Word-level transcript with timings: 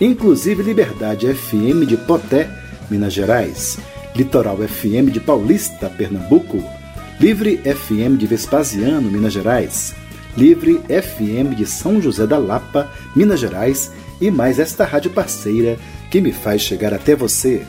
inclusive 0.00 0.62
Liberdade 0.62 1.32
FM 1.32 1.86
de 1.86 1.96
Poté, 1.96 2.48
Minas 2.90 3.12
Gerais. 3.12 3.78
Litoral 4.14 4.58
FM 4.58 5.10
de 5.10 5.18
Paulista, 5.18 5.90
Pernambuco, 5.90 6.62
Livre 7.18 7.58
FM 7.58 8.16
de 8.16 8.26
Vespasiano, 8.26 9.10
Minas 9.10 9.32
Gerais, 9.32 9.92
Livre 10.36 10.80
FM 10.88 11.56
de 11.56 11.66
São 11.66 12.00
José 12.00 12.24
da 12.24 12.38
Lapa, 12.38 12.88
Minas 13.16 13.40
Gerais. 13.40 13.90
E 14.20 14.30
mais 14.30 14.60
esta 14.60 14.84
rádio 14.84 15.10
parceira 15.10 15.76
que 16.10 16.20
me 16.20 16.32
faz 16.32 16.62
chegar 16.62 16.94
até 16.94 17.16
você. 17.16 17.66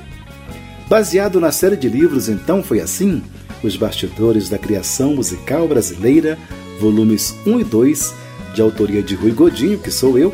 Baseado 0.87 1.39
na 1.39 1.51
série 1.51 1.75
de 1.75 1.89
livros 1.89 2.29
Então 2.29 2.61
Foi 2.61 2.79
Assim, 2.79 3.23
Os 3.63 3.75
Bastidores 3.75 4.47
da 4.47 4.59
Criação 4.59 5.15
Musical 5.15 5.67
Brasileira, 5.67 6.37
volumes 6.79 7.35
1 7.47 7.59
e 7.59 7.63
2, 7.63 8.13
de 8.53 8.61
autoria 8.61 9.01
de 9.01 9.15
Rui 9.15 9.31
Godinho, 9.31 9.79
que 9.79 9.89
sou 9.89 10.19
eu, 10.19 10.33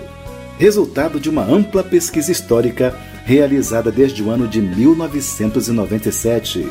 resultado 0.62 1.20
de 1.20 1.28
uma 1.28 1.44
ampla 1.44 1.84
pesquisa 1.84 2.31
histórica 2.31 2.95
realizada 3.26 3.92
desde 3.92 4.22
o 4.22 4.30
ano 4.30 4.48
de 4.48 4.62
1997. 4.62 6.68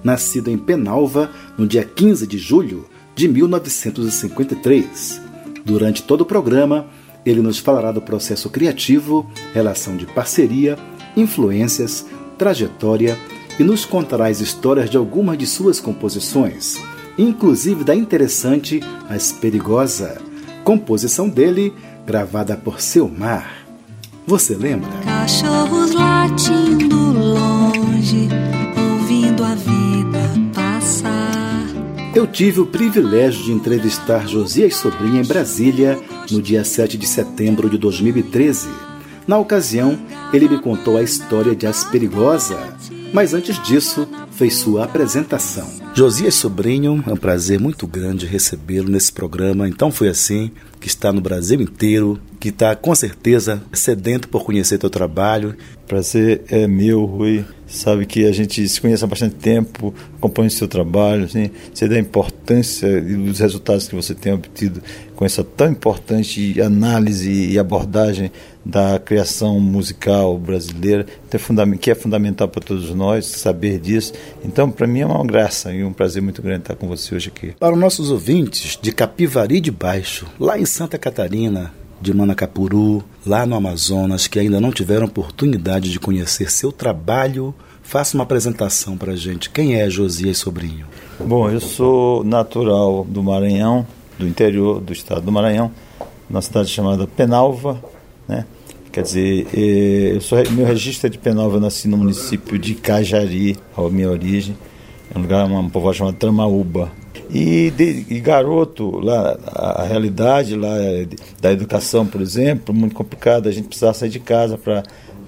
nascido 0.03 0.49
em 0.49 0.57
Penalva 0.57 1.29
no 1.55 1.67
dia 1.67 1.85
15 1.85 2.25
de 2.25 2.39
julho 2.39 2.87
de 3.13 3.27
1953. 3.27 5.21
Durante 5.63 6.01
todo 6.01 6.21
o 6.21 6.25
programa, 6.25 6.87
ele 7.23 7.43
nos 7.43 7.59
falará 7.59 7.91
do 7.91 8.01
processo 8.01 8.49
criativo, 8.49 9.29
relação 9.53 9.95
de 9.95 10.07
parceria, 10.07 10.75
influências, 11.15 12.03
trajetória 12.35 13.15
e 13.59 13.63
nos 13.63 13.85
contará 13.85 14.25
as 14.25 14.41
histórias 14.41 14.89
de 14.89 14.97
algumas 14.97 15.37
de 15.37 15.45
suas 15.45 15.79
composições, 15.79 16.81
inclusive 17.17 17.83
da 17.83 17.95
interessante 17.95 18.81
As 19.09 19.31
Perigosa, 19.31 20.21
composição 20.63 21.29
dele 21.29 21.73
gravada 22.05 22.55
por 22.55 22.81
Seu 22.81 23.07
Mar. 23.07 23.65
Você 24.25 24.55
lembra? 24.55 24.89
Cachorros 25.03 25.91
latindo 25.93 26.95
longe, 26.95 28.29
ouvindo 28.77 29.43
a 29.43 29.55
vida 29.55 30.53
passar. 30.53 31.67
Eu 32.15 32.25
tive 32.27 32.61
o 32.61 32.65
privilégio 32.65 33.43
de 33.43 33.51
entrevistar 33.51 34.27
Josias 34.27 34.75
Sobrinha 34.75 35.21
em 35.21 35.25
Brasília 35.25 35.99
no 36.31 36.41
dia 36.41 36.63
7 36.63 36.97
de 36.97 37.07
setembro 37.07 37.69
de 37.69 37.77
2013. 37.77 38.92
Na 39.27 39.37
ocasião, 39.37 39.97
ele 40.33 40.49
me 40.49 40.59
contou 40.59 40.97
a 40.97 41.03
história 41.03 41.55
de 41.55 41.65
As 41.65 41.83
Perigosa, 41.83 42.57
mas 43.13 43.33
antes 43.33 43.61
disso, 43.63 44.07
fez 44.31 44.55
sua 44.55 44.83
apresentação. 44.83 45.83
Josias 45.95 46.33
Sobrinho, 46.33 47.03
é 47.07 47.13
um 47.13 47.17
prazer 47.17 47.59
muito 47.59 47.85
grande 47.85 48.25
recebê-lo 48.25 48.89
nesse 48.89 49.13
programa. 49.13 49.69
Então 49.69 49.91
foi 49.91 50.09
assim 50.09 50.51
que 50.81 50.87
está 50.87 51.13
no 51.13 51.21
Brasil 51.21 51.61
inteiro, 51.61 52.19
que 52.39 52.49
está 52.49 52.75
com 52.75 52.93
certeza 52.95 53.61
sedento 53.71 54.27
por 54.27 54.43
conhecer 54.43 54.79
teu 54.79 54.89
trabalho. 54.89 55.55
Prazer 55.87 56.41
é 56.49 56.67
meu, 56.67 57.05
Rui. 57.05 57.45
Sabe 57.67 58.05
que 58.05 58.25
a 58.25 58.31
gente 58.31 58.67
se 58.67 58.81
conhece 58.81 59.03
há 59.03 59.07
bastante 59.07 59.35
tempo, 59.35 59.93
acompanha 60.17 60.47
o 60.47 60.51
seu 60.51 60.67
trabalho, 60.67 61.25
assim, 61.25 61.49
sei 61.73 61.87
da 61.87 61.97
importância 61.97 62.87
e 62.87 63.15
dos 63.15 63.39
resultados 63.39 63.87
que 63.87 63.95
você 63.95 64.13
tem 64.13 64.33
obtido 64.33 64.81
com 65.15 65.25
essa 65.25 65.43
tão 65.43 65.71
importante 65.71 66.59
análise 66.61 67.31
e 67.31 67.57
abordagem 67.57 68.31
da 68.65 68.97
criação 68.97 69.59
musical 69.59 70.37
brasileira, 70.37 71.05
que 71.79 71.91
é 71.91 71.95
fundamental 71.95 72.47
para 72.47 72.61
todos 72.61 72.89
nós 72.91 73.25
saber 73.25 73.79
disso. 73.79 74.13
Então, 74.43 74.71
para 74.71 74.87
mim 74.87 75.01
é 75.01 75.05
uma 75.05 75.25
graça 75.25 75.73
e 75.73 75.83
um 75.83 75.91
prazer 75.91 76.21
muito 76.21 76.41
grande 76.41 76.61
estar 76.61 76.75
com 76.75 76.87
você 76.87 77.15
hoje 77.15 77.29
aqui. 77.29 77.53
Para 77.59 77.73
os 77.73 77.79
nossos 77.79 78.09
ouvintes 78.09 78.77
de 78.81 78.91
Capivari 78.91 79.59
de 79.59 79.71
Baixo, 79.71 80.25
lá 80.39 80.57
em 80.57 80.65
Santa 80.65 80.97
Catarina, 80.97 81.73
de 82.01 82.13
Manacapuru, 82.13 83.03
lá 83.25 83.45
no 83.45 83.55
Amazonas, 83.55 84.27
que 84.27 84.39
ainda 84.39 84.59
não 84.59 84.71
tiveram 84.71 85.05
oportunidade 85.05 85.89
de 85.89 85.99
conhecer 85.99 86.51
seu 86.51 86.71
trabalho, 86.71 87.55
faça 87.81 88.17
uma 88.17 88.23
apresentação 88.23 88.97
para 88.97 89.13
a 89.13 89.15
gente. 89.15 89.49
Quem 89.49 89.75
é 89.75 89.89
Josias 89.89 90.37
Sobrinho? 90.37 90.85
Bom, 91.19 91.49
eu 91.49 91.61
sou 91.61 92.23
natural 92.23 93.05
do 93.07 93.23
Maranhão, 93.23 93.87
do 94.17 94.27
interior 94.27 94.81
do 94.81 94.91
estado 94.91 95.21
do 95.21 95.31
Maranhão, 95.31 95.71
numa 96.29 96.41
cidade 96.41 96.69
chamada 96.69 97.07
Penalva, 97.07 97.81
né? 98.27 98.45
Quer 98.91 99.01
dizer, 99.01 99.47
eu 99.53 100.21
sou, 100.21 100.37
meu 100.51 100.65
registro 100.67 101.07
é 101.07 101.09
de 101.09 101.17
Penalva, 101.17 101.57
eu 101.57 101.61
nasci 101.61 101.87
no 101.87 101.97
município 101.97 102.59
de 102.59 102.75
Cajari, 102.75 103.57
a 103.75 103.81
minha 103.89 104.09
origem, 104.09 104.55
é 105.13 105.17
um 105.17 105.23
lugar, 105.23 105.45
uma 105.47 105.67
povoação 105.67 106.05
chamada 106.05 106.17
Tramaúba. 106.17 106.91
E, 107.29 107.71
de, 107.71 108.05
e 108.07 108.19
garoto, 108.19 108.99
lá, 108.99 109.35
a, 109.47 109.81
a 109.81 109.85
realidade 109.85 110.55
lá 110.55 110.77
é 110.77 111.07
da 111.41 111.51
educação, 111.51 112.05
por 112.05 112.21
exemplo, 112.21 112.73
muito 112.73 112.93
complicada, 112.93 113.49
a 113.49 113.51
gente 113.51 113.67
precisava 113.67 113.95
sair 113.95 114.09
de 114.09 114.19
casa 114.19 114.57
para 114.57 114.83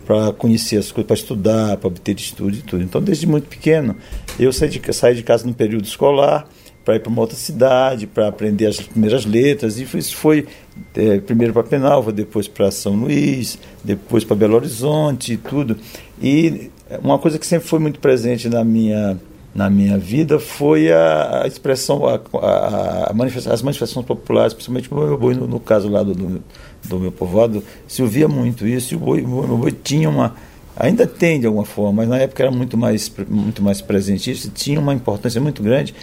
para 0.06 0.32
conhecer 0.34 0.78
as 0.78 0.92
coisas, 0.92 1.08
para 1.08 1.16
estudar, 1.16 1.78
para 1.78 1.88
obter 1.88 2.16
estudo 2.16 2.56
e 2.56 2.62
tudo. 2.62 2.84
Então, 2.84 3.02
desde 3.02 3.26
muito 3.26 3.48
pequeno, 3.48 3.96
eu 4.40 4.54
saí 4.54 4.70
de, 4.70 4.94
saí 4.94 5.16
de 5.16 5.24
casa 5.24 5.48
no 5.48 5.54
período 5.54 5.86
escolar, 5.86 6.48
para 6.86 6.96
ir 6.96 7.00
para 7.00 7.10
uma 7.10 7.22
outra 7.22 7.36
cidade, 7.36 8.06
para 8.06 8.28
aprender 8.28 8.68
as 8.68 8.80
primeiras 8.80 9.26
letras. 9.26 9.80
E 9.80 9.84
isso 9.84 10.16
foi 10.16 10.48
é, 10.96 11.20
primeiro 11.20 11.52
para 11.52 11.64
Penalva, 11.64 12.12
depois 12.12 12.48
para 12.48 12.70
São 12.70 12.96
Luís, 12.96 13.58
depois 13.84 14.24
para 14.24 14.36
Belo 14.36 14.56
Horizonte 14.56 15.34
e 15.34 15.38
tudo. 15.38 15.76
E 16.22 16.70
uma 17.04 17.18
coisa 17.18 17.40
que 17.40 17.46
sempre 17.46 17.68
foi 17.68 17.80
muito 17.80 18.00
presente 18.00 18.48
na 18.48 18.64
minha 18.64 19.20
na 19.56 19.70
minha 19.70 19.98
vida 19.98 20.38
foi 20.38 20.92
a, 20.92 21.44
a 21.44 21.48
expressão, 21.48 22.06
a, 22.06 22.20
a, 22.40 23.12
a 23.12 23.14
manifesta 23.14 23.54
as 23.54 23.62
manifestações 23.62 24.06
populares, 24.06 24.54
principalmente 24.54 24.92
o 24.92 24.96
meu 24.98 25.18
boi, 25.18 25.34
no, 25.34 25.48
no 25.48 25.62
caso 25.62 25.88
lá 25.88 26.04
do, 26.04 26.14
do, 26.14 26.44
do, 26.84 27.00
meu 27.00 27.10
povoado, 27.10 27.64
se 27.88 28.02
ouvia 28.02 28.28
muito 28.28 28.68
isso, 28.68 28.94
e 28.94 28.98
o 28.98 29.00
boi, 29.00 29.22
meu 29.22 29.58
boi 29.58 29.72
tinha 29.72 30.10
uma, 30.10 30.36
ainda 30.76 31.08
tem 31.08 31.40
de 31.40 31.48
alguma 31.48 31.64
forma, 31.64 31.94
mas 32.02 32.10
na 32.10 32.18
época 32.18 32.44
era 32.44 32.52
muito 32.52 32.78
mais, 32.78 33.10
muito 33.30 33.64
mais 33.64 33.80
presente 33.80 34.30
isso, 34.30 34.52
tinha 34.52 34.78
uma 34.78 34.94
importância 34.94 35.40
muito 35.40 35.64
grande 35.64 35.96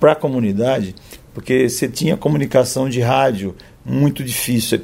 para 0.00 0.12
a 0.12 0.16
comunidade, 0.16 0.94
porque 1.32 1.68
você 1.68 1.86
tinha 1.86 2.16
comunicação 2.16 2.88
de 2.88 3.00
rádio 3.00 3.54
muito 3.84 4.24
difícil, 4.24 4.80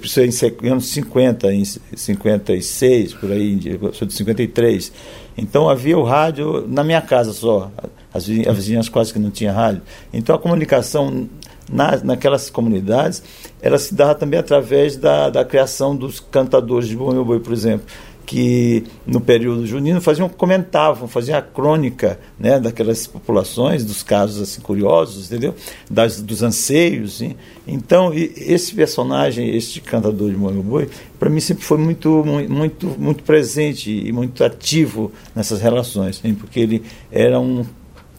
em 0.62 0.68
anos 0.68 0.88
50, 0.88 1.52
em 1.52 1.64
56, 1.64 3.14
por 3.14 3.32
aí, 3.32 3.78
eu 3.82 3.92
sou 3.92 4.06
de 4.06 4.14
53. 4.14 4.92
Então 5.36 5.68
havia 5.68 5.98
o 5.98 6.02
rádio 6.02 6.66
na 6.68 6.82
minha 6.84 7.02
casa 7.02 7.32
só, 7.32 7.70
as 8.12 8.26
vizinhas 8.26 8.88
quase 8.88 9.12
que 9.12 9.18
não 9.18 9.30
tinha 9.30 9.52
rádio. 9.52 9.82
Então 10.12 10.34
a 10.34 10.38
comunicação 10.38 11.28
na, 11.70 11.96
naquelas 11.98 12.48
comunidades, 12.48 13.22
ela 13.60 13.78
se 13.78 13.94
dava 13.94 14.14
também 14.14 14.38
através 14.38 14.96
da, 14.96 15.28
da 15.28 15.44
criação 15.44 15.94
dos 15.94 16.20
cantadores 16.20 16.88
de 16.88 16.96
Meu 16.96 17.24
Boi, 17.24 17.40
por 17.40 17.52
exemplo 17.52 17.86
que 18.26 18.82
no 19.06 19.20
período 19.20 19.64
junino 19.64 20.00
faziam 20.00 20.28
comentavam, 20.28 21.06
faziam 21.06 21.38
a 21.38 21.42
crônica, 21.42 22.18
né, 22.38 22.58
daquelas 22.58 23.06
populações, 23.06 23.84
dos 23.84 24.02
casos 24.02 24.42
assim 24.42 24.60
curiosos, 24.60 25.26
entendeu? 25.26 25.54
Das, 25.88 26.20
dos 26.20 26.42
anseios. 26.42 27.22
Hein? 27.22 27.36
Então, 27.66 28.12
esse 28.12 28.74
personagem, 28.74 29.54
este 29.56 29.80
cantador 29.80 30.28
de 30.28 30.36
Moinho 30.36 30.62
Boi, 30.62 30.88
para 31.18 31.30
mim 31.30 31.38
sempre 31.38 31.64
foi 31.64 31.78
muito, 31.78 32.24
muito, 32.48 32.86
muito 32.98 33.22
presente 33.22 33.90
e 33.90 34.10
muito 34.10 34.42
ativo 34.42 35.12
nessas 35.34 35.60
relações, 35.60 36.20
hein? 36.24 36.34
porque 36.34 36.58
ele 36.58 36.82
era 37.12 37.38
um 37.38 37.64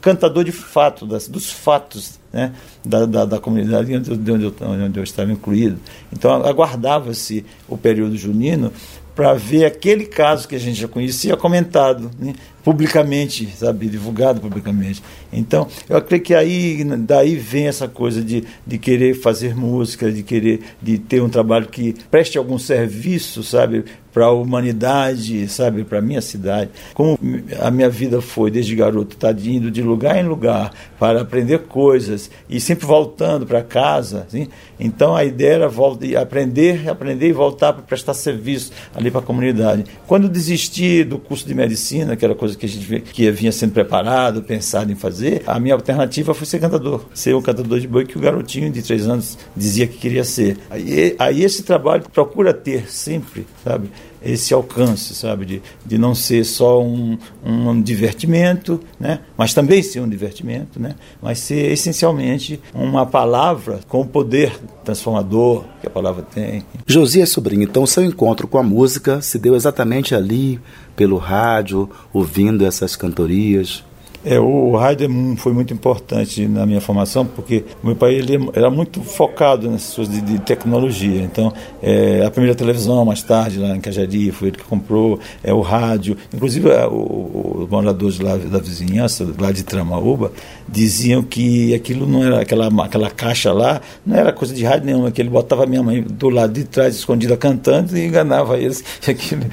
cantador 0.01 0.43
de 0.43 0.51
fato, 0.51 1.05
das, 1.05 1.27
dos 1.27 1.51
fatos 1.51 2.19
né, 2.31 2.53
da, 2.83 3.05
da, 3.05 3.25
da, 3.25 3.39
comunidade 3.39 3.95
onde, 3.95 4.11
onde, 4.31 4.43
eu, 4.45 4.55
onde 4.61 4.99
eu 4.99 5.03
estava 5.03 5.31
incluído. 5.31 5.77
Então 6.11 6.31
aguardava-se 6.45 7.45
o 7.67 7.77
período 7.77 8.15
junino 8.15 8.71
para 9.17 9.33
ver 9.33 9.65
aquele 9.65 10.05
caso 10.05 10.47
que 10.47 10.55
a 10.55 10.59
gente 10.59 10.79
já 10.79 10.87
conhecia 10.87 11.35
comentado 11.35 12.11
né, 12.19 12.35
publicamente, 12.63 13.49
sabe, 13.57 13.87
divulgado 13.87 14.39
publicamente. 14.39 15.01
Então, 15.33 15.67
eu 15.89 15.97
acredito 15.97 16.27
que 16.27 16.35
aí 16.35 16.83
daí 16.99 17.35
vem 17.35 17.67
essa 17.67 17.87
coisa 17.87 18.21
de, 18.21 18.43
de 18.65 18.77
querer 18.77 19.15
fazer 19.15 19.55
música, 19.55 20.11
de 20.11 20.21
querer 20.21 20.59
de 20.79 20.99
ter 20.99 21.19
um 21.23 21.29
trabalho 21.29 21.67
que 21.67 21.95
preste 22.11 22.37
algum 22.37 22.59
serviço, 22.59 23.41
sabe, 23.41 23.85
para 24.17 24.25
a 24.25 24.31
humanidade, 24.31 25.47
sabe, 25.47 25.83
para 25.83 25.99
a 25.99 26.01
minha 26.01 26.21
cidade. 26.21 26.71
Como 26.95 27.19
a 27.59 27.69
minha 27.69 27.87
vida 27.87 28.19
foi 28.19 28.49
desde 28.49 28.75
garoto, 28.75 29.15
tá 29.15 29.29
indo 29.31 29.69
de 29.69 29.83
lugar 29.83 30.17
em 30.17 30.27
lugar 30.27 30.73
para 30.97 31.21
aprender 31.21 31.59
coisas 31.67 32.31
e 32.49 32.59
sempre 32.59 32.87
voltando 32.87 33.45
para 33.45 33.61
casa, 33.61 34.25
assim. 34.27 34.47
Então 34.79 35.15
a 35.15 35.23
ideia 35.23 35.53
era 35.53 35.69
voltar, 35.69 36.17
aprender, 36.17 36.89
aprender 36.89 37.27
e 37.27 37.31
voltar 37.31 37.73
para 37.73 37.83
prestar 37.83 38.15
serviço 38.15 38.71
ali 38.95 39.11
para 39.11 39.19
a 39.19 39.23
comunidade. 39.23 39.85
Quando 40.07 40.27
desisti 40.27 41.03
do 41.03 41.19
curso 41.19 41.45
de 41.47 41.53
medicina, 41.53 42.15
que 42.15 42.25
era 42.25 42.33
coisa 42.33 42.57
que 42.57 42.65
a 42.65 42.69
gente 42.69 43.01
que 43.01 43.29
vinha 43.29 43.51
sendo 43.51 43.73
preparado, 43.73 44.41
pensado 44.41 44.91
em 44.91 44.95
fazer, 44.95 45.43
a 45.45 45.59
minha 45.59 45.75
alternativa 45.75 46.33
foi 46.33 46.47
ser 46.47 46.57
cantador, 46.57 47.05
ser 47.13 47.35
um 47.35 47.41
cantador 47.41 47.79
de 47.79 47.87
boi 47.87 48.03
que 48.03 48.17
o 48.17 48.21
garotinho 48.21 48.71
de 48.71 48.81
três 48.81 49.07
anos 49.07 49.37
dizia 49.55 49.85
que 49.85 49.97
queria 49.99 50.23
ser. 50.23 50.57
Aí, 50.71 51.15
aí 51.19 51.43
esse 51.43 51.61
trabalho 51.61 52.03
procura 52.11 52.51
ter 52.51 52.89
sempre, 52.89 53.45
sabe? 53.63 53.91
Esse 54.21 54.53
alcance, 54.53 55.13
sabe, 55.13 55.45
de, 55.45 55.61
de 55.85 55.97
não 55.97 56.15
ser 56.15 56.43
só 56.43 56.81
um, 56.81 57.17
um 57.45 57.81
divertimento, 57.81 58.79
né, 58.99 59.19
mas 59.37 59.53
também 59.53 59.81
ser 59.81 59.99
um 59.99 60.09
divertimento, 60.09 60.79
né, 60.79 60.95
mas 61.21 61.39
ser 61.39 61.71
essencialmente 61.71 62.59
uma 62.73 63.05
palavra 63.05 63.79
com 63.87 64.01
o 64.01 64.05
poder 64.05 64.59
transformador 64.83 65.63
que 65.81 65.87
a 65.87 65.89
palavra 65.89 66.23
tem. 66.23 66.63
Josias 66.85 67.29
Sobrinho, 67.29 67.63
então 67.63 67.85
seu 67.85 68.03
encontro 68.03 68.47
com 68.47 68.57
a 68.57 68.63
música 68.63 69.21
se 69.21 69.37
deu 69.37 69.55
exatamente 69.55 70.15
ali, 70.15 70.59
pelo 70.95 71.17
rádio, 71.17 71.89
ouvindo 72.11 72.65
essas 72.65 72.95
cantorias? 72.95 73.83
É, 74.29 74.37
o 74.37 74.75
rádio 74.75 75.07
foi 75.37 75.53
muito 75.53 75.73
importante 75.73 76.45
na 76.49 76.65
minha 76.65 76.81
formação, 76.81 77.25
porque 77.25 77.63
meu 77.81 77.95
pai 77.95 78.13
ele 78.15 78.37
era 78.53 78.69
muito 78.69 79.01
focado 79.01 79.71
nessas 79.71 79.95
coisas 79.95 80.13
de, 80.13 80.19
de 80.19 80.39
tecnologia. 80.39 81.21
Então, 81.21 81.53
é, 81.81 82.25
a 82.25 82.29
primeira 82.29 82.53
televisão, 82.53 83.05
mais 83.05 83.23
tarde, 83.23 83.57
lá 83.57 83.73
em 83.73 83.79
Cajari, 83.79 84.29
foi 84.31 84.49
ele 84.49 84.57
que 84.57 84.65
comprou, 84.65 85.17
é, 85.41 85.53
o 85.53 85.61
rádio. 85.61 86.17
Inclusive, 86.33 86.69
é, 86.69 86.85
os 86.85 87.69
moradores 87.69 88.19
lá 88.19 88.35
da 88.35 88.59
vizinhança, 88.59 89.25
lá 89.39 89.49
de 89.49 89.63
Tramaúba, 89.63 90.33
diziam 90.67 91.23
que 91.23 91.73
aquilo 91.73 92.05
não 92.05 92.21
era, 92.21 92.41
aquela, 92.41 92.67
aquela 92.83 93.09
caixa 93.09 93.53
lá, 93.53 93.79
não 94.05 94.17
era 94.17 94.33
coisa 94.33 94.53
de 94.53 94.61
rádio 94.65 94.87
nenhuma, 94.87 95.09
que 95.09 95.21
ele 95.21 95.29
botava 95.29 95.63
a 95.63 95.65
minha 95.65 95.81
mãe 95.81 96.01
do 96.01 96.27
lado 96.27 96.51
de 96.51 96.65
trás, 96.65 96.97
escondida, 96.97 97.37
cantando, 97.37 97.97
e 97.97 98.05
enganava 98.05 98.57
eles. 98.57 98.83
Que 99.07 99.11
aquilo 99.11 99.45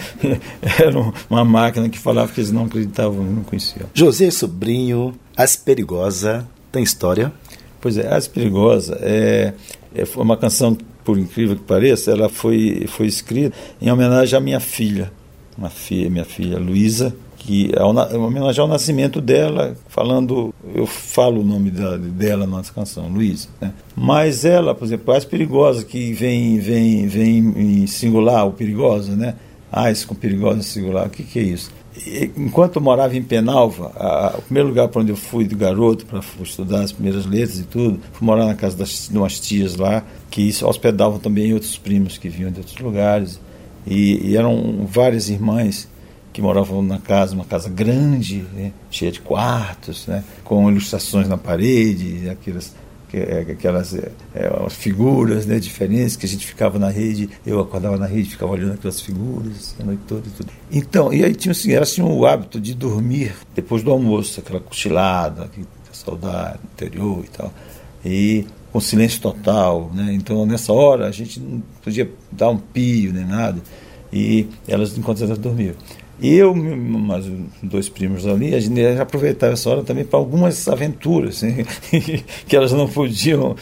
era 0.81 1.13
uma 1.31 1.45
máquina 1.45 1.89
que 1.89 1.99
falava 1.99 2.33
que 2.33 2.41
eles 2.41 2.51
não 2.51 2.65
acreditavam, 2.65 3.23
não 3.23 3.45
conheciam. 3.45 3.87
José 3.95 4.31
Sobrinho 4.33 4.64
Sobrinho, 4.65 5.15
As 5.37 5.57
Perigosa, 5.57 6.49
tem 6.73 6.83
história? 6.83 7.31
Pois 7.83 7.99
é, 7.99 8.15
As 8.15 8.27
Perigosa 8.27 8.99
é, 9.03 9.53
é 9.95 10.05
uma 10.17 10.39
canção, 10.39 10.75
por 11.05 11.19
incrível 11.19 11.55
que 11.55 11.63
pareça, 11.65 12.11
ela 12.11 12.31
foi, 12.31 12.87
foi 12.89 13.07
escrita 13.07 13.55
em 13.79 13.93
homenagem 13.93 14.39
à 14.39 14.41
minha 14.41 14.61
filha, 14.61 15.13
uma 15.59 15.69
filha, 15.69 16.09
minha 16.09 16.25
filha 16.25 16.59
Luísa, 16.59 17.15
que 17.37 17.73
é 17.77 17.85
uma 17.85 18.09
homenagem 18.17 18.63
ao 18.63 18.67
nascimento 18.67 19.21
dela, 19.21 19.77
falando, 19.87 20.55
eu 20.75 20.87
falo 20.87 21.43
o 21.43 21.45
nome 21.45 21.71
dela, 21.71 21.99
dela 21.99 22.47
na 22.47 22.63
canção, 22.63 23.09
Luísa. 23.09 23.49
Né? 23.61 23.71
Mas 23.95 24.47
ela, 24.47 24.75
por 24.75 24.87
exemplo, 24.87 25.13
as 25.13 25.27
perigosa 25.27 25.85
que 25.85 26.15
vem, 26.15 26.59
vem, 26.59 27.07
vem 27.07 27.83
em 27.83 27.87
singular, 27.87 28.47
o 28.47 28.53
perigosa, 28.53 29.15
né? 29.15 29.35
Isso 29.93 30.07
com 30.07 30.15
perigosa 30.15 30.63
singular, 30.63 31.07
o 31.07 31.11
que, 31.11 31.23
que 31.23 31.39
é 31.39 31.43
isso? 31.43 31.71
Enquanto 32.37 32.77
eu 32.77 32.83
morava 32.83 33.17
em 33.17 33.23
Penalva, 33.23 33.93
a, 33.97 34.35
o 34.39 34.43
primeiro 34.43 34.69
lugar 34.69 34.89
para 34.89 35.01
onde 35.01 35.13
eu 35.13 35.17
fui 35.17 35.45
de 35.45 35.55
garoto 35.55 36.05
para 36.07 36.21
estudar 36.43 36.83
as 36.83 36.93
primeiras 36.93 37.25
letras 37.27 37.59
e 37.59 37.65
tudo, 37.65 38.01
fui 38.13 38.27
morar 38.27 38.47
na 38.47 38.55
casa 38.55 38.77
das, 38.77 39.09
de 39.11 39.17
umas 39.17 39.39
tias 39.39 39.77
lá, 39.77 40.05
que 40.31 40.51
hospedavam 40.65 41.19
também 41.19 41.53
outros 41.53 41.79
primos 41.79 42.19
que 42.19 42.29
vinham 42.29 42.51
de 42.51 42.61
outros 42.61 42.79
lugares. 42.79 43.41
E, 43.87 44.31
e 44.31 44.37
eram 44.37 44.87
várias 44.87 45.29
irmãs 45.29 45.89
que 46.33 46.43
moravam 46.43 46.83
na 46.83 46.99
casa, 46.99 47.35
uma 47.35 47.45
casa 47.45 47.69
grande, 47.69 48.45
né, 48.53 48.73
cheia 48.91 49.13
de 49.13 49.21
quartos, 49.21 50.07
né, 50.09 50.25
com 50.43 50.69
ilustrações 50.69 51.29
na 51.29 51.39
parede, 51.39 52.29
aquelas 52.29 52.75
aquelas 53.23 53.95
é, 53.95 54.11
é 54.35 54.71
figuras 54.71 55.47
né, 55.47 55.59
diferentes 55.59 56.17
que 56.17 56.27
a 56.27 56.29
gente 56.29 56.47
ficava 56.47 56.79
na 56.79 56.91
rede, 56.91 57.29
eu 57.47 57.61
acordava 57.61 57.97
na 57.97 58.07
rede, 58.07 58.31
ficava 58.31 58.53
olhando 58.53 58.75
aquelas 58.75 59.01
figuras 59.01 59.75
a 59.81 59.85
noite 59.85 60.03
toda 60.07 60.27
e 60.27 60.31
tudo. 60.31 60.53
Então, 60.71 61.13
e 61.13 61.25
aí 61.25 61.35
tinha 61.35 61.53
assim, 61.53 61.73
elas 61.73 61.93
tinham 61.93 62.11
o 62.11 62.27
hábito 62.27 62.61
de 62.61 62.75
dormir 62.75 63.35
depois 63.55 63.83
do 63.83 63.91
almoço, 63.91 64.41
aquela 64.41 64.61
cochilada, 64.61 65.49
que 65.49 65.65
saudade 65.95 66.59
interior 66.73 67.25
e 67.25 67.29
tal. 67.29 67.53
E 68.05 68.47
com 68.73 68.81
silêncio 68.81 69.21
total, 69.21 69.91
né? 69.95 70.13
Então 70.13 70.45
nessa 70.45 70.73
hora 70.73 71.07
a 71.07 71.11
gente 71.11 71.41
não 71.41 71.63
podia 71.83 72.11
dar 72.31 72.51
um 72.51 72.59
pio 72.59 73.13
nem 73.13 73.25
nada. 73.25 73.63
E 74.13 74.49
elas 74.69 74.97
enquanto 74.99 75.23
elas 75.23 75.39
dormiam. 75.39 75.75
E 76.21 76.35
eu, 76.35 76.55
mais 76.55 77.27
dois 77.63 77.89
primos 77.89 78.27
ali, 78.27 78.55
a 78.55 78.61
gente 78.61 78.81
aproveitava 79.01 79.55
essa 79.55 79.69
hora 79.69 79.83
também 79.83 80.05
para 80.05 80.19
algumas 80.19 80.69
aventuras 80.69 81.37
assim, 81.37 81.65
que 82.47 82.57
elas 82.57 82.73
não 82.73 82.89
podiam 82.89 83.57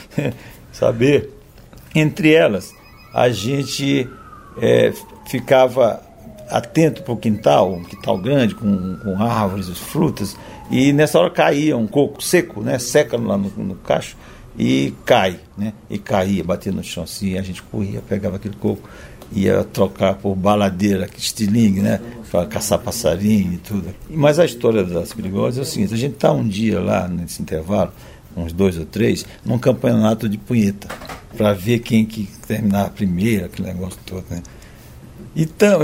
saber. 0.71 1.31
Entre 1.95 2.33
elas, 2.33 2.75
a 3.13 3.29
gente 3.31 4.09
é, 4.61 4.93
ficava 5.27 6.03
atento 6.49 7.03
para 7.03 7.13
o 7.13 7.17
quintal, 7.17 7.73
um 7.73 7.83
quintal 7.83 8.19
grande, 8.19 8.55
com, 8.55 8.97
com 8.97 9.23
árvores, 9.23 9.69
frutas, 9.79 10.37
e 10.71 10.93
nessa 10.93 11.19
hora 11.19 11.31
caía 11.31 11.77
um 11.77 11.87
coco 11.87 12.23
seco, 12.23 12.63
né, 12.63 12.79
seca 12.79 13.17
lá 13.17 13.37
no, 13.37 13.49
no 13.51 13.75
cacho, 13.77 14.17
e 14.59 14.93
cai, 15.05 15.41
né, 15.57 15.73
e 15.89 15.99
caía, 15.99 16.45
batia 16.45 16.73
no 16.73 16.85
chão 16.85 17.05
assim, 17.05 17.39
a 17.39 17.43
gente 17.43 17.63
corria, 17.63 18.03
pegava 18.07 18.37
aquele 18.37 18.57
coco 18.57 18.89
ia 19.35 19.65
trocar 19.65 20.15
por 20.15 20.35
baladeira, 20.35 21.09
estilingue, 21.17 21.81
né? 21.81 22.01
Para 22.31 22.47
caçar 22.47 22.79
passarinho 22.79 23.55
e 23.55 23.59
tudo. 23.59 23.95
Mas 24.09 24.39
a 24.39 24.45
história 24.45 24.83
das 24.83 25.13
perigosas 25.13 25.59
é 25.59 25.63
o 25.63 25.65
seguinte: 25.65 25.95
a 25.95 25.97
gente 25.97 26.15
está 26.15 26.33
um 26.33 26.47
dia 26.47 26.81
lá 26.81 27.09
nesse 27.09 27.43
intervalo, 27.43 27.93
uns 28.37 28.53
dois 28.53 28.79
ou 28.79 28.87
três, 28.87 29.25
num 29.45 29.59
campeonato 29.59 30.29
de 30.29 30.39
punheta, 30.39 30.89
para 31.37 31.53
ver 31.53 31.81
quem 31.81 32.05
que 32.05 32.29
terminava 32.47 32.91
primeiro, 32.91 33.47
aquele 33.47 33.69
negócio 33.69 33.99
todo, 34.07 34.25
né? 34.31 34.43
Então, 35.35 35.81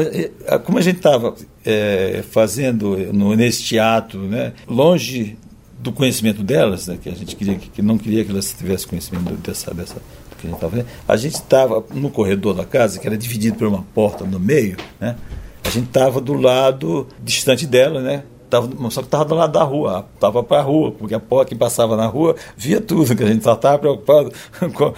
como 0.65 0.79
a 0.79 0.83
gente 0.83 0.97
estava 0.97 1.35
é, 1.65 2.23
fazendo 2.31 2.97
no, 3.13 3.35
nesse 3.35 3.63
teatro, 3.63 4.21
né, 4.21 4.53
longe 4.67 5.39
do 5.81 5.93
conhecimento 5.93 6.43
delas, 6.43 6.87
né, 6.87 6.99
que 7.01 7.09
a 7.09 7.15
gente 7.15 7.35
queria 7.35 7.55
que, 7.55 7.81
não 7.81 7.97
queria 7.97 8.25
que 8.25 8.31
elas 8.31 8.53
tivessem 8.53 8.89
conhecimento 8.89 9.33
dessa, 9.37 9.73
dessa 9.73 9.97
que 10.39 10.47
a 10.47 10.51
gente 10.51 10.57
estava 10.57 10.87
A 11.07 11.17
gente 11.17 11.35
estava 11.35 11.85
no 11.93 12.11
corredor 12.11 12.55
da 12.55 12.65
casa, 12.65 12.99
que 12.99 13.07
era 13.07 13.17
dividido 13.17 13.57
por 13.57 13.67
uma 13.67 13.85
porta 13.95 14.25
no 14.25 14.39
meio, 14.39 14.77
né? 15.01 15.17
A 15.65 15.71
gente 15.71 15.89
estava 15.89 16.21
do 16.21 16.33
lado 16.33 17.07
distante 17.23 17.67
dela, 17.67 18.01
né? 18.01 18.23
Tava, 18.49 18.69
só 18.91 19.01
que 19.01 19.07
estava 19.07 19.25
do 19.25 19.35
lado 19.35 19.53
da 19.53 19.63
rua, 19.63 20.07
estava 20.15 20.43
para 20.43 20.61
a 20.61 20.63
rua, 20.63 20.91
porque 20.93 21.15
a 21.15 21.21
porta 21.21 21.51
que 21.51 21.55
passava 21.55 21.97
na 21.97 22.07
rua 22.07 22.35
via 22.57 22.81
tudo, 22.81 23.15
que 23.15 23.23
a 23.23 23.27
gente 23.27 23.45
só 23.45 23.55
estava 23.55 23.79
preocupado 23.79 24.33
com, 24.59 24.69
com, 24.71 24.95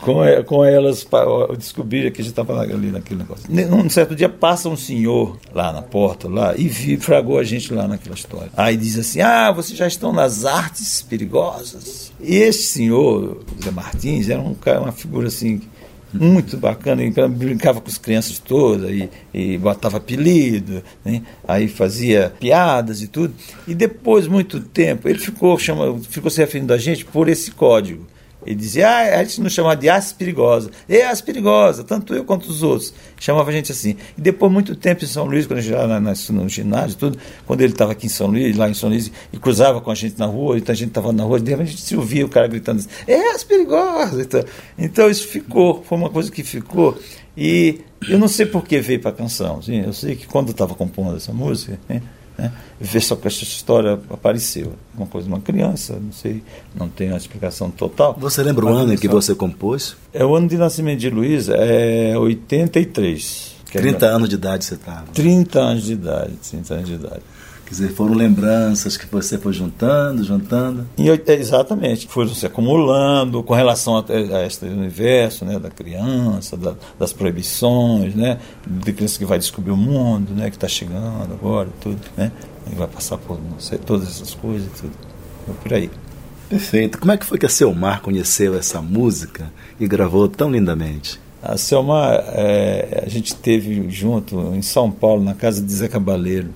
com, 0.00 0.44
com 0.44 0.64
elas 0.64 1.04
para 1.04 1.24
descobrir 1.56 2.10
que 2.10 2.20
a 2.20 2.24
gente 2.24 2.32
estava 2.32 2.60
ali 2.60 2.90
naquele 2.90 3.20
negócio. 3.20 3.48
Um 3.72 3.88
certo 3.88 4.14
dia 4.14 4.28
passa 4.28 4.68
um 4.68 4.76
senhor 4.76 5.36
lá 5.54 5.72
na 5.72 5.82
porta 5.82 6.28
lá 6.28 6.54
e 6.56 6.68
fragou 6.98 7.38
a 7.38 7.44
gente 7.44 7.72
lá 7.72 7.86
naquela 7.86 8.14
história. 8.14 8.50
Aí 8.56 8.76
diz 8.76 8.98
assim: 8.98 9.20
Ah, 9.20 9.52
vocês 9.52 9.78
já 9.78 9.86
estão 9.86 10.12
nas 10.12 10.44
artes 10.44 11.02
perigosas. 11.02 12.12
E 12.20 12.36
esse 12.36 12.64
senhor, 12.64 13.38
Zé 13.62 13.70
Martins, 13.70 14.28
era 14.28 14.40
um 14.40 14.54
cara, 14.54 14.80
uma 14.80 14.92
figura 14.92 15.28
assim 15.28 15.60
muito 16.12 16.56
bacana, 16.56 17.02
ele 17.02 17.12
brincava 17.28 17.80
com 17.80 17.88
as 17.88 17.98
crianças 17.98 18.38
todas 18.38 18.90
e, 18.90 19.10
e 19.32 19.58
botava 19.58 19.98
apelido, 19.98 20.82
né? 21.04 21.22
aí 21.46 21.68
fazia 21.68 22.32
piadas 22.40 23.02
e 23.02 23.08
tudo. 23.08 23.34
E 23.66 23.74
depois, 23.74 24.26
muito 24.26 24.60
tempo, 24.60 25.08
ele 25.08 25.18
ficou, 25.18 25.58
chama, 25.58 25.98
ficou 26.08 26.30
se 26.30 26.40
referindo 26.40 26.72
a 26.72 26.78
gente 26.78 27.04
por 27.04 27.28
esse 27.28 27.50
código. 27.50 28.06
Ele 28.48 28.54
dizia, 28.54 28.88
ah, 28.88 29.20
a 29.20 29.24
gente 29.24 29.42
nos 29.42 29.52
chamava 29.52 29.76
de 29.76 29.90
As 29.90 30.10
Perigosa. 30.10 30.70
É 30.88 31.06
As 31.06 31.20
Perigosa, 31.20 31.84
tanto 31.84 32.14
eu 32.14 32.24
quanto 32.24 32.48
os 32.48 32.62
outros. 32.62 32.94
Chamava 33.20 33.50
a 33.50 33.52
gente 33.52 33.70
assim. 33.70 33.94
E 34.16 34.20
depois, 34.22 34.50
muito 34.50 34.74
tempo 34.74 35.04
em 35.04 35.06
São 35.06 35.26
Luís, 35.26 35.46
quando 35.46 35.58
a 35.58 35.60
gente 35.60 35.70
já 35.70 36.32
no 36.32 36.48
ginásio, 36.48 36.96
tudo, 36.96 37.18
quando 37.46 37.60
ele 37.60 37.74
estava 37.74 37.92
aqui 37.92 38.06
em 38.06 38.08
São 38.08 38.28
Luís, 38.28 38.56
lá 38.56 38.70
em 38.70 38.72
São 38.72 38.88
Luís, 38.88 39.12
e 39.30 39.36
cruzava 39.36 39.82
com 39.82 39.90
a 39.90 39.94
gente 39.94 40.18
na 40.18 40.24
rua, 40.24 40.56
então 40.56 40.72
a 40.72 40.76
gente 40.76 40.88
estava 40.88 41.12
na 41.12 41.24
rua, 41.24 41.38
de 41.38 41.50
repente 41.50 41.66
a 41.66 41.70
gente 41.72 41.82
se 41.82 41.94
ouvia 41.94 42.24
o 42.24 42.28
cara 42.30 42.46
gritando 42.46 42.78
assim, 42.78 42.88
é 43.06 43.34
As 43.34 43.44
Perigosa. 43.44 44.22
Então, 44.22 44.44
então 44.78 45.10
isso 45.10 45.28
ficou, 45.28 45.84
foi 45.86 45.98
uma 45.98 46.08
coisa 46.08 46.32
que 46.32 46.42
ficou. 46.42 46.98
E 47.36 47.80
eu 48.08 48.18
não 48.18 48.28
sei 48.28 48.46
por 48.46 48.64
que 48.64 48.80
veio 48.80 48.98
para 48.98 49.10
a 49.10 49.14
canção. 49.14 49.58
Assim, 49.58 49.82
eu 49.82 49.92
sei 49.92 50.16
que 50.16 50.26
quando 50.26 50.48
eu 50.48 50.52
estava 50.52 50.74
compondo 50.74 51.18
essa 51.18 51.34
música, 51.34 51.78
né, 51.86 52.00
né, 52.38 52.52
ver 52.80 53.00
só 53.00 53.16
que 53.16 53.26
essa 53.26 53.42
história 53.42 53.98
apareceu. 54.08 54.72
Uma 54.96 55.06
coisa 55.06 55.26
de 55.26 55.34
uma 55.34 55.40
criança, 55.40 55.98
não 56.00 56.12
sei, 56.12 56.42
não 56.74 56.88
tenho 56.88 57.14
a 57.14 57.16
explicação 57.16 57.70
total. 57.70 58.16
Você 58.18 58.42
lembra 58.42 58.64
o 58.64 58.68
ano 58.68 58.94
em 58.94 58.96
que 58.96 59.08
você 59.08 59.34
compôs? 59.34 59.96
É 60.14 60.24
o 60.24 60.34
ano 60.34 60.48
de 60.48 60.56
nascimento 60.56 61.00
de 61.00 61.10
Luísa, 61.10 61.54
é 61.56 62.16
83. 62.16 63.58
30 63.72 64.06
é 64.06 64.08
anos 64.08 64.28
de 64.28 64.36
idade 64.36 64.64
você 64.64 64.74
estava. 64.74 65.06
30 65.12 65.58
anos 65.58 65.84
de 65.84 65.92
idade, 65.92 66.32
30 66.48 66.74
anos 66.74 66.88
de 66.88 66.94
idade. 66.94 67.22
Quer 67.68 67.74
dizer, 67.74 67.88
foram 67.90 68.14
lembranças 68.14 68.96
que 68.96 69.04
você 69.04 69.36
foi 69.36 69.52
juntando, 69.52 70.24
juntando. 70.24 70.88
E, 70.96 71.10
exatamente, 71.32 72.08
foram 72.08 72.32
se 72.32 72.46
acumulando 72.46 73.42
com 73.42 73.52
relação 73.52 73.98
a, 73.98 74.04
a 74.08 74.46
este 74.46 74.64
universo, 74.64 75.44
né, 75.44 75.58
da 75.58 75.68
criança, 75.68 76.56
da, 76.56 76.74
das 76.98 77.12
proibições, 77.12 78.14
né, 78.14 78.38
de 78.66 78.90
criança 78.90 79.18
que 79.18 79.26
vai 79.26 79.38
descobrir 79.38 79.70
o 79.70 79.76
mundo, 79.76 80.32
né, 80.32 80.48
que 80.48 80.56
está 80.56 80.66
chegando 80.66 81.30
agora, 81.30 81.68
tudo, 81.78 82.00
né, 82.16 82.32
e 82.72 82.74
vai 82.74 82.88
passar 82.88 83.18
por 83.18 83.38
sei, 83.58 83.76
todas 83.76 84.08
essas 84.08 84.32
coisas, 84.32 84.70
tudo, 84.80 84.92
por 85.62 85.74
aí. 85.74 85.90
Perfeito. 86.48 86.98
Como 86.98 87.12
é 87.12 87.18
que 87.18 87.26
foi 87.26 87.36
que 87.36 87.44
a 87.44 87.50
Selmar 87.50 88.00
conheceu 88.00 88.56
essa 88.56 88.80
música 88.80 89.52
e 89.78 89.86
gravou 89.86 90.26
tão 90.26 90.50
lindamente? 90.50 91.20
A 91.42 91.58
Selmar, 91.58 92.24
é, 92.28 93.02
a 93.04 93.08
gente 93.10 93.34
teve 93.34 93.90
junto 93.90 94.54
em 94.54 94.62
São 94.62 94.90
Paulo, 94.90 95.22
na 95.22 95.34
casa 95.34 95.60
de 95.60 95.70
Zé 95.70 95.86
Cabaleiro. 95.86 96.48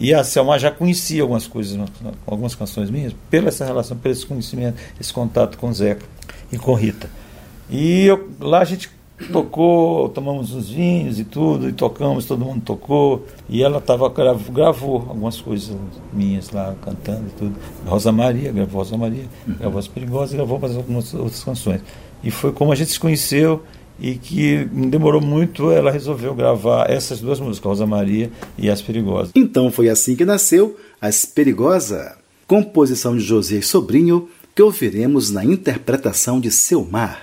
E 0.00 0.14
a 0.14 0.24
Selma 0.24 0.58
já 0.58 0.70
conhecia 0.70 1.20
algumas 1.20 1.46
coisas, 1.46 1.78
algumas 2.26 2.54
canções 2.54 2.90
minhas, 2.90 3.14
pela 3.28 3.48
essa 3.48 3.66
relação, 3.66 3.94
pelo 3.98 4.14
esse 4.14 4.24
conhecimento, 4.24 4.80
esse 4.98 5.12
contato 5.12 5.58
com 5.58 5.68
o 5.68 5.74
Zeca 5.74 6.06
e 6.50 6.56
com 6.56 6.72
Rita. 6.72 7.10
E 7.68 8.06
eu, 8.06 8.30
lá 8.40 8.60
a 8.60 8.64
gente 8.64 8.90
tocou, 9.30 10.08
tomamos 10.08 10.54
uns 10.54 10.70
vinhos 10.70 11.20
e 11.20 11.24
tudo, 11.24 11.68
e 11.68 11.72
tocamos, 11.74 12.24
todo 12.24 12.42
mundo 12.42 12.62
tocou. 12.62 13.26
E 13.46 13.62
ela 13.62 13.78
tava, 13.78 14.10
gravou, 14.50 14.96
algumas 15.06 15.38
coisas 15.38 15.76
minhas 16.14 16.48
lá, 16.48 16.74
cantando 16.82 17.26
e 17.28 17.32
tudo. 17.38 17.56
Rosa 17.86 18.10
Maria, 18.10 18.50
gravou 18.52 18.78
Rosa 18.80 18.96
Maria, 18.96 19.24
gravou 19.46 19.78
As 19.78 19.86
Perigosas 19.86 20.34
gravou 20.34 20.58
mais 20.58 20.74
algumas 20.76 21.12
outras 21.12 21.44
canções. 21.44 21.82
E 22.24 22.30
foi 22.30 22.52
como 22.52 22.72
a 22.72 22.74
gente 22.74 22.90
se 22.90 22.98
conheceu 22.98 23.62
e 24.00 24.14
que 24.14 24.64
demorou 24.64 25.20
muito, 25.20 25.70
ela 25.70 25.90
resolveu 25.90 26.34
gravar 26.34 26.90
essas 26.90 27.20
duas 27.20 27.38
músicas, 27.38 27.68
Rosa 27.68 27.86
Maria 27.86 28.30
e 28.56 28.70
As 28.70 28.80
Perigosas. 28.80 29.30
Então 29.34 29.70
foi 29.70 29.88
assim 29.88 30.16
que 30.16 30.24
nasceu 30.24 30.78
As 31.00 31.24
Perigosa, 31.24 32.16
composição 32.46 33.16
de 33.16 33.22
José 33.22 33.60
Sobrinho, 33.60 34.28
que 34.54 34.62
ouviremos 34.62 35.30
na 35.30 35.44
interpretação 35.44 36.40
de 36.40 36.50
Seu 36.50 36.84
Mar. 36.84 37.22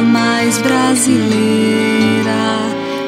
mais 0.00 0.58
brasileira, 0.58 2.32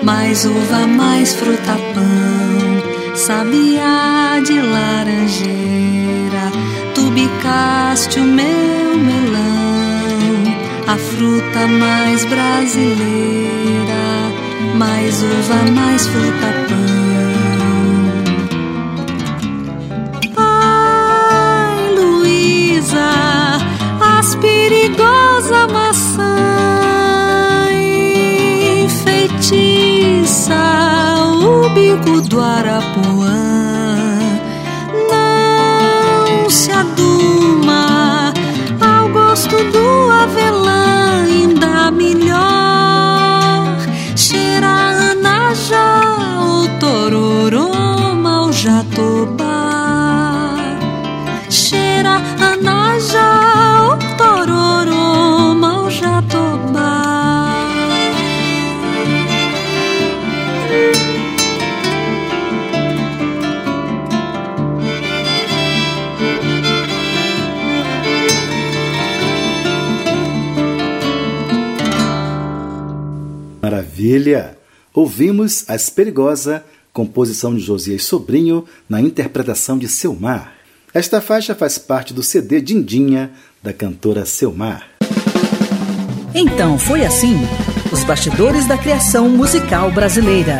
mais 0.02 0.44
uva, 0.44 0.86
mais 0.86 1.34
fruta 1.34 1.76
pão. 1.94 3.14
Sabiá 3.14 4.40
de 4.44 4.60
laranjeira, 4.60 6.52
tu 6.94 7.10
bicaste 7.10 8.18
o 8.18 8.24
meu 8.24 8.98
melão, 8.98 10.56
a 10.86 10.98
fruta 10.98 11.66
mais 11.68 12.24
brasileira, 12.24 14.04
mais 14.74 15.22
uva, 15.22 15.72
mais 15.72 16.06
fruta 16.06 16.48
pão. 16.68 17.03
Do 32.28 32.40
arapuã. 32.40 33.13
Ouvimos 74.94 75.64
As 75.68 75.90
Perigosa, 75.90 76.64
composição 76.92 77.52
de 77.52 77.60
Josias 77.60 78.04
Sobrinho, 78.04 78.64
na 78.88 79.00
interpretação 79.00 79.76
de 79.76 79.88
Selmar. 79.88 80.52
Esta 80.94 81.20
faixa 81.20 81.52
faz 81.52 81.78
parte 81.78 82.14
do 82.14 82.22
CD 82.22 82.60
Dindinha, 82.60 83.32
da 83.60 83.72
cantora 83.72 84.24
Selmar. 84.24 84.86
Então 86.32 86.78
foi 86.78 87.04
assim: 87.04 87.34
os 87.92 88.04
bastidores 88.04 88.68
da 88.68 88.78
criação 88.78 89.28
musical 89.28 89.90
brasileira. 89.90 90.58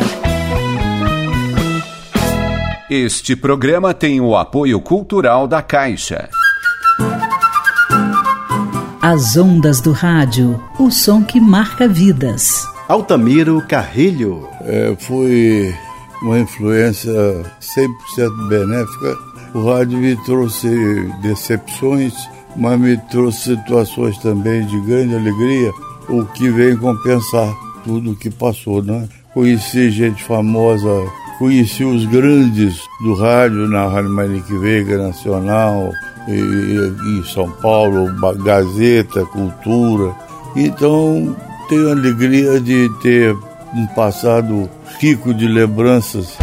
Este 2.89 3.37
programa 3.37 3.93
tem 3.93 4.19
o 4.19 4.35
apoio 4.35 4.81
cultural 4.81 5.47
da 5.47 5.61
Caixa. 5.61 6.29
As 9.01 9.37
ondas 9.37 9.79
do 9.79 9.93
rádio, 9.93 10.61
o 10.77 10.91
som 10.91 11.23
que 11.23 11.39
marca 11.39 11.87
vidas. 11.87 12.74
Altamiro 12.87 13.63
Carrilho. 13.67 14.47
É, 14.61 14.95
foi 14.99 15.73
uma 16.21 16.39
influência 16.39 17.11
100% 17.59 18.47
benéfica. 18.47 19.17
O 19.53 19.71
rádio 19.71 19.97
me 19.97 20.15
trouxe 20.23 20.69
decepções, 21.21 22.13
mas 22.55 22.79
me 22.79 22.97
trouxe 23.09 23.55
situações 23.55 24.17
também 24.19 24.65
de 24.65 24.79
grande 24.81 25.15
alegria, 25.15 25.71
o 26.09 26.25
que 26.25 26.49
vem 26.49 26.77
compensar 26.77 27.53
tudo 27.83 28.11
o 28.11 28.15
que 28.15 28.29
passou, 28.29 28.83
né? 28.83 29.07
Conheci 29.33 29.89
gente 29.91 30.23
famosa, 30.23 30.89
conheci 31.39 31.83
os 31.83 32.05
grandes 32.05 32.79
do 33.01 33.15
rádio, 33.15 33.67
na 33.67 33.87
Rádio 33.87 34.11
Manique 34.11 34.57
Veiga 34.57 34.97
Nacional, 34.97 35.91
em 36.27 37.23
São 37.25 37.49
Paulo, 37.49 38.07
Gazeta, 38.43 39.25
Cultura. 39.25 40.13
Então, 40.55 41.35
tenho 41.67 41.89
a 41.89 41.91
alegria 41.91 42.59
de 42.59 42.89
ter 43.01 43.35
um 43.73 43.87
passado 43.87 44.69
rico 44.99 45.33
de 45.33 45.47
lembranças. 45.47 46.37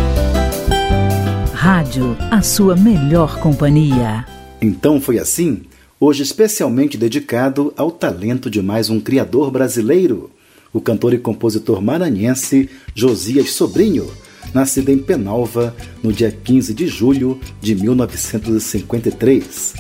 Rádio, 1.55 2.17
a 2.31 2.43
sua 2.43 2.75
melhor 2.75 3.39
companhia. 3.39 4.27
Então 4.61 5.01
foi 5.01 5.19
assim, 5.19 5.63
hoje 6.01 6.25
especialmente 6.25 6.97
dedicado 6.97 7.73
ao 7.77 7.91
talento 7.91 8.51
de 8.51 8.61
mais 8.61 8.91
um 8.91 8.99
criador 9.01 9.51
brasileiro, 9.51 10.31
o 10.73 10.81
cantor 10.81 11.15
e 11.15 11.19
compositor 11.19 11.81
maranhense 11.81 12.69
Josias 12.95 13.51
Sobrinho, 13.51 14.11
nascido 14.53 14.89
em 14.91 14.99
Penalva 14.99 15.75
no 16.03 16.13
dia 16.13 16.33
15 16.33 16.75
de 16.75 16.89
julho 16.89 17.39
de 17.61 17.77
1953. 17.77 19.75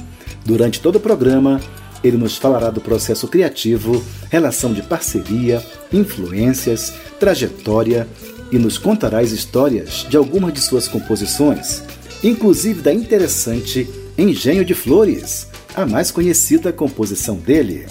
Durante 0.45 0.81
todo 0.81 0.97
o 0.97 1.01
programa, 1.01 1.61
ele 2.02 2.16
nos 2.16 2.37
falará 2.37 2.71
do 2.71 2.80
processo 2.80 3.28
criativo, 3.28 4.04
relação 4.30 4.73
de 4.73 4.82
parceria, 4.82 5.62
influências, 5.92 6.92
trajetória 7.18 8.09
e 8.50 8.59
nos 8.59 8.78
contará 8.78 9.21
as 9.21 9.30
histórias 9.30 10.06
de 10.09 10.16
algumas 10.16 10.52
de 10.52 10.61
suas 10.61 10.88
composições, 10.88 11.82
inclusive 12.23 12.82
da 12.82 12.92
interessante 12.92 13.88
Engenho 14.16 14.65
de 14.65 14.75
Flores, 14.75 15.49
a 15.75 15.86
mais 15.86 16.10
conhecida 16.10 16.73
composição 16.73 17.36
dele. 17.36 17.86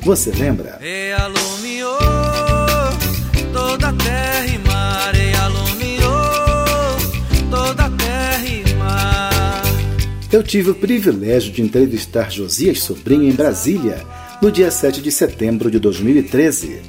Você 0.00 0.30
lembra? 0.30 0.78
E 0.82 1.12
alumiou 1.12 1.98
toda 3.52 3.88
a 3.88 3.92
terra 3.92 4.09
Eu 10.32 10.44
tive 10.44 10.70
o 10.70 10.74
privilégio 10.76 11.50
de 11.50 11.60
entrevistar 11.60 12.30
Josias 12.30 12.80
Sobrinho 12.80 13.24
em 13.24 13.32
Brasília, 13.32 14.06
no 14.40 14.48
dia 14.48 14.70
7 14.70 15.02
de 15.02 15.10
setembro 15.10 15.68
de 15.68 15.80
2013. 15.80 16.80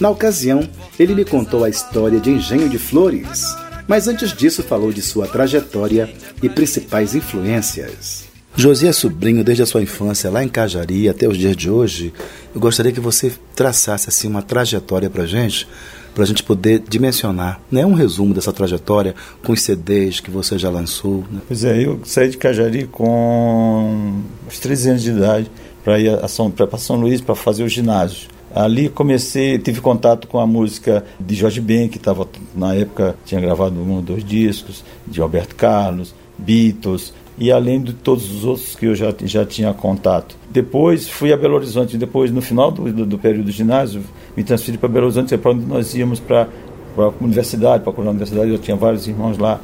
Na 0.00 0.08
ocasião, 0.08 0.66
ele 0.98 1.14
me 1.14 1.22
contou 1.22 1.62
a 1.62 1.68
história 1.68 2.18
de 2.18 2.30
Engenho 2.30 2.70
de 2.70 2.78
Flores, 2.78 3.44
mas 3.86 4.08
antes 4.08 4.32
disso 4.32 4.62
falou 4.62 4.90
de 4.94 5.02
sua 5.02 5.26
trajetória 5.26 6.10
e 6.42 6.48
principais 6.48 7.14
influências. 7.14 8.24
Josias 8.56 8.96
Sobrinho, 8.96 9.44
desde 9.44 9.62
a 9.62 9.66
sua 9.66 9.82
infância 9.82 10.30
lá 10.30 10.42
em 10.42 10.48
Cajari 10.48 11.06
até 11.06 11.28
os 11.28 11.36
dias 11.36 11.54
de 11.54 11.68
hoje, 11.68 12.14
eu 12.54 12.60
gostaria 12.62 12.92
que 12.92 13.00
você 13.00 13.30
traçasse 13.54 14.08
assim 14.08 14.26
uma 14.26 14.40
trajetória 14.40 15.10
para 15.10 15.26
gente, 15.26 15.68
para 16.16 16.24
a 16.24 16.26
gente 16.26 16.42
poder 16.42 16.82
dimensionar, 16.88 17.60
né, 17.70 17.84
um 17.84 17.92
resumo 17.92 18.32
dessa 18.32 18.50
trajetória 18.50 19.14
com 19.44 19.52
os 19.52 19.60
CDs 19.60 20.18
que 20.18 20.30
você 20.30 20.58
já 20.58 20.70
lançou. 20.70 21.22
Né? 21.30 21.42
Pois 21.46 21.62
é, 21.62 21.84
eu 21.84 22.00
saí 22.04 22.30
de 22.30 22.38
Cajari 22.38 22.86
com 22.86 24.22
uns 24.48 24.58
13 24.58 24.88
anos 24.88 25.02
de 25.02 25.10
idade 25.10 25.50
para 25.84 26.00
ir 26.00 26.08
a 26.08 26.26
São, 26.26 26.50
para 26.50 26.78
São 26.78 26.96
Luís 26.96 27.20
para 27.20 27.34
fazer 27.34 27.64
o 27.64 27.68
ginásio. 27.68 28.28
Ali 28.54 28.88
comecei, 28.88 29.58
tive 29.58 29.82
contato 29.82 30.26
com 30.26 30.40
a 30.40 30.46
música 30.46 31.04
de 31.20 31.34
Jorge 31.34 31.60
Ben, 31.60 31.86
que 31.86 31.98
estava 31.98 32.26
na 32.54 32.74
época 32.74 33.14
tinha 33.26 33.38
gravado 33.38 33.78
um 33.78 33.96
ou 33.96 34.00
dois 34.00 34.24
discos, 34.24 34.82
de 35.06 35.20
Alberto 35.20 35.54
Carlos, 35.54 36.14
Beatles, 36.38 37.12
e 37.38 37.52
além 37.52 37.82
de 37.82 37.92
todos 37.92 38.30
os 38.34 38.44
outros 38.44 38.74
que 38.74 38.86
eu 38.86 38.94
já, 38.94 39.12
já 39.24 39.44
tinha 39.44 39.72
contato. 39.74 40.36
Depois 40.50 41.08
fui 41.08 41.32
a 41.32 41.36
Belo 41.36 41.56
Horizonte, 41.56 41.98
depois 41.98 42.30
no 42.30 42.40
final 42.40 42.70
do, 42.70 42.90
do, 42.92 43.06
do 43.06 43.18
período 43.18 43.46
do 43.46 43.50
ginásio, 43.50 44.02
me 44.36 44.42
transferi 44.42 44.78
para 44.78 44.88
Belo 44.88 45.06
Horizonte, 45.06 45.36
para 45.36 45.50
onde 45.50 45.66
nós 45.66 45.94
íamos 45.94 46.18
para 46.18 46.48
a 46.96 47.12
universidade, 47.20 47.84
para 47.84 47.92
a 47.92 48.10
universidade, 48.10 48.50
eu 48.50 48.58
tinha 48.58 48.76
vários 48.76 49.06
irmãos 49.06 49.36
lá. 49.36 49.60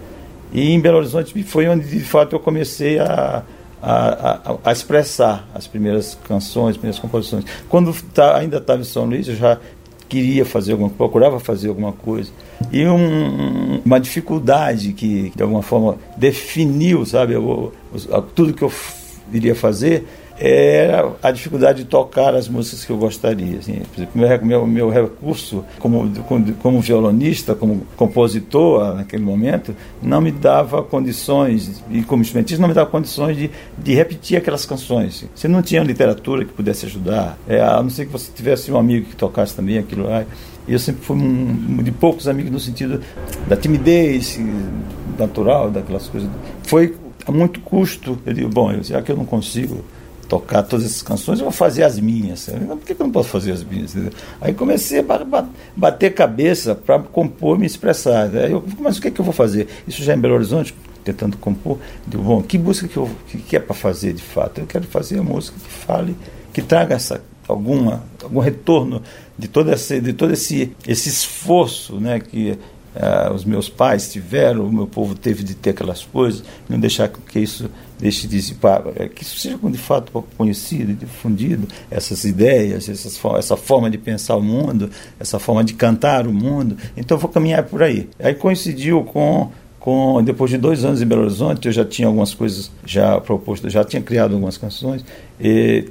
E 0.52 0.70
em 0.70 0.80
Belo 0.80 0.98
Horizonte 0.98 1.42
foi 1.44 1.66
onde 1.66 1.88
de 1.88 2.00
fato 2.00 2.36
eu 2.36 2.40
comecei 2.40 2.98
a, 2.98 3.42
a, 3.82 4.52
a, 4.52 4.56
a 4.64 4.72
expressar 4.72 5.48
as 5.54 5.66
primeiras 5.66 6.16
canções, 6.28 6.72
as 6.72 6.76
primeiras 6.76 6.98
composições. 6.98 7.44
Quando 7.70 7.94
tá, 8.12 8.36
ainda 8.36 8.58
estava 8.58 8.82
em 8.82 8.84
São 8.84 9.06
Luís, 9.06 9.28
eu 9.28 9.34
já 9.34 9.58
queria 10.12 10.44
fazer 10.44 10.72
alguma 10.72 10.90
procurava 10.90 11.40
fazer 11.40 11.68
alguma 11.68 11.92
coisa. 11.92 12.30
E 12.70 12.84
um, 12.84 13.80
uma 13.82 13.98
dificuldade 13.98 14.92
que, 14.92 15.32
de 15.34 15.42
alguma 15.42 15.62
forma, 15.62 15.96
definiu, 16.18 17.06
sabe, 17.06 17.32
eu, 17.32 17.72
tudo 18.34 18.52
que 18.52 18.62
eu 18.62 18.70
iria 19.32 19.54
fazer 19.54 20.06
era 20.44 21.12
a 21.22 21.30
dificuldade 21.30 21.84
de 21.84 21.88
tocar 21.88 22.34
as 22.34 22.48
músicas 22.48 22.84
que 22.84 22.90
eu 22.90 22.96
gostaria. 22.96 23.58
Assim. 23.60 23.80
Meu, 24.42 24.66
meu 24.66 24.90
recurso 24.90 25.64
como, 25.78 26.10
como, 26.22 26.52
como 26.54 26.80
violonista, 26.80 27.54
como 27.54 27.86
compositor 27.96 28.96
naquele 28.96 29.22
momento, 29.22 29.72
não 30.02 30.20
me 30.20 30.32
dava 30.32 30.82
condições, 30.82 31.84
e 31.88 32.02
como 32.02 32.22
instrumentista, 32.22 32.60
não 32.60 32.68
me 32.68 32.74
dava 32.74 32.90
condições 32.90 33.36
de, 33.36 33.50
de 33.78 33.94
repetir 33.94 34.36
aquelas 34.36 34.66
canções. 34.66 35.24
Você 35.32 35.46
não 35.46 35.62
tinha 35.62 35.80
literatura 35.84 36.44
que 36.44 36.52
pudesse 36.52 36.86
ajudar, 36.86 37.38
é, 37.48 37.60
a 37.60 37.80
não 37.80 37.90
ser 37.90 38.06
que 38.06 38.12
você 38.12 38.32
tivesse 38.32 38.72
um 38.72 38.76
amigo 38.76 39.10
que 39.10 39.16
tocasse 39.16 39.54
também 39.54 39.78
aquilo 39.78 40.08
lá. 40.08 40.24
Eu 40.66 40.78
sempre 40.80 41.04
fui 41.04 41.16
um, 41.16 41.82
de 41.84 41.92
poucos 41.92 42.26
amigos 42.26 42.50
no 42.50 42.58
sentido 42.58 43.00
da 43.46 43.56
timidez 43.56 44.40
natural, 45.16 45.70
daquelas 45.70 46.08
coisas. 46.08 46.28
Foi 46.64 46.96
a 47.26 47.30
muito 47.30 47.60
custo. 47.60 48.18
Eu 48.26 48.32
digo, 48.32 48.48
bom, 48.48 48.72
já 48.82 49.00
que 49.02 49.12
eu 49.12 49.16
não 49.16 49.24
consigo 49.24 49.84
tocar 50.32 50.62
todas 50.62 50.86
essas 50.86 51.02
canções, 51.02 51.40
eu 51.40 51.44
vou 51.44 51.52
fazer 51.52 51.82
as 51.82 52.00
minhas. 52.00 52.48
Por 52.48 52.78
que, 52.78 52.92
eu 52.94 52.96
não 53.00 53.10
posso 53.10 53.28
fazer 53.28 53.52
as 53.52 53.62
minhas? 53.62 53.94
Aí 54.40 54.54
comecei 54.54 55.00
a 55.00 55.46
bater 55.76 56.14
cabeça 56.14 56.74
para 56.74 57.00
compor 57.00 57.58
me 57.58 57.66
expressar. 57.66 58.34
Aí 58.34 58.50
eu, 58.50 58.64
mas 58.78 58.96
o 58.96 59.02
que, 59.02 59.08
é 59.08 59.10
que 59.10 59.20
eu 59.20 59.26
vou 59.26 59.34
fazer? 59.34 59.68
Isso 59.86 60.02
já 60.02 60.14
em 60.14 60.18
Belo 60.18 60.32
Horizonte, 60.32 60.74
tentando 61.04 61.36
compor. 61.36 61.78
Digo, 62.06 62.22
bom, 62.22 62.42
que 62.42 62.58
música 62.58 62.88
que, 62.88 62.96
eu, 62.96 63.10
que, 63.28 63.36
que 63.36 63.56
é 63.56 63.60
para 63.60 63.74
fazer 63.74 64.14
de 64.14 64.22
fato? 64.22 64.58
Eu 64.58 64.66
quero 64.66 64.86
fazer 64.86 65.18
a 65.18 65.22
música 65.22 65.54
que 65.62 65.70
fale, 65.70 66.16
que 66.50 66.62
traga 66.62 66.94
essa 66.94 67.20
alguma 67.46 68.02
algum 68.22 68.40
retorno 68.40 69.02
de 69.36 69.48
todo 69.48 69.70
esse 69.70 70.00
de 70.00 70.14
todo 70.14 70.32
esse 70.32 70.72
esse 70.86 71.08
esforço 71.08 71.96
né 71.96 72.20
que 72.20 72.52
uh, 72.52 73.34
os 73.34 73.44
meus 73.44 73.68
pais 73.68 74.12
tiveram 74.12 74.64
o 74.64 74.72
meu 74.72 74.86
povo 74.86 75.16
teve 75.16 75.42
de 75.42 75.56
ter 75.56 75.70
aquelas 75.70 76.04
coisas 76.04 76.44
não 76.68 76.78
deixar 76.78 77.08
que 77.08 77.40
isso 77.40 77.68
deixe 78.02 78.26
de 78.26 78.36
é, 78.96 79.08
que 79.08 79.22
isso 79.22 79.38
seja 79.38 79.56
de 79.56 79.78
fato 79.78 80.10
conhecido 80.36 80.92
difundido, 80.92 81.68
essas 81.88 82.24
ideias, 82.24 82.88
essas, 82.88 83.18
essa 83.38 83.56
forma 83.56 83.88
de 83.88 83.96
pensar 83.96 84.34
o 84.34 84.42
mundo, 84.42 84.90
essa 85.20 85.38
forma 85.38 85.62
de 85.62 85.72
cantar 85.74 86.26
o 86.26 86.32
mundo. 86.32 86.76
Então 86.96 87.16
eu 87.16 87.20
vou 87.20 87.30
caminhar 87.30 87.62
por 87.62 87.80
aí. 87.80 88.08
Aí 88.18 88.34
coincidiu 88.34 89.04
com 89.04 89.50
com 89.78 90.22
depois 90.22 90.48
de 90.48 90.58
dois 90.58 90.84
anos 90.84 91.02
em 91.02 91.06
Belo 91.06 91.22
Horizonte 91.22 91.66
eu 91.66 91.72
já 91.72 91.84
tinha 91.84 92.06
algumas 92.06 92.32
coisas 92.32 92.70
já 92.86 93.20
propostas 93.20 93.72
já 93.72 93.82
tinha 93.82 94.00
criado 94.00 94.32
algumas 94.32 94.56
canções 94.56 95.04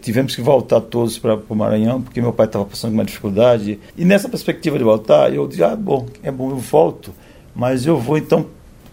tivemos 0.02 0.34
que 0.34 0.42
voltar 0.42 0.80
todos 0.80 1.20
para 1.20 1.38
o 1.50 1.56
Maranhão 1.56 2.02
porque 2.02 2.22
meu 2.22 2.32
pai 2.32 2.46
estava 2.46 2.64
passando 2.64 2.94
uma 2.94 3.04
dificuldade 3.04 3.78
e 3.98 4.06
nessa 4.06 4.30
perspectiva 4.30 4.78
de 4.78 4.84
voltar 4.86 5.34
eu 5.34 5.46
disse 5.46 5.62
ah 5.62 5.76
bom 5.76 6.06
é 6.24 6.32
bom 6.32 6.52
eu 6.52 6.56
volto 6.56 7.12
mas 7.54 7.86
eu 7.86 8.00
vou 8.00 8.18
então 8.18 8.46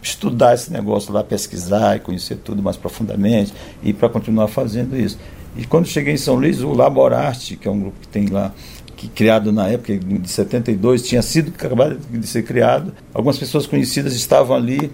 estudar 0.02 0.54
esse 0.54 0.72
negócio 0.72 1.12
lá, 1.12 1.22
pesquisar 1.22 1.96
e 1.96 2.00
conhecer 2.00 2.36
tudo 2.36 2.62
mais 2.62 2.76
profundamente 2.76 3.52
e 3.82 3.92
para 3.92 4.08
continuar 4.08 4.48
fazendo 4.48 4.96
isso. 4.96 5.18
E 5.56 5.66
quando 5.66 5.86
cheguei 5.86 6.14
em 6.14 6.18
São 6.18 6.36
Luís, 6.36 6.62
o 6.62 6.72
Laborarte, 6.72 7.56
que 7.56 7.66
é 7.66 7.70
um 7.70 7.80
grupo 7.80 7.96
que 8.00 8.08
tem 8.08 8.26
lá, 8.26 8.52
que 8.96 9.08
criado 9.08 9.52
na 9.52 9.68
época 9.68 9.96
de 9.96 10.28
72, 10.28 11.02
tinha 11.02 11.22
sido 11.22 11.52
acabado 11.54 11.98
de 12.10 12.26
ser 12.26 12.42
criado. 12.42 12.92
Algumas 13.14 13.38
pessoas 13.38 13.66
conhecidas 13.66 14.14
estavam 14.14 14.56
ali 14.56 14.90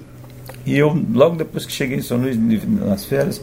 e 0.66 0.76
eu, 0.76 0.88
logo 1.12 1.36
depois 1.36 1.66
que 1.66 1.72
cheguei 1.72 1.98
em 1.98 2.02
São 2.02 2.18
Luís, 2.18 2.38
nas 2.66 3.04
férias, 3.04 3.40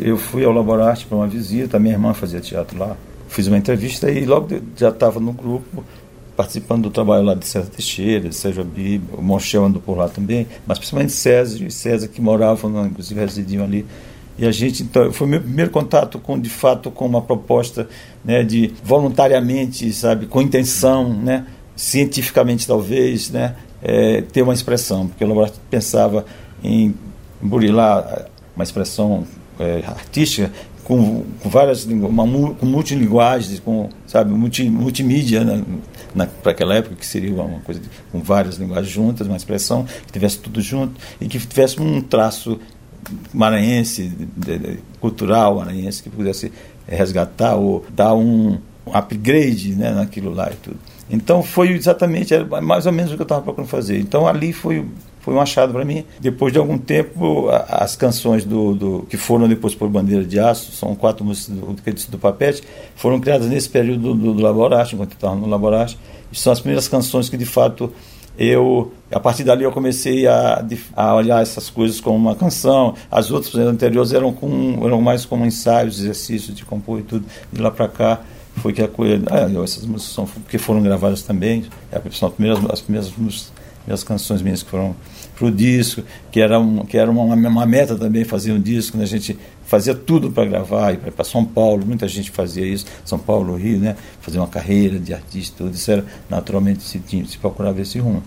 eu 0.00 0.18
fui 0.18 0.44
ao 0.44 0.52
Laborarte 0.52 1.06
para 1.06 1.16
uma 1.16 1.26
visita, 1.26 1.78
minha 1.78 1.94
irmã 1.94 2.12
fazia 2.12 2.40
teatro 2.40 2.78
lá. 2.78 2.96
Fiz 3.28 3.46
uma 3.46 3.58
entrevista 3.58 4.10
e 4.10 4.24
logo 4.24 4.48
já 4.76 4.88
estava 4.88 5.20
no 5.20 5.32
grupo, 5.32 5.84
participando 6.38 6.84
do 6.84 6.90
trabalho 6.90 7.24
lá 7.24 7.34
de 7.34 7.44
César 7.44 7.68
Teixeira, 7.68 8.28
de 8.28 8.34
Sérgio 8.36 8.62
Abib, 8.62 9.02
o 9.12 9.20
Monchel 9.20 9.64
andou 9.64 9.82
por 9.82 9.98
lá 9.98 10.08
também, 10.08 10.46
mas 10.64 10.78
principalmente 10.78 11.10
César 11.10 11.64
e 11.64 11.68
César 11.68 12.06
que 12.06 12.20
moravam, 12.20 12.86
inclusive 12.86 13.18
residiam 13.18 13.64
ali. 13.64 13.84
E 14.38 14.46
a 14.46 14.52
gente, 14.52 14.84
então, 14.84 15.12
foi 15.12 15.26
meu 15.26 15.40
primeiro 15.40 15.72
contato 15.72 16.16
com, 16.20 16.38
de 16.38 16.48
fato, 16.48 16.92
com 16.92 17.06
uma 17.06 17.20
proposta 17.20 17.88
né, 18.24 18.44
de 18.44 18.72
voluntariamente, 18.84 19.92
sabe, 19.92 20.26
com 20.26 20.40
intenção, 20.40 21.12
né, 21.12 21.44
cientificamente 21.74 22.68
talvez, 22.68 23.30
né, 23.30 23.56
é, 23.82 24.22
ter 24.22 24.42
uma 24.42 24.54
expressão, 24.54 25.08
porque 25.08 25.24
o 25.24 25.26
laboratório 25.26 25.60
pensava 25.68 26.24
em 26.62 26.94
burilar 27.42 28.26
uma 28.54 28.62
expressão 28.62 29.26
é, 29.58 29.82
artística 29.84 30.52
com, 30.88 31.22
com 31.42 31.50
várias 31.50 31.84
uma, 31.84 32.24
com 32.54 32.64
multilinguagens, 32.66 33.60
com 33.60 33.90
sabe 34.06 34.32
multi, 34.32 34.68
multimídia 34.70 35.44
né, 35.44 36.28
para 36.42 36.52
aquela 36.52 36.74
época 36.74 36.96
que 36.96 37.06
seria 37.06 37.30
uma 37.30 37.60
coisa 37.60 37.78
de, 37.78 37.88
com 38.10 38.20
várias 38.20 38.56
linguagens 38.56 38.88
juntas, 38.88 39.26
uma 39.26 39.36
expressão 39.36 39.84
que 40.06 40.12
tivesse 40.12 40.38
tudo 40.38 40.62
junto 40.62 40.98
e 41.20 41.28
que 41.28 41.38
tivesse 41.38 41.78
um 41.78 42.00
traço 42.00 42.58
maranhense, 43.34 44.08
de, 44.34 44.58
de, 44.58 44.78
cultural 44.98 45.56
maranhense 45.56 46.02
que 46.02 46.08
pudesse 46.08 46.50
resgatar 46.86 47.54
ou 47.54 47.84
dar 47.94 48.14
um, 48.14 48.58
upgrade 48.92 49.74
né, 49.74 49.92
naquilo 49.92 50.32
lá 50.32 50.50
e 50.50 50.56
tudo. 50.56 50.78
Então 51.10 51.42
foi 51.42 51.68
exatamente 51.72 52.32
era 52.32 52.44
mais 52.62 52.86
ou 52.86 52.92
menos 52.92 53.12
o 53.12 53.16
que 53.16 53.20
eu 53.20 53.24
estava 53.24 53.42
procurando 53.42 53.68
fazer. 53.68 53.98
Então 53.98 54.26
ali 54.26 54.54
foi 54.54 54.86
foi 55.28 55.34
um 55.34 55.40
achado 55.42 55.74
para 55.74 55.84
mim. 55.84 56.06
Depois 56.18 56.54
de 56.54 56.58
algum 56.58 56.78
tempo, 56.78 57.50
as 57.68 57.94
canções 57.94 58.46
do, 58.46 58.74
do, 58.74 59.06
que 59.10 59.18
foram 59.18 59.46
depois 59.46 59.74
por 59.74 59.86
Bandeira 59.86 60.24
de 60.24 60.40
Aço, 60.40 60.72
são 60.72 60.94
quatro 60.94 61.22
músicas 61.22 61.54
do, 61.54 62.10
do, 62.12 62.18
Papete, 62.18 62.62
foram 62.96 63.20
criadas 63.20 63.46
nesse 63.46 63.68
período 63.68 64.14
do, 64.14 64.32
do 64.32 64.42
Laboraste, 64.42 64.94
enquanto 64.94 65.10
eu 65.10 65.16
estava 65.16 65.34
no 65.36 65.46
Laboraste. 65.46 65.98
E 66.32 66.38
são 66.38 66.50
as 66.50 66.60
primeiras 66.60 66.88
canções 66.88 67.28
que, 67.28 67.36
de 67.36 67.44
fato, 67.44 67.92
eu 68.38 68.90
a 69.12 69.20
partir 69.20 69.44
dali 69.44 69.64
eu 69.64 69.72
comecei 69.72 70.26
a, 70.26 70.64
a 70.96 71.14
olhar 71.14 71.42
essas 71.42 71.68
coisas 71.68 72.00
como 72.00 72.16
uma 72.16 72.36
canção 72.36 72.94
as 73.10 73.32
outras 73.32 73.54
anteriores 73.56 74.12
eram 74.12 74.32
com 74.32 74.78
eram 74.84 75.02
mais 75.02 75.24
como 75.24 75.44
ensaios 75.44 75.98
exercícios 75.98 76.54
de 76.54 76.64
compor 76.64 77.00
e 77.00 77.02
tudo 77.02 77.26
de 77.52 77.60
lá 77.60 77.68
para 77.68 77.88
cá 77.88 78.20
foi 78.58 78.72
que 78.72 78.80
a 78.80 78.86
coisa 78.86 79.20
ah, 79.28 79.64
essas 79.64 79.84
músicas 79.84 80.14
são 80.14 80.28
foram 80.60 80.80
gravadas 80.82 81.22
também 81.22 81.64
é, 81.90 82.00
são 82.12 82.28
as 82.28 82.34
primeiras 82.34 82.64
as 82.70 82.80
primeiras 82.80 83.10
músicas 83.16 83.52
as 83.86 84.02
canções 84.02 84.42
minhas 84.42 84.62
que 84.62 84.70
foram 84.70 84.94
para 85.36 85.46
o 85.46 85.50
disco, 85.50 86.02
que 86.32 86.40
era, 86.40 86.58
um, 86.58 86.84
que 86.84 86.98
era 86.98 87.10
uma, 87.10 87.22
uma 87.22 87.66
meta 87.66 87.96
também 87.96 88.24
fazer 88.24 88.52
um 88.52 88.60
disco, 88.60 88.96
né? 88.96 89.04
a 89.04 89.06
gente 89.06 89.38
fazia 89.64 89.94
tudo 89.94 90.30
para 90.30 90.44
gravar, 90.44 90.92
ir 90.92 90.98
para 90.98 91.24
São 91.24 91.44
Paulo, 91.44 91.86
muita 91.86 92.08
gente 92.08 92.30
fazia 92.30 92.66
isso, 92.66 92.86
São 93.04 93.18
Paulo, 93.18 93.54
Rio, 93.56 93.78
né? 93.78 93.96
fazer 94.20 94.38
uma 94.38 94.48
carreira 94.48 94.98
de 94.98 95.14
artista, 95.14 95.58
tudo 95.58 95.74
isso 95.74 95.90
era 95.90 96.04
naturalmente 96.28 96.82
se, 96.82 97.00
se 97.26 97.38
procurava 97.38 97.80
esse 97.80 97.98
rumo. 97.98 98.22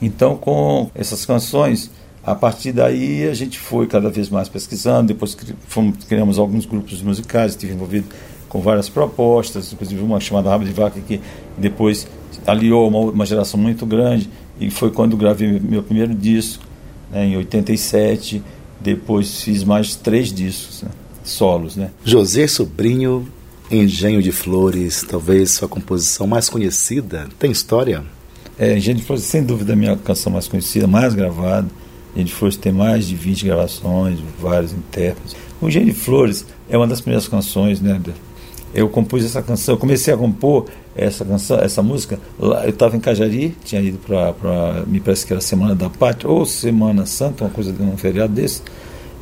Então, 0.00 0.36
com 0.36 0.90
essas 0.94 1.24
canções, 1.24 1.90
a 2.24 2.34
partir 2.34 2.72
daí 2.72 3.28
a 3.28 3.34
gente 3.34 3.58
foi 3.58 3.86
cada 3.86 4.10
vez 4.10 4.28
mais 4.28 4.48
pesquisando, 4.48 5.08
depois 5.08 5.36
fomos, 5.66 6.04
criamos 6.04 6.38
alguns 6.38 6.66
grupos 6.66 7.00
musicais, 7.02 7.52
estive 7.52 7.72
envolvido 7.72 8.06
com 8.48 8.60
várias 8.60 8.88
propostas, 8.88 9.72
inclusive 9.72 10.02
uma 10.02 10.20
chamada 10.20 10.50
Rabo 10.50 10.64
de 10.64 10.72
Vaca 10.72 11.00
que 11.00 11.20
depois 11.56 12.06
aliou 12.46 12.86
uma, 12.88 12.98
uma 13.10 13.26
geração 13.26 13.58
muito 13.58 13.86
grande 13.86 14.28
e 14.66 14.70
foi 14.70 14.90
quando 14.90 15.16
gravei 15.16 15.60
meu 15.60 15.82
primeiro 15.82 16.14
disco, 16.14 16.64
né, 17.10 17.26
em 17.26 17.36
87. 17.36 18.42
Depois 18.80 19.42
fiz 19.42 19.64
mais 19.64 19.94
três 19.94 20.32
discos, 20.32 20.82
né, 20.82 20.90
solos. 21.24 21.76
Né. 21.76 21.90
José 22.04 22.46
Sobrinho, 22.46 23.26
Engenho 23.70 24.22
de 24.22 24.32
Flores, 24.32 25.04
talvez 25.08 25.52
sua 25.52 25.68
composição 25.68 26.26
mais 26.26 26.48
conhecida. 26.48 27.28
Tem 27.38 27.50
história? 27.50 28.04
É, 28.58 28.76
Engenho 28.76 28.98
de 28.98 29.04
Flores, 29.04 29.24
sem 29.24 29.42
dúvida, 29.42 29.72
a 29.72 29.76
minha 29.76 29.96
canção 29.96 30.32
mais 30.32 30.46
conhecida, 30.46 30.86
mais 30.86 31.14
gravada. 31.14 31.68
Engenho 32.12 32.26
de 32.26 32.32
Flores 32.34 32.56
tem 32.56 32.72
mais 32.72 33.06
de 33.06 33.16
20 33.16 33.46
gravações, 33.46 34.18
vários 34.40 34.72
intérpretes. 34.72 35.34
O 35.60 35.68
Engenho 35.68 35.86
de 35.86 35.94
Flores 35.94 36.44
é 36.68 36.76
uma 36.76 36.86
das 36.86 37.00
primeiras 37.00 37.26
canções, 37.28 37.80
né? 37.80 38.00
Eu 38.74 38.88
compus 38.88 39.24
essa 39.24 39.42
canção, 39.42 39.74
eu 39.74 39.78
comecei 39.78 40.14
a 40.14 40.16
compor 40.16 40.66
essa 40.96 41.24
canção, 41.24 41.58
essa 41.58 41.82
música, 41.82 42.18
lá, 42.38 42.64
eu 42.64 42.70
estava 42.70 42.96
em 42.96 43.00
Cajari, 43.00 43.54
tinha 43.64 43.80
ido 43.80 43.98
para, 43.98 44.84
me 44.86 44.98
parece 45.00 45.26
que 45.26 45.32
era 45.32 45.40
Semana 45.42 45.74
da 45.74 45.90
Pátria, 45.90 46.30
ou 46.30 46.46
Semana 46.46 47.04
Santa, 47.04 47.44
uma 47.44 47.50
coisa 47.50 47.72
de 47.72 47.82
um 47.82 47.96
feriado 47.96 48.32
desse, 48.32 48.62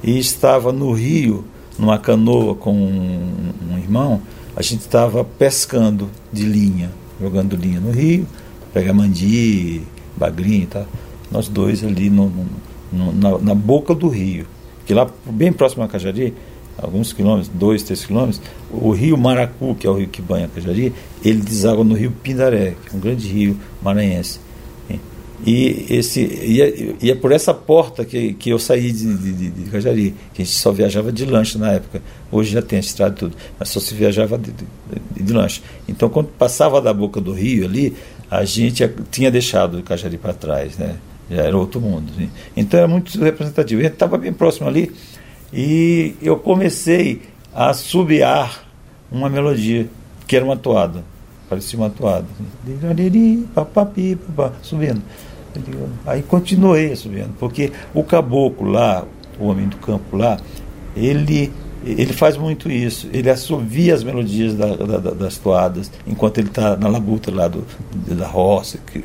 e 0.02 0.18
estava 0.18 0.72
no 0.72 0.92
Rio, 0.92 1.44
numa 1.78 1.98
canoa 1.98 2.54
com 2.54 2.72
um, 2.72 3.52
um 3.72 3.78
irmão, 3.78 4.20
a 4.54 4.62
gente 4.62 4.80
estava 4.80 5.24
pescando 5.24 6.10
de 6.32 6.44
linha, 6.44 6.90
jogando 7.20 7.56
linha 7.56 7.80
no 7.80 7.90
rio, 7.90 8.26
pega 8.72 8.92
mandi, 8.92 9.82
bagrinho 10.16 10.64
e 10.64 10.66
tal, 10.66 10.86
nós 11.30 11.48
dois 11.48 11.84
ali 11.84 12.10
no, 12.10 12.30
no, 12.92 13.12
na, 13.12 13.38
na 13.38 13.54
boca 13.54 13.94
do 13.94 14.08
rio, 14.08 14.46
que 14.84 14.92
lá 14.92 15.08
bem 15.26 15.52
próximo 15.52 15.82
a 15.82 15.88
Cajari, 15.88 16.34
alguns 16.82 17.12
quilômetros, 17.12 17.48
dois, 17.48 17.82
três 17.82 18.04
quilômetros, 18.04 18.40
o 18.70 18.90
rio 18.90 19.16
Maracu, 19.16 19.74
que 19.74 19.86
é 19.86 19.90
o 19.90 19.94
rio 19.94 20.08
que 20.08 20.22
banha 20.22 20.48
Cajari, 20.54 20.92
ele 21.24 21.40
deságua 21.40 21.84
no 21.84 21.94
rio 21.94 22.10
Pindaré, 22.10 22.74
que 22.84 22.94
é 22.94 22.96
um 22.96 23.00
grande 23.00 23.28
rio 23.28 23.56
maranhense. 23.82 24.40
E, 25.46 25.86
esse, 25.88 26.20
e, 26.20 26.60
é, 26.60 26.94
e 27.00 27.10
é 27.10 27.14
por 27.14 27.32
essa 27.32 27.54
porta 27.54 28.04
que, 28.04 28.34
que 28.34 28.50
eu 28.50 28.58
saí 28.58 28.92
de, 28.92 29.16
de, 29.16 29.50
de, 29.50 29.70
Cajari, 29.70 30.14
que 30.34 30.42
a 30.42 30.44
gente 30.44 30.54
só 30.54 30.70
viajava 30.70 31.10
de 31.10 31.24
lanche 31.24 31.56
na 31.56 31.72
época. 31.72 32.02
Hoje 32.30 32.52
já 32.52 32.60
tem 32.60 32.76
a 32.76 32.80
estrada 32.80 33.14
e 33.14 33.18
tudo, 33.18 33.36
mas 33.58 33.70
só 33.70 33.80
se 33.80 33.94
viajava 33.94 34.36
de, 34.36 34.52
de, 34.52 35.24
de 35.24 35.32
lanche. 35.32 35.62
Então, 35.88 36.10
quando 36.10 36.28
passava 36.28 36.80
da 36.80 36.92
boca 36.92 37.20
do 37.20 37.32
rio 37.32 37.64
ali, 37.64 37.96
a 38.30 38.44
gente 38.44 38.86
tinha 39.10 39.30
deixado 39.30 39.78
o 39.78 39.82
Cajari 39.82 40.18
para 40.18 40.34
trás, 40.34 40.76
né? 40.76 40.96
Já 41.30 41.42
era 41.42 41.56
outro 41.56 41.80
mundo. 41.80 42.12
Assim. 42.14 42.28
Então, 42.54 42.78
era 42.78 42.88
muito 42.88 43.18
representativo. 43.18 43.80
A 43.80 43.84
gente 43.84 43.94
estava 43.94 44.18
bem 44.18 44.32
próximo 44.34 44.68
ali, 44.68 44.92
e 45.52 46.14
eu 46.22 46.36
comecei 46.36 47.22
a 47.54 47.72
subiar 47.72 48.64
uma 49.10 49.28
melodia, 49.28 49.88
que 50.26 50.36
era 50.36 50.44
uma 50.44 50.56
toada, 50.56 51.04
parecia 51.48 51.78
uma 51.78 51.90
toada. 51.90 52.26
Subindo. 54.62 55.02
Aí 56.06 56.22
continuei 56.22 56.94
subindo, 56.94 57.34
porque 57.38 57.72
o 57.92 58.04
caboclo 58.04 58.70
lá, 58.70 59.04
o 59.38 59.46
homem 59.46 59.66
do 59.66 59.76
campo 59.78 60.16
lá, 60.16 60.38
ele 60.94 61.52
ele 61.84 62.12
faz 62.12 62.36
muito 62.36 62.70
isso. 62.70 63.08
Ele 63.12 63.30
assovia 63.30 63.94
as 63.94 64.04
melodias 64.04 64.54
da, 64.54 64.76
da, 64.76 64.98
das 64.98 65.38
toadas 65.38 65.90
enquanto 66.06 66.38
ele 66.38 66.48
está 66.48 66.76
na 66.76 66.88
labuta 66.88 67.30
lá 67.30 67.48
do, 67.48 67.64
da 68.06 68.26
roça, 68.26 68.78
que, 68.78 69.02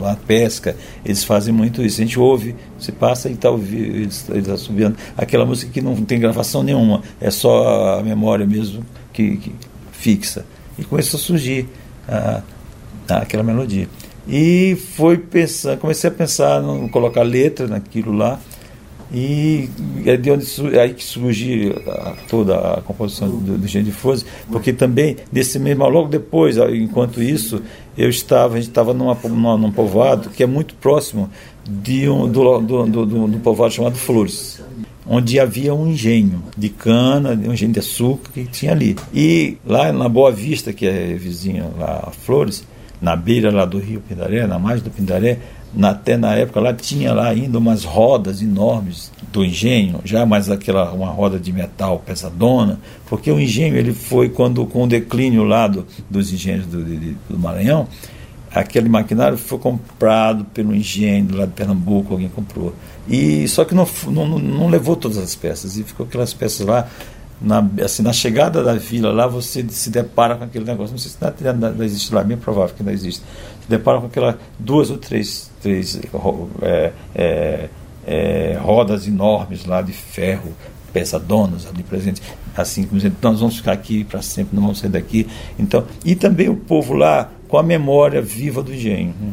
na 0.00 0.16
pesca. 0.16 0.76
Eles 1.04 1.24
fazem 1.24 1.54
muito 1.54 1.82
isso. 1.82 2.00
A 2.00 2.04
gente 2.04 2.18
ouve, 2.18 2.54
você 2.78 2.92
passa 2.92 3.28
e 3.28 3.32
está 3.32 3.48
eles, 3.48 4.28
eles 4.28 4.48
assoviando. 4.48 4.96
Aquela 5.16 5.46
música 5.46 5.72
que 5.72 5.80
não 5.80 5.96
tem 5.96 6.20
gravação 6.20 6.62
nenhuma, 6.62 7.02
é 7.20 7.30
só 7.30 7.98
a 7.98 8.02
memória 8.02 8.46
mesmo 8.46 8.84
que, 9.12 9.38
que 9.38 9.52
fixa. 9.92 10.44
E 10.78 10.84
começou 10.84 11.18
a 11.18 11.22
surgir 11.22 11.66
a, 12.06 12.42
a, 13.08 13.16
aquela 13.18 13.42
melodia. 13.42 13.88
E 14.28 14.76
foi 14.94 15.16
pensando, 15.16 15.78
comecei 15.78 16.08
a 16.08 16.12
pensar 16.12 16.62
em 16.62 16.88
colocar 16.88 17.22
letra 17.22 17.66
naquilo 17.66 18.12
lá 18.12 18.38
e 19.12 19.68
é 20.04 20.16
de 20.16 20.30
onde 20.30 20.46
é 20.76 20.80
aí 20.80 20.94
que 20.94 21.02
surge 21.02 21.74
a, 21.86 22.14
toda 22.28 22.58
a 22.74 22.82
composição 22.82 23.28
do, 23.28 23.58
do 23.58 23.66
Gênio 23.66 23.86
de 23.86 23.92
Foz, 23.92 24.24
porque 24.50 24.72
também 24.72 25.16
nesse 25.32 25.58
mesmo 25.58 25.88
logo 25.88 26.08
depois, 26.08 26.56
enquanto 26.58 27.22
isso, 27.22 27.62
eu 27.96 28.08
estava, 28.08 28.54
a 28.54 28.56
gente 28.58 28.68
estava 28.68 28.92
numa, 28.92 29.16
numa, 29.24 29.56
num 29.56 29.72
povoado 29.72 30.30
que 30.30 30.42
é 30.42 30.46
muito 30.46 30.74
próximo 30.74 31.30
de 31.68 32.08
um, 32.08 32.30
do, 32.30 32.58
do, 32.60 32.86
do, 32.86 33.06
do 33.28 33.38
povoado 33.38 33.72
chamado 33.72 33.96
Flores, 33.96 34.62
onde 35.06 35.40
havia 35.40 35.74
um 35.74 35.88
engenho 35.88 36.42
de 36.56 36.68
cana, 36.68 37.30
um 37.30 37.52
engenho 37.52 37.72
de 37.72 37.78
açúcar 37.78 38.30
que 38.32 38.44
tinha 38.44 38.72
ali. 38.72 38.94
E 39.12 39.56
lá 39.66 39.90
na 39.90 40.08
Boa 40.08 40.30
Vista, 40.30 40.72
que 40.72 40.86
é 40.86 41.14
vizinha 41.14 41.66
lá 41.78 42.04
a 42.08 42.10
Flores, 42.10 42.64
na 43.00 43.16
beira 43.16 43.50
lá 43.50 43.64
do 43.64 43.78
rio 43.78 44.02
Pindaré, 44.06 44.46
na 44.46 44.58
margem 44.58 44.84
do 44.84 44.90
Pindaré, 44.90 45.38
na, 45.74 45.90
até 45.90 46.16
na 46.16 46.34
época 46.34 46.60
lá 46.60 46.72
tinha 46.72 47.12
lá 47.12 47.28
ainda 47.28 47.58
umas 47.58 47.84
rodas 47.84 48.40
enormes 48.42 49.12
do 49.32 49.44
engenho, 49.44 50.00
já 50.04 50.24
mais 50.24 50.50
aquela 50.50 50.92
uma 50.92 51.10
roda 51.10 51.38
de 51.38 51.52
metal 51.52 52.02
pesadona, 52.04 52.80
porque 53.06 53.30
o 53.30 53.38
engenho 53.38 53.76
ele 53.76 53.92
foi 53.92 54.28
quando 54.28 54.64
com 54.66 54.84
o 54.84 54.86
declínio 54.86 55.44
lá 55.44 55.66
do, 55.66 55.86
dos 56.08 56.32
engenhos 56.32 56.66
do, 56.66 56.82
de, 56.84 57.16
do 57.28 57.38
Maranhão, 57.38 57.86
aquele 58.50 58.88
maquinário 58.88 59.36
foi 59.36 59.58
comprado 59.58 60.44
pelo 60.46 60.74
engenho 60.74 61.36
lá 61.36 61.46
de 61.46 61.52
Pernambuco, 61.52 62.14
alguém 62.14 62.28
comprou. 62.28 62.74
E 63.06 63.46
só 63.48 63.64
que 63.64 63.74
não, 63.74 63.86
não, 64.06 64.38
não 64.38 64.68
levou 64.68 64.96
todas 64.96 65.18
as 65.18 65.34
peças 65.34 65.76
e 65.76 65.84
ficou 65.84 66.06
aquelas 66.06 66.32
peças 66.32 66.66
lá 66.66 66.88
na, 67.40 67.64
assim, 67.84 68.02
na 68.02 68.12
chegada 68.12 68.62
da 68.62 68.74
vila 68.74 69.12
lá 69.12 69.26
você 69.26 69.64
se 69.68 69.90
depara 69.90 70.36
com 70.36 70.44
aquele 70.44 70.64
negócio. 70.64 70.92
Não 70.92 70.98
sei 70.98 71.10
se 71.10 71.48
ainda, 71.48 71.68
ainda 71.68 71.84
existe 71.84 72.12
lá 72.14 72.22
bem 72.22 72.36
provável 72.36 72.74
que 72.74 72.82
ainda 72.82 72.92
existe 72.92 73.22
se 73.68 73.68
depara 73.68 74.00
com 74.00 74.06
aquelas 74.06 74.36
duas 74.58 74.90
ou 74.90 74.96
três, 74.96 75.50
três 75.60 76.00
é, 76.62 76.92
é, 77.14 77.68
é, 78.06 78.58
rodas 78.60 79.06
enormes 79.06 79.66
lá 79.66 79.82
de 79.82 79.92
ferro 79.92 80.54
pesadonas 80.92 81.66
ali 81.66 81.82
presentes. 81.82 82.22
Assim 82.56 82.84
como 82.84 82.96
dizendo 82.96 83.16
nós 83.22 83.40
vamos 83.40 83.56
ficar 83.58 83.72
aqui 83.72 84.04
para 84.04 84.22
sempre 84.22 84.56
não 84.56 84.62
vamos 84.62 84.78
sair 84.78 84.90
daqui. 84.90 85.28
Então 85.58 85.84
e 86.04 86.16
também 86.16 86.48
o 86.48 86.56
povo 86.56 86.94
lá 86.94 87.30
com 87.46 87.58
a 87.58 87.62
memória 87.62 88.22
viva 88.22 88.62
do 88.62 88.72
engenho. 88.72 89.14
Né? 89.20 89.32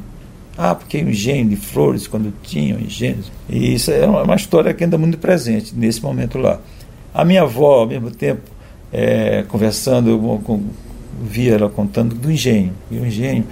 ah 0.58 0.74
porque 0.74 0.98
o 0.98 1.10
engenho 1.10 1.50
de 1.50 1.56
flores 1.56 2.08
quando 2.08 2.34
tinha 2.42 2.76
o 2.76 2.80
engenho 2.80 3.20
e 3.50 3.74
isso 3.74 3.92
é 3.92 4.08
uma 4.08 4.36
história 4.36 4.74
que 4.74 4.86
ainda 4.86 4.98
muito 4.98 5.18
presente 5.18 5.76
nesse 5.76 6.02
momento 6.02 6.38
lá 6.38 6.62
a 7.16 7.24
minha 7.24 7.44
avó, 7.44 7.80
ao 7.80 7.88
mesmo 7.88 8.12
tempo, 8.12 8.42
é, 8.92 9.46
conversando, 9.48 10.20
com, 10.44 10.62
via 11.24 11.54
ela 11.54 11.70
contando 11.70 12.14
do 12.14 12.30
engenho. 12.30 12.74
E 12.92 12.98
o 12.98 13.06
engenho, 13.06 13.48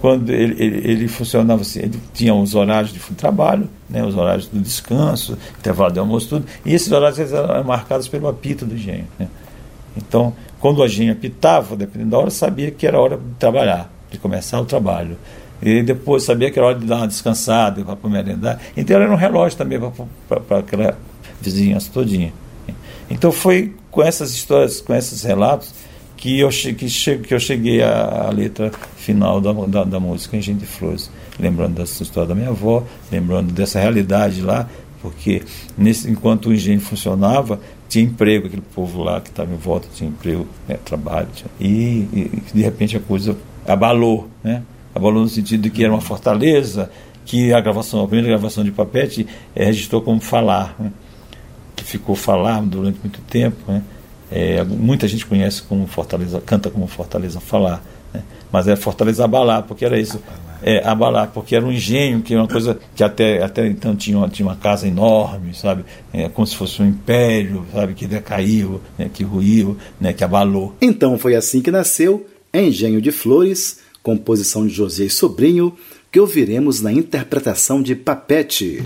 quando 0.00 0.30
ele, 0.30 0.62
ele, 0.62 0.90
ele, 0.90 1.08
funcionava 1.08 1.62
assim, 1.62 1.80
ele 1.80 2.00
tinha 2.14 2.32
os 2.32 2.54
horários 2.54 2.92
de 2.92 3.00
trabalho, 3.16 3.68
né, 3.88 4.04
os 4.04 4.16
horários 4.16 4.46
do 4.46 4.60
descanso, 4.60 5.36
intervalo 5.58 5.92
de 5.92 5.98
almoço, 5.98 6.28
tudo, 6.28 6.46
e 6.64 6.72
esses 6.72 6.92
horários 6.92 7.18
eram 7.18 7.64
marcados 7.64 8.06
pelo 8.06 8.28
apito 8.28 8.64
do 8.64 8.76
engenho. 8.76 9.06
Né. 9.18 9.26
Então, 9.96 10.32
quando 10.60 10.78
o 10.78 10.86
engenho 10.86 11.12
apitava, 11.12 11.74
dependendo 11.74 12.12
da 12.12 12.18
hora, 12.18 12.30
sabia 12.30 12.70
que 12.70 12.86
era 12.86 13.00
hora 13.00 13.16
de 13.16 13.34
trabalhar, 13.40 13.92
de 14.08 14.18
começar 14.18 14.60
o 14.60 14.64
trabalho. 14.64 15.18
E 15.60 15.82
depois 15.82 16.22
sabia 16.22 16.48
que 16.48 16.60
era 16.60 16.68
hora 16.68 16.78
de 16.78 16.86
dar 16.86 16.98
uma 16.98 17.08
descansada, 17.08 17.82
para 17.82 18.08
merendar. 18.08 18.60
Então 18.76 18.96
era 18.96 19.12
um 19.12 19.16
relógio 19.16 19.58
também 19.58 19.80
para 20.28 20.58
aquela 20.58 20.96
vizinhança 21.40 21.90
todinha. 21.92 22.32
Então 23.10 23.32
foi 23.32 23.74
com 23.90 24.02
essas 24.02 24.32
histórias, 24.32 24.80
com 24.80 24.94
esses 24.94 25.22
relatos, 25.22 25.74
que 26.16 26.38
eu, 26.38 26.48
que 26.48 26.88
che, 26.88 27.18
que 27.18 27.34
eu 27.34 27.40
cheguei 27.40 27.82
à, 27.82 28.26
à 28.26 28.30
letra 28.30 28.70
final 28.96 29.40
da, 29.40 29.52
da, 29.52 29.84
da, 29.84 29.98
música 29.98 30.36
Engenho 30.36 30.58
de 30.58 30.66
Flores. 30.66 31.10
Lembrando 31.38 31.74
dessa 31.74 32.02
história 32.02 32.28
da 32.28 32.34
minha 32.34 32.50
avó, 32.50 32.84
lembrando 33.10 33.52
dessa 33.52 33.80
realidade 33.80 34.42
lá, 34.42 34.68
porque 35.00 35.42
nesse, 35.76 36.10
enquanto 36.10 36.50
o 36.50 36.52
engenho 36.52 36.80
funcionava, 36.80 37.58
tinha 37.88 38.04
emprego, 38.04 38.46
aquele 38.46 38.62
povo 38.74 39.02
lá 39.02 39.20
que 39.20 39.30
estava 39.30 39.52
em 39.52 39.56
volta 39.56 39.88
tinha 39.94 40.10
emprego, 40.10 40.46
né, 40.68 40.78
trabalho, 40.84 41.28
tinha, 41.34 41.50
e, 41.58 42.06
e, 42.12 42.42
de 42.52 42.62
repente 42.62 42.96
a 42.96 43.00
coisa 43.00 43.36
abalou, 43.66 44.28
né? 44.44 44.62
abalou 44.94 45.22
no 45.22 45.28
sentido 45.28 45.62
de 45.62 45.70
que 45.70 45.82
era 45.82 45.92
uma 45.92 46.00
fortaleza, 46.00 46.90
que 47.24 47.52
a 47.52 47.60
gravação, 47.60 48.02
a 48.02 48.06
primeira 48.06 48.28
gravação 48.28 48.62
de 48.62 48.70
Papete 48.70 49.26
é, 49.54 49.64
registrou 49.64 50.02
como 50.02 50.20
falar. 50.20 50.74
Né? 50.78 50.92
Que 51.74 51.84
ficou 51.84 52.14
falado 52.14 52.66
durante 52.66 52.98
muito 53.00 53.20
tempo. 53.22 53.56
Né? 53.66 53.82
É, 54.30 54.62
muita 54.64 55.08
gente 55.08 55.26
conhece 55.26 55.62
como 55.62 55.86
Fortaleza, 55.86 56.40
canta 56.40 56.70
como 56.70 56.86
Fortaleza 56.86 57.40
Falar, 57.40 57.82
né? 58.12 58.22
mas 58.52 58.68
é 58.68 58.76
Fortaleza 58.76 59.24
Abalar, 59.24 59.62
porque 59.64 59.84
era 59.84 59.98
isso. 59.98 60.20
É, 60.62 60.86
abalar, 60.86 61.30
porque 61.32 61.56
era 61.56 61.64
um 61.64 61.72
engenho, 61.72 62.20
que 62.20 62.34
é 62.34 62.36
uma 62.36 62.46
coisa 62.46 62.78
que 62.94 63.02
até, 63.02 63.42
até 63.42 63.66
então 63.66 63.96
tinha 63.96 64.18
uma, 64.18 64.28
tinha 64.28 64.46
uma 64.46 64.56
casa 64.56 64.86
enorme, 64.86 65.54
sabe? 65.54 65.86
É, 66.12 66.28
como 66.28 66.46
se 66.46 66.54
fosse 66.54 66.82
um 66.82 66.86
império, 66.86 67.64
sabe? 67.72 67.94
Que 67.94 68.06
decaiu, 68.06 68.78
né? 68.98 69.10
que 69.10 69.24
ruiu, 69.24 69.78
né? 69.98 70.12
que 70.12 70.22
abalou. 70.22 70.76
Então 70.78 71.16
foi 71.18 71.34
assim 71.34 71.62
que 71.62 71.70
nasceu 71.70 72.26
Engenho 72.52 73.00
de 73.00 73.10
Flores, 73.10 73.78
composição 74.02 74.66
de 74.66 74.74
José 74.74 75.08
Sobrinho, 75.08 75.72
que 76.10 76.18
ouviremos 76.18 76.80
na 76.80 76.92
interpretação 76.92 77.80
de 77.80 77.94
Papete. 77.94 78.82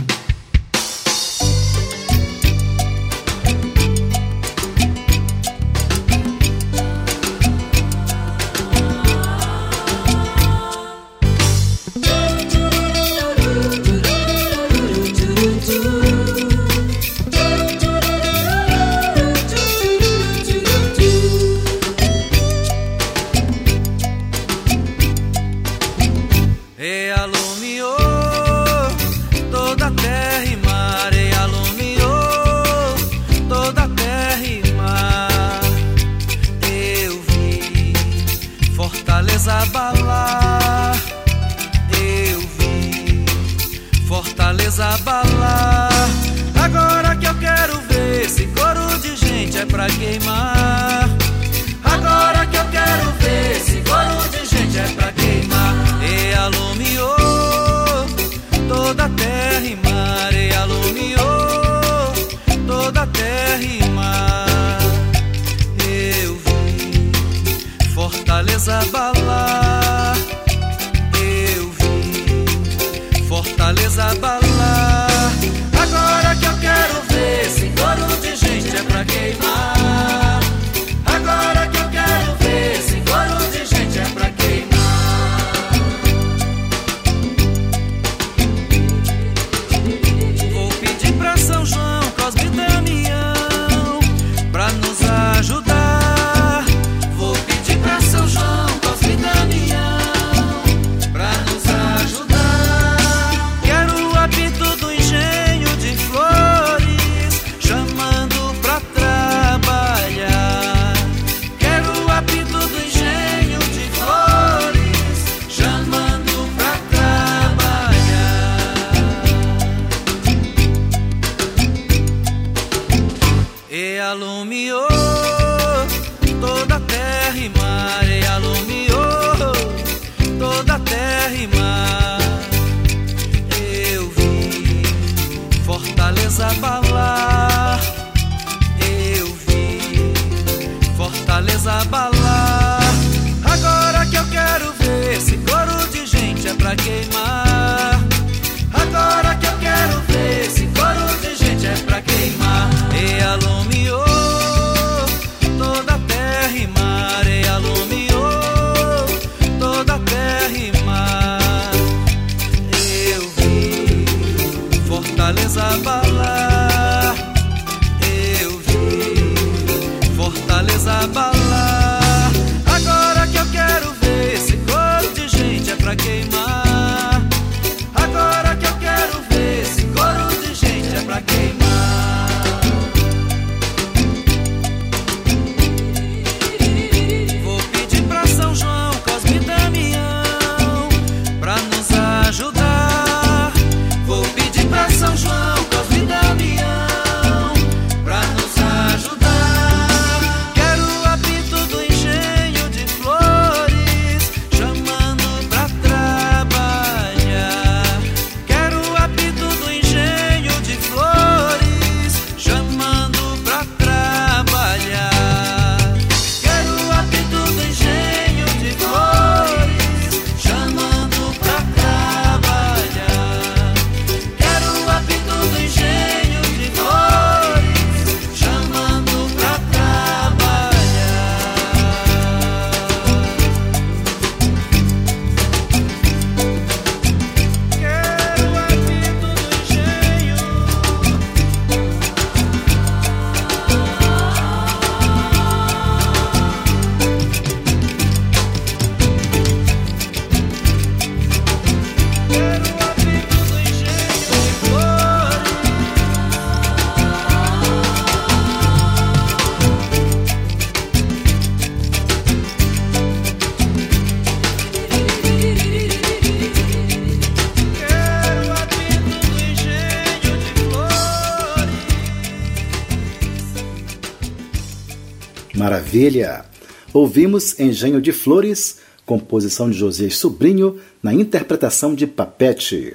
Maravilha! 275.95 276.45
Ouvimos 276.93 277.59
Engenho 277.61 278.01
de 278.01 278.11
Flores, 278.11 278.79
composição 279.07 279.71
de 279.71 279.79
José 279.79 280.11
Sobrinho, 280.11 280.81
na 281.01 281.15
interpretação 281.15 281.95
de 281.95 282.05
Papete. 282.05 282.95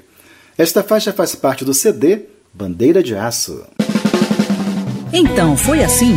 Esta 0.58 0.84
faixa 0.84 1.14
faz 1.14 1.34
parte 1.34 1.64
do 1.64 1.74
CD 1.74 2.24
Bandeira 2.54 3.02
de 3.02 3.16
Aço. 3.16 3.64
Então 5.14 5.56
foi 5.56 5.82
assim: 5.82 6.14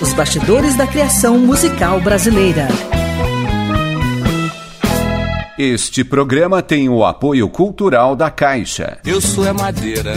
os 0.00 0.12
bastidores 0.12 0.76
da 0.76 0.86
criação 0.86 1.36
musical 1.36 2.00
brasileira. 2.00 2.68
Este 5.58 6.04
programa 6.04 6.62
tem 6.62 6.88
o 6.88 7.04
apoio 7.04 7.48
cultural 7.48 8.14
da 8.14 8.30
Caixa. 8.30 9.00
Eu 9.04 9.20
sou 9.20 9.44
é 9.44 9.52
madeira, 9.52 10.14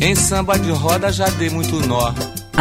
em 0.00 0.14
samba 0.14 0.56
de 0.56 0.70
roda 0.70 1.10
já 1.10 1.28
dei 1.30 1.50
muito 1.50 1.84
nó. 1.84 2.14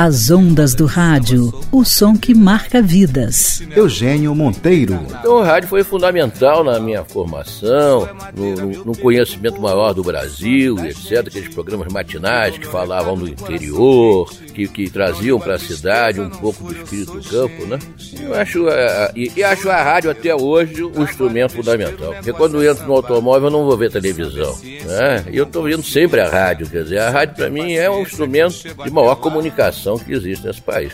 As 0.03 0.31
ondas 0.31 0.73
do 0.73 0.87
rádio, 0.87 1.53
o 1.71 1.85
som 1.85 2.17
que 2.17 2.33
marca 2.33 2.81
vidas. 2.81 3.61
Eugênio 3.75 4.33
Monteiro. 4.33 4.99
Então, 5.07 5.35
o 5.35 5.43
rádio 5.43 5.69
foi 5.69 5.83
fundamental 5.83 6.63
na 6.63 6.79
minha 6.79 7.03
formação, 7.03 8.09
no, 8.35 8.55
no, 8.55 8.85
no, 8.85 8.97
conhecimento 8.97 9.61
maior 9.61 9.93
do 9.93 10.01
Brasil, 10.01 10.75
etc. 10.87 11.27
Aqueles 11.27 11.53
programas 11.53 11.93
matinais 11.93 12.57
que 12.57 12.65
falavam 12.65 13.15
do 13.15 13.29
interior, 13.29 14.27
que, 14.55 14.67
que 14.67 14.89
traziam 14.89 15.39
para 15.39 15.53
a 15.53 15.59
cidade 15.59 16.19
um 16.19 16.31
pouco 16.31 16.63
do 16.63 16.75
espírito 16.75 17.19
do 17.19 17.29
campo, 17.29 17.65
né? 17.67 17.77
Eu 18.19 18.33
acho, 18.33 18.67
a, 18.69 19.11
e, 19.15 19.31
e, 19.35 19.43
acho 19.43 19.69
a 19.69 19.83
rádio 19.83 20.09
até 20.09 20.33
hoje 20.33 20.83
um 20.83 21.03
instrumento 21.03 21.53
fundamental. 21.53 22.13
Porque 22.15 22.33
quando 22.33 22.59
eu 22.59 22.71
entro 22.71 22.87
no 22.87 22.93
automóvel 22.93 23.49
eu 23.49 23.51
não 23.51 23.65
vou 23.65 23.77
ver 23.77 23.91
televisão, 23.91 24.57
né? 24.63 25.25
E 25.31 25.37
eu 25.37 25.43
estou 25.43 25.61
vendo 25.61 25.83
sempre 25.83 26.21
a 26.21 26.27
rádio, 26.27 26.67
quer 26.67 26.81
dizer, 26.81 26.97
a 26.97 27.11
rádio 27.11 27.35
para 27.35 27.51
mim 27.51 27.73
é 27.73 27.87
um 27.87 28.01
instrumento 28.01 28.63
de 28.83 28.89
maior 28.89 29.13
comunicação 29.17 29.90
que 29.99 30.13
existe 30.13 30.45
nesse 30.45 30.61
país. 30.61 30.91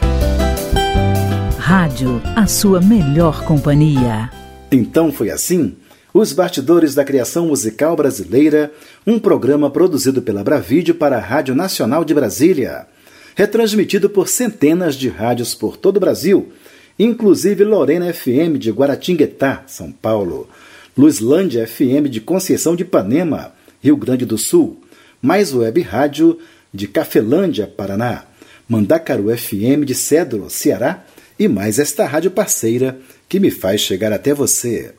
Rádio, 1.57 2.21
a 2.35 2.47
sua 2.47 2.79
melhor 2.79 3.43
companhia. 3.43 4.29
Então 4.71 5.11
foi 5.11 5.29
assim? 5.29 5.75
Os 6.13 6.33
Bastidores 6.33 6.95
da 6.95 7.03
Criação 7.03 7.47
Musical 7.47 7.95
Brasileira, 7.95 8.71
um 9.05 9.19
programa 9.19 9.69
produzido 9.69 10.21
pela 10.21 10.43
Bravídeo 10.43 10.95
para 10.95 11.17
a 11.17 11.21
Rádio 11.21 11.53
Nacional 11.53 12.03
de 12.03 12.13
Brasília. 12.13 12.87
Retransmitido 13.35 14.09
por 14.09 14.27
centenas 14.27 14.95
de 14.95 15.09
rádios 15.09 15.53
por 15.53 15.77
todo 15.77 15.97
o 15.97 15.99
Brasil, 15.99 16.51
inclusive 16.97 17.63
Lorena 17.63 18.11
FM 18.11 18.57
de 18.57 18.71
Guaratinguetá, 18.71 19.63
São 19.67 19.91
Paulo, 19.91 20.49
Luzlândia 20.97 21.67
FM 21.67 22.09
de 22.09 22.19
Conceição 22.19 22.75
de 22.75 22.83
Ipanema, 22.83 23.51
Rio 23.83 23.95
Grande 23.95 24.25
do 24.25 24.37
Sul, 24.37 24.81
mais 25.21 25.53
web 25.53 25.81
rádio 25.81 26.39
de 26.73 26.87
Cafelândia, 26.87 27.67
Paraná, 27.67 28.23
Mandacaru 28.67 29.35
FM 29.35 29.83
de 29.85 29.95
Cedro, 29.95 30.47
Ceará, 30.49 31.05
e 31.39 31.47
mais 31.47 31.79
esta 31.79 32.05
rádio 32.05 32.29
parceira 32.31 32.99
que 33.29 33.39
me 33.39 33.49
faz 33.51 33.79
chegar 33.81 34.11
até 34.11 34.33
você. 34.33 34.91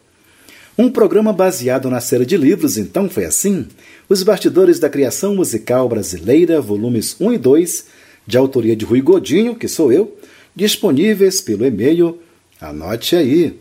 Um 0.76 0.88
programa 0.90 1.32
baseado 1.32 1.90
na 1.90 2.00
série 2.00 2.24
de 2.24 2.36
livros, 2.36 2.78
então 2.78 3.10
foi 3.10 3.24
assim: 3.24 3.66
Os 4.08 4.22
Bastidores 4.22 4.78
da 4.78 4.88
Criação 4.88 5.34
Musical 5.34 5.88
Brasileira, 5.88 6.60
volumes 6.60 7.16
1 7.20 7.32
e 7.32 7.38
2, 7.38 7.86
de 8.24 8.38
autoria 8.38 8.76
de 8.76 8.84
Rui 8.84 9.00
Godinho, 9.00 9.56
que 9.56 9.66
sou 9.66 9.92
eu, 9.92 10.16
disponíveis 10.54 11.40
pelo 11.40 11.66
e-mail, 11.66 12.20
anote 12.60 13.16
aí, 13.16 13.58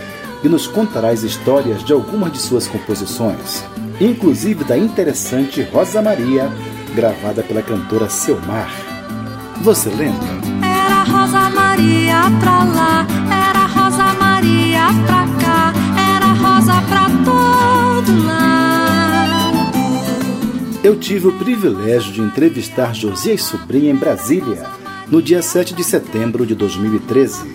e 0.45 0.49
nos 0.49 0.69
contará 0.69 1.09
as 1.09 1.25
histórias 1.25 1.83
de 1.83 1.93
algumas 1.93 2.33
de 2.33 2.39
suas 2.39 2.69
composições, 2.69 3.65
inclusive 4.01 4.63
da 4.63 4.79
interessante 4.79 5.61
Rosa 5.63 6.01
Maria, 6.01 6.49
gravada 6.97 7.43
pela 7.43 7.61
cantora 7.61 8.09
Selmar. 8.09 8.71
Você 9.61 9.91
lembra? 9.91 10.27
Era 10.65 11.03
Rosa 11.03 11.51
Maria 11.51 12.23
pra 12.41 12.65
lá, 12.65 13.07
era 13.31 13.67
Rosa 13.67 14.15
Maria 14.15 14.87
pra 15.07 15.27
cá, 15.39 15.75
era 16.15 16.33
rosa 16.33 16.81
pra 16.89 17.11
todo 17.23 18.25
lado. 18.25 19.57
Eu 20.83 20.99
tive 20.99 21.29
o 21.29 21.33
privilégio 21.33 22.13
de 22.15 22.23
entrevistar 22.23 22.95
Josias 22.95 23.43
Sobrinho 23.43 23.91
em 23.91 23.97
Brasília, 23.97 24.65
no 25.11 25.21
dia 25.21 25.43
7 25.43 25.75
de 25.75 25.85
setembro 25.85 26.47
de 26.47 26.55
2013. 26.55 27.55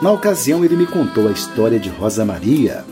Na 0.00 0.12
ocasião, 0.12 0.64
ele 0.64 0.76
me 0.76 0.86
contou 0.86 1.26
a 1.26 1.32
história 1.32 1.80
de 1.80 1.88
Rosa 1.88 2.24
Maria, 2.24 2.84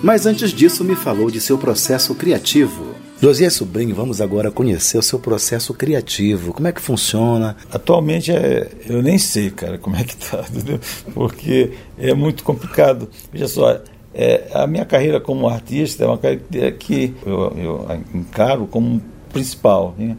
mas 0.00 0.24
antes 0.24 0.52
disso 0.52 0.84
me 0.84 0.94
falou 0.94 1.32
de 1.32 1.40
seu 1.40 1.58
processo 1.58 2.14
criativo. 2.14 3.01
José 3.22 3.48
Sobrinho, 3.50 3.94
vamos 3.94 4.20
agora 4.20 4.50
conhecer 4.50 4.98
o 4.98 5.02
seu 5.02 5.16
processo 5.16 5.72
criativo. 5.72 6.52
Como 6.52 6.66
é 6.66 6.72
que 6.72 6.80
funciona? 6.80 7.56
Atualmente 7.70 8.32
é, 8.32 8.68
eu 8.88 9.00
nem 9.00 9.16
sei, 9.16 9.48
cara, 9.48 9.78
como 9.78 9.94
é 9.94 10.02
que 10.02 10.16
tá, 10.16 10.44
entendeu? 10.50 10.80
Porque 11.14 11.70
é 11.96 12.12
muito 12.14 12.42
complicado. 12.42 13.08
Veja 13.32 13.46
só, 13.46 13.80
é, 14.12 14.48
a 14.52 14.66
minha 14.66 14.84
carreira 14.84 15.20
como 15.20 15.48
artista 15.48 16.02
é 16.02 16.06
uma 16.08 16.18
carreira 16.18 16.72
que 16.72 17.14
eu, 17.24 17.56
eu 17.56 17.86
encaro 18.12 18.66
como 18.66 19.00
principal, 19.32 19.94
né? 19.96 20.16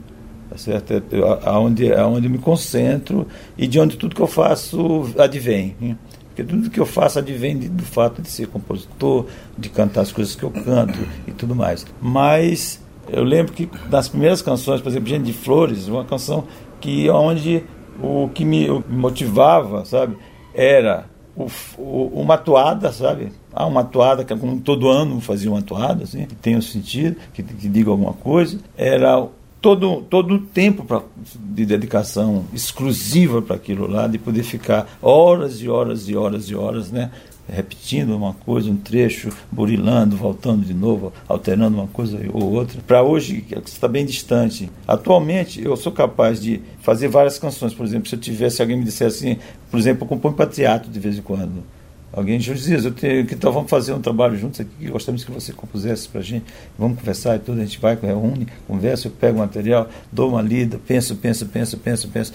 Tá 0.49 0.57
certo? 0.57 0.93
É, 0.93 1.03
aonde, 1.43 1.91
aonde 1.91 2.29
me 2.29 2.37
concentro 2.37 3.27
e 3.57 3.67
de 3.67 3.81
onde 3.81 3.97
tudo 3.97 4.15
que 4.15 4.21
eu 4.21 4.27
faço 4.27 5.13
advém. 5.17 5.75
Né? 5.77 5.97
Porque 6.27 6.41
tudo 6.41 6.69
que 6.69 6.79
eu 6.79 6.85
faço 6.85 7.19
advém 7.19 7.57
do 7.57 7.83
fato 7.83 8.21
de 8.21 8.29
ser 8.29 8.47
compositor, 8.47 9.25
de 9.57 9.67
cantar 9.67 10.01
as 10.01 10.11
coisas 10.13 10.35
que 10.35 10.43
eu 10.43 10.49
canto 10.49 10.97
e 11.27 11.31
tudo 11.33 11.53
mais. 11.53 11.85
Mas 12.01 12.81
eu 13.09 13.23
lembro 13.23 13.53
que 13.53 13.69
nas 13.89 14.07
primeiras 14.07 14.41
canções, 14.41 14.81
por 14.81 14.89
exemplo, 14.89 15.09
Gente 15.09 15.25
de 15.25 15.33
Flores, 15.33 15.87
uma 15.87 16.05
canção 16.05 16.45
que 16.79 17.09
onde 17.09 17.63
o 18.01 18.29
que 18.33 18.43
me 18.43 18.67
motivava, 18.89 19.85
sabe, 19.85 20.17
era 20.53 21.05
o, 21.35 21.47
o, 21.77 22.21
uma 22.21 22.37
toada, 22.37 22.91
sabe? 22.91 23.31
Ah, 23.53 23.65
uma 23.65 23.83
toada 23.83 24.23
que 24.23 24.35
como 24.35 24.59
todo 24.61 24.89
ano 24.89 25.19
fazia 25.21 25.51
uma 25.51 25.61
toada, 25.61 26.03
assim, 26.03 26.25
que 26.25 26.35
tenha 26.35 26.57
um 26.57 26.61
sentido, 26.61 27.17
que, 27.33 27.43
que 27.43 27.67
diga 27.67 27.91
alguma 27.91 28.13
coisa. 28.13 28.59
Era 28.77 29.27
todo 29.61 30.01
todo 30.09 30.35
o 30.35 30.39
tempo 30.39 30.83
pra, 30.83 31.01
de 31.35 31.65
dedicação 31.65 32.43
exclusiva 32.53 33.41
para 33.41 33.55
aquilo 33.55 33.87
lá, 33.87 34.07
de 34.07 34.17
poder 34.17 34.43
ficar 34.43 34.87
horas 35.01 35.61
e 35.61 35.69
horas 35.69 36.09
e 36.09 36.15
horas 36.15 36.49
e 36.49 36.55
horas, 36.55 36.91
né, 36.91 37.11
repetindo 37.47 38.15
uma 38.15 38.33
coisa, 38.33 38.69
um 38.69 38.77
trecho, 38.77 39.29
burilando, 39.51 40.15
voltando 40.15 40.65
de 40.65 40.73
novo, 40.73 41.11
alterando 41.27 41.77
uma 41.77 41.87
coisa 41.87 42.19
ou 42.31 42.53
outra. 42.53 42.81
Para 42.85 43.03
hoje, 43.03 43.45
está 43.65 43.87
bem 43.87 44.05
distante. 44.05 44.69
Atualmente, 44.87 45.63
eu 45.63 45.75
sou 45.75 45.91
capaz 45.91 46.41
de 46.41 46.61
fazer 46.81 47.07
várias 47.07 47.37
canções. 47.37 47.73
Por 47.73 47.85
exemplo, 47.85 48.07
se 48.07 48.15
eu 48.15 48.19
tivesse 48.19 48.61
alguém 48.61 48.77
me 48.77 48.83
dissesse 48.83 49.27
assim, 49.27 49.39
por 49.69 49.79
exemplo, 49.79 50.03
eu 50.03 50.07
componho 50.07 50.33
para 50.35 50.47
teatro 50.47 50.89
de 50.89 50.99
vez 50.99 51.17
em 51.17 51.21
quando. 51.21 51.63
Alguém 52.11 52.37
diz, 52.37 52.85
eu 52.85 52.91
tenho, 52.91 53.21
então 53.21 53.51
vamos 53.51 53.71
fazer 53.71 53.91
um 53.91 53.99
trabalho 53.99 54.37
juntos 54.37 54.59
aqui, 54.59 54.87
gostaríamos 54.87 55.23
que 55.23 55.31
você 55.31 55.51
compusesse 55.51 56.07
para 56.07 56.21
a 56.21 56.23
gente, 56.23 56.45
vamos 56.77 56.99
conversar 56.99 57.37
e 57.37 57.39
tudo, 57.39 57.59
a 57.59 57.65
gente 57.65 57.79
vai, 57.79 57.97
reúne, 57.99 58.47
conversa, 58.67 59.07
eu 59.07 59.11
pego 59.11 59.37
o 59.37 59.39
material, 59.39 59.89
dou 60.11 60.29
uma 60.29 60.41
lida, 60.43 60.79
penso, 60.85 61.15
penso, 61.15 61.47
penso, 61.47 61.75
penso, 61.75 62.07
penso. 62.09 62.31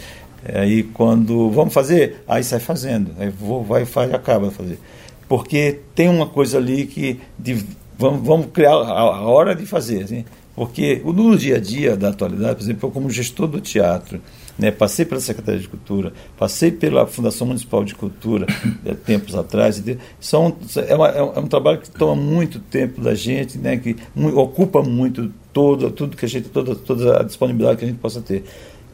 Aí 0.52 0.82
quando 0.82 1.48
vamos 1.52 1.72
fazer, 1.72 2.24
aí 2.26 2.42
sai 2.42 2.58
fazendo, 2.58 3.12
aí 3.20 3.28
vou, 3.28 3.62
vai, 3.62 3.84
faz, 3.84 4.12
acaba 4.12 4.48
de 4.48 4.54
fazer 4.54 4.80
porque 5.28 5.80
tem 5.94 6.08
uma 6.08 6.26
coisa 6.26 6.58
ali 6.58 6.86
que 6.86 7.20
de, 7.38 7.62
vamos, 7.98 8.26
vamos 8.26 8.46
criar 8.52 8.72
a, 8.72 9.22
hora 9.28 9.54
de 9.54 9.66
fazer, 9.66 10.04
assim, 10.04 10.24
porque 10.54 11.00
no 11.04 11.36
dia 11.36 11.56
a 11.56 11.60
dia 11.60 11.96
da 11.96 12.08
atualidade, 12.08 12.56
por 12.56 12.62
exemplo, 12.62 12.88
eu 12.88 12.92
como 12.92 13.10
gestor 13.10 13.46
do 13.46 13.60
teatro, 13.60 14.20
né, 14.58 14.72
passei 14.72 15.04
pela 15.04 15.20
Secretaria 15.20 15.60
de 15.60 15.68
Cultura, 15.68 16.12
passei 16.36 16.72
pela 16.72 17.06
Fundação 17.06 17.46
Municipal 17.46 17.84
de 17.84 17.94
Cultura 17.94 18.46
é, 18.84 18.92
tempos 19.06 19.36
atrás, 19.36 19.80
são, 20.18 20.56
é, 20.88 20.94
uma, 20.96 21.08
é, 21.08 21.22
um 21.22 21.46
trabalho 21.46 21.78
que 21.78 21.90
toma 21.90 22.16
muito 22.16 22.58
tempo 22.58 23.00
da 23.00 23.14
gente, 23.14 23.56
né, 23.56 23.76
que 23.76 23.96
ocupa 24.34 24.82
muito 24.82 25.32
todo, 25.52 25.90
tudo 25.90 26.16
que 26.16 26.24
a 26.24 26.28
gente, 26.28 26.48
toda, 26.48 26.74
toda 26.74 27.20
a 27.20 27.22
disponibilidade 27.22 27.78
que 27.78 27.84
a 27.84 27.88
gente 27.88 28.00
possa 28.00 28.20
ter. 28.20 28.44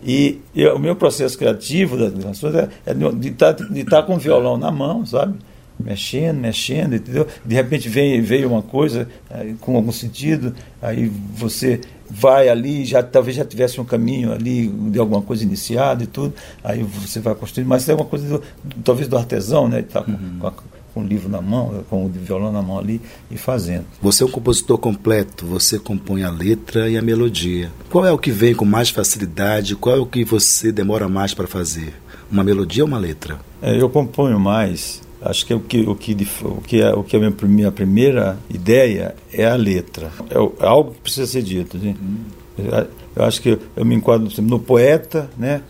E, 0.06 0.38
e 0.54 0.66
o 0.66 0.78
meu 0.78 0.94
processo 0.94 1.38
criativo 1.38 1.96
das 1.96 2.12
canções 2.12 2.54
é, 2.54 2.68
é 2.84 2.92
de 2.92 3.28
estar 3.28 3.54
tá, 3.54 3.64
de 3.64 3.84
tá 3.84 4.02
com 4.02 4.16
o 4.16 4.18
violão 4.18 4.58
na 4.58 4.70
mão, 4.70 5.06
sabe? 5.06 5.38
Mexendo, 5.78 6.38
mexendo, 6.38 6.94
entendeu? 6.94 7.26
De 7.44 7.54
repente 7.54 7.88
vem, 7.88 8.20
veio 8.20 8.48
uma 8.48 8.62
coisa 8.62 9.08
aí, 9.30 9.54
com 9.60 9.76
algum 9.76 9.92
sentido, 9.92 10.54
aí 10.80 11.10
você 11.34 11.80
vai 12.08 12.48
ali, 12.48 12.84
já 12.84 13.02
talvez 13.02 13.36
já 13.36 13.44
tivesse 13.44 13.80
um 13.80 13.84
caminho 13.84 14.32
ali 14.32 14.68
de 14.68 14.98
alguma 14.98 15.22
coisa 15.22 15.42
iniciada 15.42 16.04
e 16.04 16.06
tudo, 16.06 16.34
aí 16.62 16.82
você 16.82 17.20
vai 17.20 17.34
construindo, 17.34 17.68
mas 17.68 17.88
é 17.88 17.94
uma 17.94 18.04
coisa 18.04 18.28
do, 18.28 18.42
talvez 18.84 19.08
do 19.08 19.16
artesão, 19.16 19.68
né? 19.68 19.82
Tá 19.82 20.02
com, 20.02 20.12
uhum. 20.12 20.38
com, 20.38 20.46
a, 20.46 20.52
com, 20.94 21.00
o 21.00 21.04
livro 21.04 21.28
na 21.28 21.40
mão, 21.40 21.84
com 21.90 22.06
o 22.06 22.08
violão 22.08 22.52
na 22.52 22.62
mão 22.62 22.78
ali 22.78 23.00
e 23.30 23.36
fazendo. 23.36 23.84
Você 24.00 24.22
é 24.22 24.26
um 24.26 24.30
compositor 24.30 24.78
completo, 24.78 25.44
você 25.46 25.78
compõe 25.78 26.22
a 26.22 26.30
letra 26.30 26.88
e 26.88 26.96
a 26.96 27.02
melodia. 27.02 27.70
Qual 27.90 28.06
é 28.06 28.12
o 28.12 28.18
que 28.18 28.30
vem 28.30 28.54
com 28.54 28.64
mais 28.64 28.90
facilidade? 28.90 29.74
Qual 29.74 29.96
é 29.96 29.98
o 29.98 30.06
que 30.06 30.24
você 30.24 30.70
demora 30.70 31.08
mais 31.08 31.34
para 31.34 31.46
fazer? 31.46 31.94
Uma 32.30 32.44
melodia 32.44 32.84
ou 32.84 32.88
uma 32.88 32.98
letra? 32.98 33.38
É, 33.60 33.80
eu 33.80 33.88
componho 33.88 34.38
mais 34.38 35.03
Acho 35.24 35.46
que 35.46 35.54
o 35.54 35.60
que, 35.60 35.80
o 35.80 35.94
que, 35.94 36.14
o 36.42 36.60
que, 36.60 36.82
é, 36.82 36.92
o 36.92 37.02
que 37.02 37.16
é 37.16 37.18
a 37.18 37.46
minha 37.46 37.72
primeira 37.72 38.36
ideia 38.50 39.14
é 39.32 39.46
a 39.46 39.56
letra. 39.56 40.12
É, 40.28 40.34
é 40.34 40.66
algo 40.66 40.90
que 40.92 41.00
precisa 41.00 41.26
ser 41.26 41.42
dito. 41.42 41.78
Né? 41.78 41.96
Eu, 42.58 42.86
eu 43.16 43.24
acho 43.24 43.40
que 43.40 43.58
eu 43.74 43.84
me 43.86 43.94
enquadro 43.94 44.28
no 44.42 44.60
poeta, 44.60 45.30
né? 45.38 45.62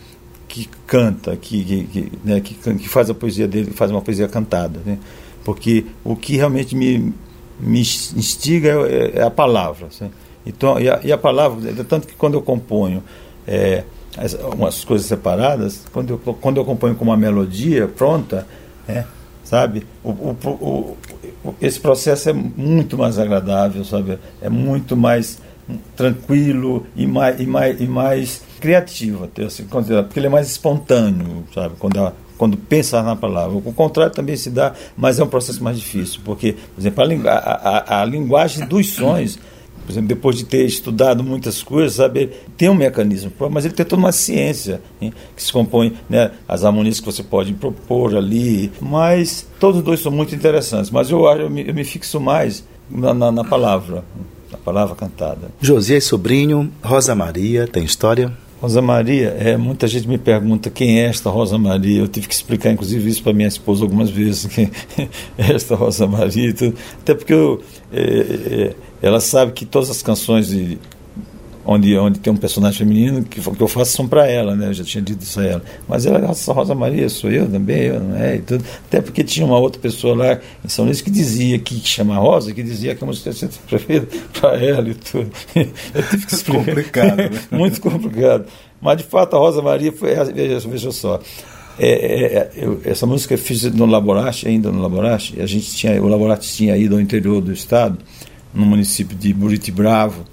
que 0.49 0.69
canta, 0.89 1.37
que, 1.37 1.65
que, 1.65 1.85
que, 1.85 2.13
né, 2.25 2.41
que, 2.41 2.55
que, 2.55 2.89
faz 2.89 3.11
a 3.11 3.15
poesia 3.15 3.47
dele, 3.47 3.71
faz 3.71 3.93
uma 3.93 4.01
poesia 4.01 4.27
cantada. 4.27 4.81
Né? 4.85 4.99
Porque 5.45 5.87
o 6.03 6.17
que 6.17 6.37
realmente 6.37 6.75
me, 6.75 7.15
me 7.61 7.81
instiga 7.81 8.71
é, 8.89 9.21
é 9.21 9.23
a 9.23 9.31
palavra. 9.31 9.87
Assim. 9.87 10.11
Então, 10.45 10.81
e 10.81 10.89
a, 10.89 11.01
e 11.05 11.13
a, 11.13 11.19
palavra, 11.19 11.71
é 11.71 11.85
tanto 11.85 12.09
que 12.09 12.15
quando 12.15 12.35
eu 12.35 12.43
componho 12.43 13.05
é, 13.47 13.85
as, 14.17 14.35
umas 14.35 14.85
coisas 14.85 15.07
separadas, 15.07 15.85
quando 15.93 16.11
eu, 16.11 16.19
quando 16.19 16.57
eu 16.57 16.65
componho 16.65 16.97
com 16.97 17.05
uma 17.05 17.17
melodia 17.17 17.87
pronta, 17.87 18.47
né, 18.89 19.07
sabe? 19.55 19.87
O, 20.03 20.11
o, 20.11 20.97
o, 21.45 21.55
esse 21.63 21.79
processo 21.79 22.29
é 22.29 22.33
muito 22.33 22.99
mais 22.99 23.21
agradável, 23.21 23.85
sabe? 23.85 24.19
É 24.43 24.51
muito 24.51 24.97
mais 24.97 25.39
tranquilo 25.95 26.85
e 26.97 27.07
mais, 27.07 27.41
e 27.41 27.47
mais, 27.47 27.81
e 27.81 27.87
mais 27.87 28.43
criativo, 28.61 29.25
até 29.25 29.45
assim, 29.45 29.65
porque 29.65 30.19
ele 30.19 30.27
é 30.27 30.29
mais 30.29 30.51
espontâneo, 30.51 31.45
sabe? 31.55 31.77
Quando, 31.79 32.13
quando 32.37 32.57
pensa 32.57 33.01
na 33.01 33.15
palavra. 33.15 33.57
O 33.57 33.73
contrário 33.73 34.13
também 34.13 34.35
se 34.35 34.51
dá, 34.51 34.75
mas 34.97 35.21
é 35.21 35.25
um 35.25 35.29
processo 35.29 35.63
mais 35.63 35.79
difícil, 35.79 36.21
porque, 36.25 36.57
por 36.75 36.81
exemplo, 36.81 37.29
a, 37.29 37.33
a, 37.33 38.01
a 38.03 38.05
linguagem 38.05 38.67
dos 38.67 38.93
sons 38.93 39.39
por 39.85 39.93
exemplo, 39.93 40.09
depois 40.09 40.37
de 40.37 40.45
ter 40.45 40.64
estudado 40.64 41.22
muitas 41.22 41.62
coisas, 41.62 41.95
sabe, 41.95 42.30
tem 42.57 42.68
um 42.68 42.74
mecanismo, 42.74 43.30
mas 43.51 43.64
ele 43.64 43.74
tem 43.74 43.85
toda 43.85 44.01
uma 44.01 44.12
ciência 44.12 44.80
hein, 45.01 45.12
que 45.37 45.43
se 45.43 45.53
compõe, 45.53 45.95
né, 46.09 46.30
as 46.49 46.64
harmonias 46.64 47.01
que 47.01 47.07
você 47.07 47.22
pode 47.22 47.53
propor 47.53 48.16
ali, 48.16 48.72
mas 48.80 49.47
todos 49.61 49.82
dois 49.82 50.01
são 50.01 50.11
muito 50.11 50.35
interessantes, 50.35 50.91
mas 50.91 51.11
eu, 51.11 51.24
eu, 51.26 51.51
me, 51.51 51.68
eu 51.68 51.74
me 51.74 51.85
fixo 51.85 52.18
mais 52.18 52.64
na, 52.91 53.12
na, 53.12 53.30
na 53.30 53.45
palavra, 53.45 54.05
na 54.51 54.59
palavra 54.59 54.95
cantada. 54.95 55.51
Josias 55.61 56.05
Sobrinho, 56.05 56.72
Rosa 56.82 57.14
Maria, 57.14 57.66
tem 57.66 57.85
história? 57.85 58.32
Rosa 58.65 58.81
Maria, 58.81 59.29
é, 59.39 59.59
muita 59.59 59.87
gente 59.87 60.09
me 60.09 60.17
pergunta 60.17 60.71
quem 60.71 60.99
é 60.99 61.05
esta 61.05 61.29
Rosa 61.29 61.59
Maria. 61.59 62.01
Eu 62.01 62.09
tive 62.09 62.27
que 62.27 62.33
explicar, 62.33 62.71
inclusive, 62.71 63.11
isso 63.11 63.23
para 63.23 63.35
minha 63.35 63.47
esposa 63.47 63.85
algumas 63.85 64.09
vezes, 64.09 64.47
quem 64.47 64.71
é 65.37 65.53
esta 65.53 65.75
Rosa 65.75 66.07
Maria. 66.07 66.55
Até 66.99 67.15
porque 67.15 67.35
eu, 67.35 67.62
é, 67.93 68.01
é, 68.01 68.75
ela 69.03 69.21
sabe 69.21 69.53
que 69.53 69.67
todas 69.67 69.91
as 69.91 70.01
canções 70.01 70.49
de, 70.49 70.79
onde, 71.65 71.97
onde 71.97 72.19
tem 72.19 72.33
um 72.33 72.37
personagem 72.37 72.79
feminino 72.79 73.23
que, 73.25 73.41
que 73.41 73.61
eu 73.62 73.69
faço 73.69 73.93
são 73.93 74.07
para 74.07 74.27
ela, 74.27 74.55
né? 74.55 74.69
Eu 74.69 74.75
já 74.75 74.85
tinha 74.85 75.03
dito 75.03 75.23
isso 75.23 75.41
a 75.41 75.45
ela. 75.45 75.62
Mas 75.89 76.07
ela, 76.07 76.19
essa 76.31 76.53
Rosa 76.53 76.75
Maria, 76.75 77.09
sou 77.09 77.31
eu 77.31 77.49
também, 77.49 77.85
eu, 77.85 78.01
não 78.01 78.17
é? 78.17 78.37
E 78.37 78.41
tudo. 78.41 78.65
Até 78.87 79.01
porque 79.01 79.25
tinha 79.25 79.47
uma 79.47 79.59
outra 79.59 79.81
pessoa 79.81 80.15
lá 80.15 80.41
em 80.65 80.69
São 80.69 80.85
Luís 80.85 81.01
que 81.01 81.11
dizia 81.11 81.59
que, 81.59 81.81
que 81.81 81.89
chama 81.89 82.17
Rosa, 82.17 82.53
que 82.53 82.62
dizia 82.62 82.95
que 82.95 83.03
a 83.03 83.07
música 83.07 83.31
tinha 83.33 83.51
sido 83.51 83.61
preferida 83.67 84.07
para 84.39 84.62
ela 84.62 84.89
e 84.89 84.95
tudo. 84.95 85.31
Eu 85.55 86.03
tive 86.11 86.27
que 86.27 86.35
explicar. 86.35 86.65
complicado, 86.65 87.17
né? 87.17 87.31
Muito 87.51 87.81
complicado. 87.81 88.45
Mas 88.81 88.99
de 88.99 89.05
fato 89.05 89.37
a 89.37 89.39
Rosa 89.39 89.62
Maria 89.62 89.93
foi, 89.93 90.15
veja, 90.15 90.69
veja 90.69 90.93
só. 90.93 91.21
É, 91.79 91.89
é, 91.89 92.37
é, 92.37 92.51
eu, 92.57 92.81
essa 92.85 93.05
música 93.07 93.35
eu 93.35 93.39
fiz 93.39 93.65
no 93.65 93.87
Laborache, 93.87 94.47
ainda 94.47 94.71
no 94.71 94.81
Laborache, 94.81 95.41
a 95.41 95.47
gente 95.47 95.75
tinha, 95.75 96.01
o 96.01 96.07
Laborache 96.07 96.55
tinha 96.55 96.77
ido 96.77 96.95
ao 96.95 97.01
interior 97.01 97.41
do 97.41 97.53
estado 97.53 97.99
no 98.53 98.65
município 98.65 99.17
de 99.17 99.33
Buriti 99.33 99.73
Bravo, 99.73 100.25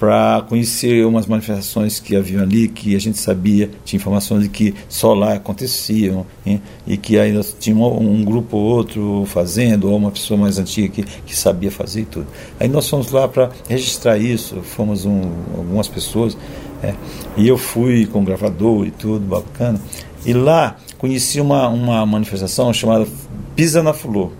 para 0.00 0.42
conhecer 0.48 1.04
umas 1.04 1.26
manifestações 1.26 2.00
que 2.00 2.16
haviam 2.16 2.42
ali, 2.42 2.68
que 2.68 2.96
a 2.96 2.98
gente 2.98 3.18
sabia, 3.18 3.68
tinha 3.84 3.98
informações 3.98 4.44
de 4.44 4.48
que 4.48 4.74
só 4.88 5.12
lá 5.12 5.34
aconteciam, 5.34 6.24
hein? 6.44 6.62
e 6.86 6.96
que 6.96 7.18
ainda 7.18 7.42
tinha 7.58 7.76
um, 7.76 8.14
um, 8.14 8.24
grupo 8.24 8.56
ou 8.56 8.64
outro 8.64 9.24
fazendo, 9.26 9.90
ou 9.90 9.96
uma 9.98 10.10
pessoa 10.10 10.40
mais 10.40 10.58
antiga 10.58 10.88
que, 10.88 11.02
que 11.02 11.36
sabia 11.36 11.70
fazer 11.70 12.00
e 12.00 12.04
tudo. 12.06 12.26
Aí 12.58 12.66
nós 12.66 12.88
fomos 12.88 13.10
lá 13.10 13.28
para 13.28 13.50
registrar 13.68 14.16
isso, 14.16 14.62
fomos 14.62 15.04
um, 15.04 15.20
algumas 15.54 15.86
pessoas, 15.86 16.34
é, 16.82 16.94
e 17.36 17.46
eu 17.46 17.58
fui 17.58 18.06
com 18.06 18.24
gravador 18.24 18.86
e 18.86 18.90
tudo, 18.90 19.26
bacana, 19.26 19.78
e 20.24 20.32
lá 20.32 20.76
conheci 20.96 21.42
uma, 21.42 21.68
uma 21.68 22.06
manifestação 22.06 22.72
chamada 22.72 23.06
Pisa 23.54 23.82
na 23.82 23.92
Flor, 23.92 24.32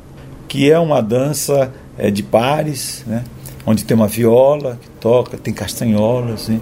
que 0.48 0.70
é 0.70 0.78
uma 0.78 1.02
dança 1.02 1.70
é, 1.98 2.10
de 2.10 2.22
pares, 2.22 3.04
né? 3.06 3.24
Onde 3.66 3.84
tem 3.84 3.96
uma 3.96 4.08
viola 4.08 4.78
que 4.80 4.88
toca, 5.00 5.36
tem 5.36 5.52
castanholas, 5.52 6.48
né? 6.48 6.60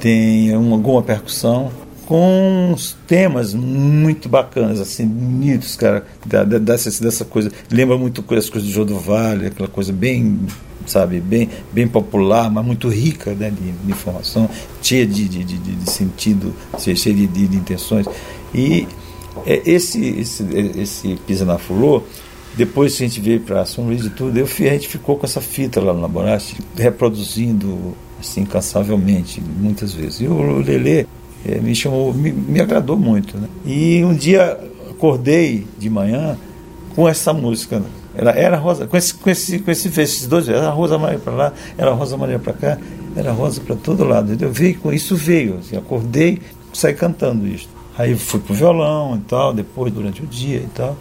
tem 0.00 0.56
uma, 0.56 0.76
alguma 0.76 1.02
percussão, 1.02 1.70
com 2.06 2.72
uns 2.72 2.96
temas 3.06 3.54
muito 3.54 4.28
bacanas, 4.28 4.80
assim, 4.80 5.06
bonitos, 5.06 5.76
cara, 5.76 6.04
da, 6.26 6.42
da, 6.42 6.58
dessa, 6.58 6.90
dessa 7.00 7.24
coisa. 7.24 7.52
Lembra 7.70 7.96
muito 7.96 8.24
as 8.34 8.50
coisas 8.50 8.68
do 8.68 8.74
João 8.74 8.86
do 8.86 8.98
Vale, 8.98 9.46
aquela 9.46 9.68
coisa 9.68 9.92
bem, 9.92 10.40
sabe, 10.86 11.20
bem, 11.20 11.48
bem 11.72 11.86
popular, 11.86 12.50
mas 12.50 12.66
muito 12.66 12.88
rica 12.88 13.32
né, 13.32 13.50
de, 13.50 13.70
de 13.70 13.92
informação, 13.92 14.50
cheia 14.82 15.06
de, 15.06 15.28
de, 15.28 15.44
de, 15.44 15.56
de 15.58 15.90
sentido, 15.90 16.52
cheia 16.78 17.14
de, 17.14 17.28
de, 17.28 17.46
de 17.46 17.56
intenções. 17.56 18.06
E 18.52 18.88
é, 19.46 19.62
esse, 19.64 20.04
esse, 20.04 20.42
esse 20.76 21.16
Pisa 21.26 21.44
na 21.44 21.58
Fulô, 21.58 22.02
depois 22.56 22.96
que 22.96 23.04
a 23.04 23.06
gente 23.06 23.20
veio 23.20 23.40
para 23.40 23.64
São 23.64 23.84
Luís 23.86 24.04
e 24.04 24.10
tudo, 24.10 24.36
eu, 24.36 24.44
a 24.44 24.72
gente 24.72 24.88
ficou 24.88 25.16
com 25.16 25.24
essa 25.24 25.40
fita 25.40 25.80
lá 25.80 25.92
no 25.92 26.00
Laboraste, 26.00 26.56
reproduzindo 26.76 27.94
assim, 28.20 28.42
incansavelmente, 28.42 29.40
muitas 29.40 29.92
vezes. 29.92 30.20
E 30.20 30.26
o 30.26 30.58
Lelê 30.58 31.06
é, 31.46 31.58
me 31.60 31.74
chamou, 31.74 32.12
me, 32.12 32.32
me 32.32 32.60
agradou 32.60 32.96
muito. 32.96 33.38
Né? 33.38 33.48
E 33.64 34.04
um 34.04 34.14
dia 34.14 34.58
acordei 34.90 35.66
de 35.78 35.88
manhã 35.88 36.36
com 36.94 37.08
essa 37.08 37.32
música. 37.32 37.82
Ela 38.14 38.32
era 38.32 38.56
rosa, 38.56 38.86
com 38.86 38.96
esse, 38.96 39.14
com 39.14 39.30
esse, 39.30 39.58
com 39.60 39.70
esse, 39.70 39.88
esses 40.00 40.26
dois, 40.26 40.48
era 40.48 40.68
Rosa 40.70 40.98
Maria 40.98 41.18
para 41.18 41.32
lá, 41.32 41.52
era 41.78 41.92
Rosa 41.92 42.16
Maria 42.16 42.38
para 42.40 42.52
cá, 42.52 42.78
era 43.14 43.30
rosa 43.30 43.60
para 43.60 43.76
todo 43.76 44.04
lado. 44.04 44.36
Eu 44.38 44.52
veio 44.52 44.78
com 44.80 44.92
isso 44.92 45.14
veio, 45.14 45.58
assim, 45.58 45.76
acordei, 45.76 46.40
saí 46.72 46.92
cantando 46.92 47.46
isso. 47.46 47.68
Aí 47.96 48.16
fui 48.16 48.40
pro 48.40 48.52
violão 48.52 49.16
e 49.16 49.20
tal, 49.20 49.54
depois 49.54 49.92
durante 49.92 50.22
o 50.22 50.26
dia 50.26 50.58
e 50.58 50.68
tal 50.74 50.96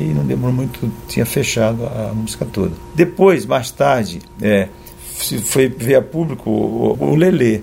e 0.00 0.04
não 0.04 0.24
demorou 0.24 0.54
muito, 0.54 0.90
tinha 1.08 1.26
fechado 1.26 1.84
a, 1.86 2.12
música 2.14 2.46
toda. 2.46 2.72
Depois, 2.94 3.44
mais 3.44 3.70
tarde, 3.70 4.20
é, 4.40 4.68
foi 5.42 5.68
ver 5.68 5.96
a 5.96 6.02
público 6.02 6.50
o, 6.50 6.96
o 7.00 7.14
Lelê, 7.14 7.62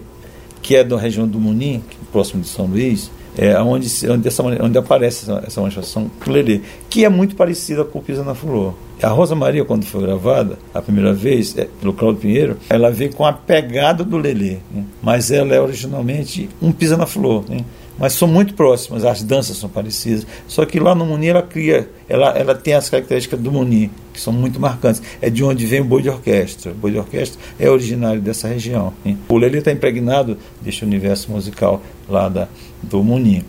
que 0.62 0.76
é 0.76 0.84
da 0.84 0.98
região 0.98 1.28
do 1.28 1.40
Munim, 1.40 1.84
é 1.90 2.12
próximo 2.12 2.42
de 2.42 2.48
São 2.48 2.66
Luís, 2.66 3.12
é, 3.38 3.58
onde, 3.60 3.88
onde, 4.10 4.28
essa, 4.28 4.44
onde 4.44 4.78
aparece 4.78 5.30
essa, 5.30 5.44
essa 5.46 5.62
manifestação 5.62 6.10
Lelê, 6.26 6.62
que 6.90 7.06
é 7.06 7.10
muito 7.10 7.36
parecida 7.36 7.84
com 7.84 8.00
o 8.00 8.02
Pisa 8.02 8.24
na 8.24 8.34
Flor. 8.34 8.74
A 9.02 9.10
Rosa 9.10 9.36
Maria, 9.36 9.66
quando 9.66 9.86
foi 9.86 10.02
gravada, 10.02 10.58
a 10.74 10.82
primeira 10.82 11.14
vez, 11.14 11.58
é, 11.58 11.68
pelo 11.80 11.94
Claudio 11.94 12.22
Pinheiro, 12.22 12.58
ela 12.70 12.90
veio 12.90 13.14
com 13.14 13.26
a 13.26 13.34
pegada 13.34 14.04
do 14.04 14.18
Lelê, 14.18 14.58
né? 14.72 14.86
mas 15.02 15.32
ela 15.32 15.54
é 15.54 15.60
originalmente 15.60 16.50
um 16.62 16.72
Pisa 16.72 16.96
na 16.96 17.06
Flor. 17.06 17.44
Né? 17.48 17.58
Mas 17.98 18.14
são 18.14 18.28
muito 18.28 18.54
próximas, 18.54 19.06
as 19.06 19.24
danças 19.24 19.58
são 19.58 19.70
parecidas. 19.70 20.26
Só 20.48 20.66
que 20.66 20.80
lá 20.80 20.94
no 20.94 21.06
Muni 21.06 21.28
ela 21.28 21.42
cria, 21.42 21.90
ela, 22.10 22.30
ela 22.38 22.56
tem 22.56 22.74
as 22.74 22.90
características 22.90 23.40
do 23.40 23.52
Muni, 23.52 23.90
que 24.14 24.20
são 24.20 24.34
muito 24.34 24.60
marcantes. 24.60 25.02
É 25.22 25.30
de 25.30 25.44
onde 25.44 25.66
vem 25.66 25.82
o 25.82 25.86
boi 25.86 26.02
de 26.02 26.10
orquestra. 26.10 26.72
O 26.72 26.76
boi 26.76 26.92
de 26.92 26.98
orquestra 26.98 27.40
é 27.60 27.70
originário 27.70 28.22
dessa 28.22 28.48
região. 28.48 28.94
Hein? 29.06 29.18
O 29.30 29.38
Lelê 29.38 29.60
está 29.60 29.72
impregnado 29.72 30.38
deste 30.62 30.84
universo 30.84 31.32
musical 31.32 31.82
lá 32.10 32.28
da, 32.28 32.48
do 32.84 33.04
Muni. 33.04 33.46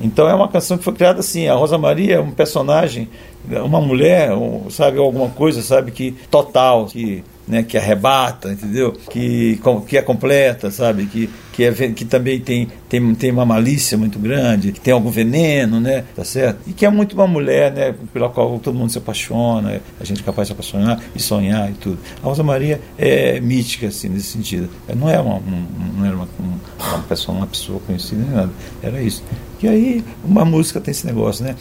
Então 0.00 0.28
é 0.28 0.34
uma 0.34 0.48
canção 0.48 0.78
que 0.78 0.84
foi 0.84 0.94
criada 0.94 1.20
assim. 1.20 1.46
A 1.48 1.54
Rosa 1.54 1.76
Maria 1.76 2.14
é 2.14 2.20
um 2.20 2.30
personagem, 2.30 3.08
uma 3.48 3.80
mulher, 3.80 4.32
um, 4.32 4.70
sabe, 4.70 4.98
alguma 4.98 5.28
coisa, 5.28 5.60
sabe, 5.60 5.90
que 5.90 6.12
total, 6.30 6.86
que 6.86 7.22
né, 7.50 7.62
que 7.64 7.76
arrebata, 7.76 8.52
entendeu? 8.52 8.92
Que, 9.10 9.60
que 9.86 9.98
é 9.98 10.02
completa, 10.02 10.70
sabe? 10.70 11.06
Que, 11.06 11.28
que, 11.52 11.64
é, 11.64 11.72
que 11.72 12.04
também 12.04 12.40
tem, 12.40 12.68
tem, 12.88 13.14
tem 13.14 13.30
uma 13.32 13.44
malícia 13.44 13.98
muito 13.98 14.18
grande, 14.18 14.72
que 14.72 14.80
tem 14.80 14.94
algum 14.94 15.10
veneno, 15.10 15.80
né? 15.80 16.04
Tá 16.14 16.24
certo? 16.24 16.60
E 16.66 16.72
que 16.72 16.86
é 16.86 16.90
muito 16.90 17.14
uma 17.14 17.26
mulher, 17.26 17.72
né? 17.72 17.94
Pela 18.12 18.28
qual 18.28 18.58
todo 18.60 18.78
mundo 18.78 18.90
se 18.90 18.98
apaixona, 18.98 19.80
a 20.00 20.04
gente 20.04 20.22
é 20.22 20.24
capaz 20.24 20.46
de 20.48 20.54
se 20.54 20.60
apaixonar 20.60 21.02
e 21.14 21.20
sonhar 21.20 21.68
e 21.70 21.74
tudo. 21.74 21.98
A 22.22 22.26
Rosa 22.26 22.42
Maria 22.42 22.80
é 22.96 23.40
mítica, 23.40 23.88
assim, 23.88 24.08
nesse 24.08 24.28
sentido. 24.28 24.68
Não 24.96 25.10
é 25.10 25.18
uma, 25.20 25.36
um, 25.36 25.66
não 25.98 26.06
era 26.06 26.14
uma, 26.14 26.28
uma, 26.38 27.02
pessoa, 27.08 27.36
uma 27.36 27.46
pessoa 27.46 27.80
conhecida 27.80 28.22
nem 28.22 28.30
nada. 28.30 28.50
Era 28.82 29.02
isso. 29.02 29.22
Que 29.58 29.68
aí 29.68 30.04
uma 30.24 30.44
música 30.44 30.80
tem 30.80 30.92
esse 30.92 31.06
negócio, 31.06 31.44
né? 31.44 31.56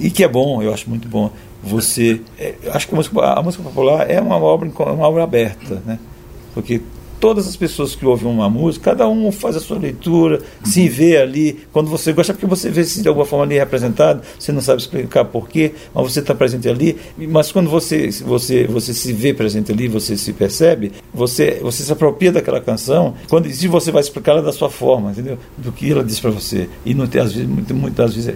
E 0.00 0.10
que 0.10 0.22
é 0.22 0.28
bom, 0.28 0.62
eu 0.62 0.72
acho 0.72 0.88
muito 0.88 1.08
bom. 1.08 1.30
Você, 1.64 2.20
é, 2.38 2.54
acho 2.72 2.86
que 2.86 2.94
a 2.94 2.96
música, 2.96 3.20
a 3.20 3.42
música 3.42 3.62
popular 3.62 4.10
é 4.10 4.20
uma 4.20 4.36
obra, 4.36 4.68
uma 4.68 5.08
obra 5.08 5.24
aberta, 5.24 5.82
né? 5.86 5.98
Porque 6.52 6.80
todas 7.24 7.48
as 7.48 7.56
pessoas 7.56 7.96
que 7.96 8.04
ouvem 8.04 8.30
uma 8.30 8.50
música, 8.50 8.90
cada 8.90 9.08
um 9.08 9.32
faz 9.32 9.56
a 9.56 9.60
sua 9.60 9.78
leitura, 9.78 10.42
se 10.62 10.86
vê 10.90 11.16
ali, 11.16 11.58
quando 11.72 11.88
você 11.88 12.12
gosta, 12.12 12.34
porque 12.34 12.44
você 12.44 12.68
vê 12.68 12.84
se 12.84 13.00
de 13.00 13.08
alguma 13.08 13.24
forma 13.24 13.46
ali 13.46 13.56
representado, 13.56 14.20
você 14.38 14.52
não 14.52 14.60
sabe 14.60 14.82
explicar 14.82 15.24
porquê, 15.24 15.72
mas 15.94 16.12
você 16.12 16.20
está 16.20 16.34
presente 16.34 16.68
ali, 16.68 16.98
mas 17.16 17.50
quando 17.50 17.70
você, 17.70 18.10
você, 18.26 18.66
você 18.66 18.92
se 18.92 19.10
vê 19.14 19.32
presente 19.32 19.72
ali, 19.72 19.88
você 19.88 20.18
se 20.18 20.34
percebe, 20.34 20.92
você, 21.14 21.60
você 21.62 21.82
se 21.82 21.90
apropria 21.90 22.30
daquela 22.30 22.60
canção, 22.60 23.14
quando 23.26 23.50
se 23.50 23.66
você 23.68 23.90
vai 23.90 24.02
explicar 24.02 24.32
ela 24.32 24.42
da 24.42 24.52
sua 24.52 24.68
forma, 24.68 25.10
entendeu? 25.10 25.38
Do 25.56 25.72
que 25.72 25.90
ela 25.90 26.04
diz 26.04 26.20
para 26.20 26.30
você. 26.30 26.68
E 26.84 26.92
não 26.92 27.06
tem, 27.06 27.22
às 27.22 27.32
vezes, 27.32 27.48
muitas 27.48 28.14
vezes, 28.14 28.34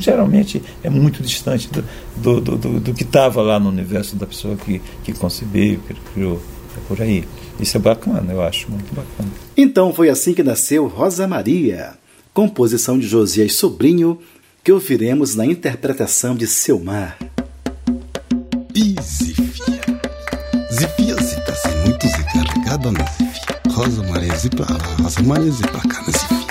geralmente 0.00 0.60
é 0.82 0.90
muito 0.90 1.22
distante 1.22 1.70
do, 1.70 1.84
do, 2.16 2.40
do, 2.40 2.56
do, 2.56 2.80
do 2.80 2.92
que 2.92 3.04
estava 3.04 3.40
lá 3.40 3.60
no 3.60 3.68
universo 3.68 4.16
da 4.16 4.26
pessoa 4.26 4.56
que, 4.56 4.82
que 5.04 5.12
concebeu, 5.12 5.78
que 5.86 5.94
criou. 6.12 6.42
É 6.76 6.80
por 6.88 7.00
aí. 7.00 7.24
Isso 7.58 7.76
é 7.76 7.80
bacana, 7.80 8.32
eu 8.32 8.42
acho 8.42 8.70
muito 8.70 8.94
bacana. 8.94 9.30
Então 9.56 9.92
foi 9.92 10.08
assim 10.08 10.34
que 10.34 10.42
nasceu 10.42 10.86
Rosa 10.86 11.26
Maria, 11.26 11.94
composição 12.34 12.98
de 12.98 13.06
Josias 13.06 13.54
Sobrinho, 13.54 14.18
que 14.62 14.72
ouviremos 14.72 15.34
na 15.34 15.46
interpretação 15.46 16.34
de 16.34 16.46
Selmar. 16.46 17.18
Zifia. 19.02 19.80
Zifia 20.70 21.22
se 21.22 21.40
tá 21.44 21.54
sem 21.54 21.76
muito 21.82 22.06
se 22.06 22.24
carregado 22.24 22.92
na 22.92 23.04
Zifia. 23.04 23.60
Rosa 23.70 24.02
Maria 24.02 24.36
zi 24.36 24.50
pra 24.50 24.66
lá, 24.70 24.96
Rosa 25.02 25.22
Maria 25.22 25.50
zi 25.50 25.62
pra 25.62 25.80
cá 25.80 26.02
na 26.02 26.10
Zifia. 26.10 26.45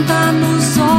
Ponta 0.00 0.32
nos 0.32 0.78
olhos 0.78 0.89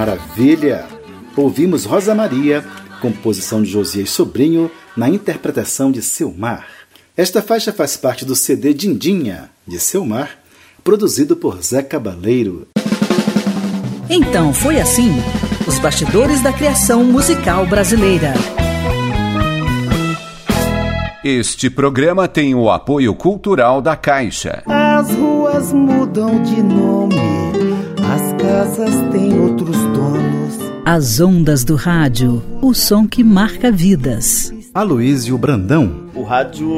Maravilha! 0.00 0.86
Ouvimos 1.36 1.84
Rosa 1.84 2.14
Maria, 2.14 2.64
composição 3.02 3.62
de 3.62 3.70
Josias 3.70 4.08
Sobrinho, 4.08 4.70
na 4.96 5.10
interpretação 5.10 5.92
de 5.92 6.00
Selmar. 6.00 6.66
Esta 7.14 7.42
faixa 7.42 7.70
faz 7.70 7.98
parte 7.98 8.24
do 8.24 8.34
CD 8.34 8.72
Dindinha, 8.72 9.50
de 9.68 9.78
Selmar, 9.78 10.38
produzido 10.82 11.36
por 11.36 11.62
Zé 11.62 11.82
Cabaleiro. 11.82 12.66
Então 14.08 14.54
foi 14.54 14.80
assim: 14.80 15.10
os 15.68 15.78
bastidores 15.78 16.42
da 16.42 16.50
criação 16.50 17.04
musical 17.04 17.66
brasileira. 17.66 18.32
Este 21.22 21.68
programa 21.68 22.26
tem 22.26 22.54
o 22.54 22.70
apoio 22.70 23.14
cultural 23.14 23.82
da 23.82 23.94
Caixa. 23.96 24.62
As 24.64 25.10
ruas 25.14 25.70
mudam 25.74 26.42
de 26.42 26.62
nome, 26.62 27.16
casas 28.40 28.94
têm 29.12 29.38
outros 29.38 29.76
donos. 29.76 30.58
As 30.84 31.20
ondas 31.20 31.62
do 31.62 31.76
rádio, 31.76 32.42
o 32.62 32.72
som 32.72 33.06
que 33.06 33.22
marca 33.22 33.70
vidas. 33.70 34.52
Aloísio 34.72 35.36
Brandão. 35.36 36.06
O 36.14 36.22
rádio 36.22 36.70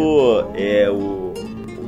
é 0.55 0.91
o, 0.91 1.33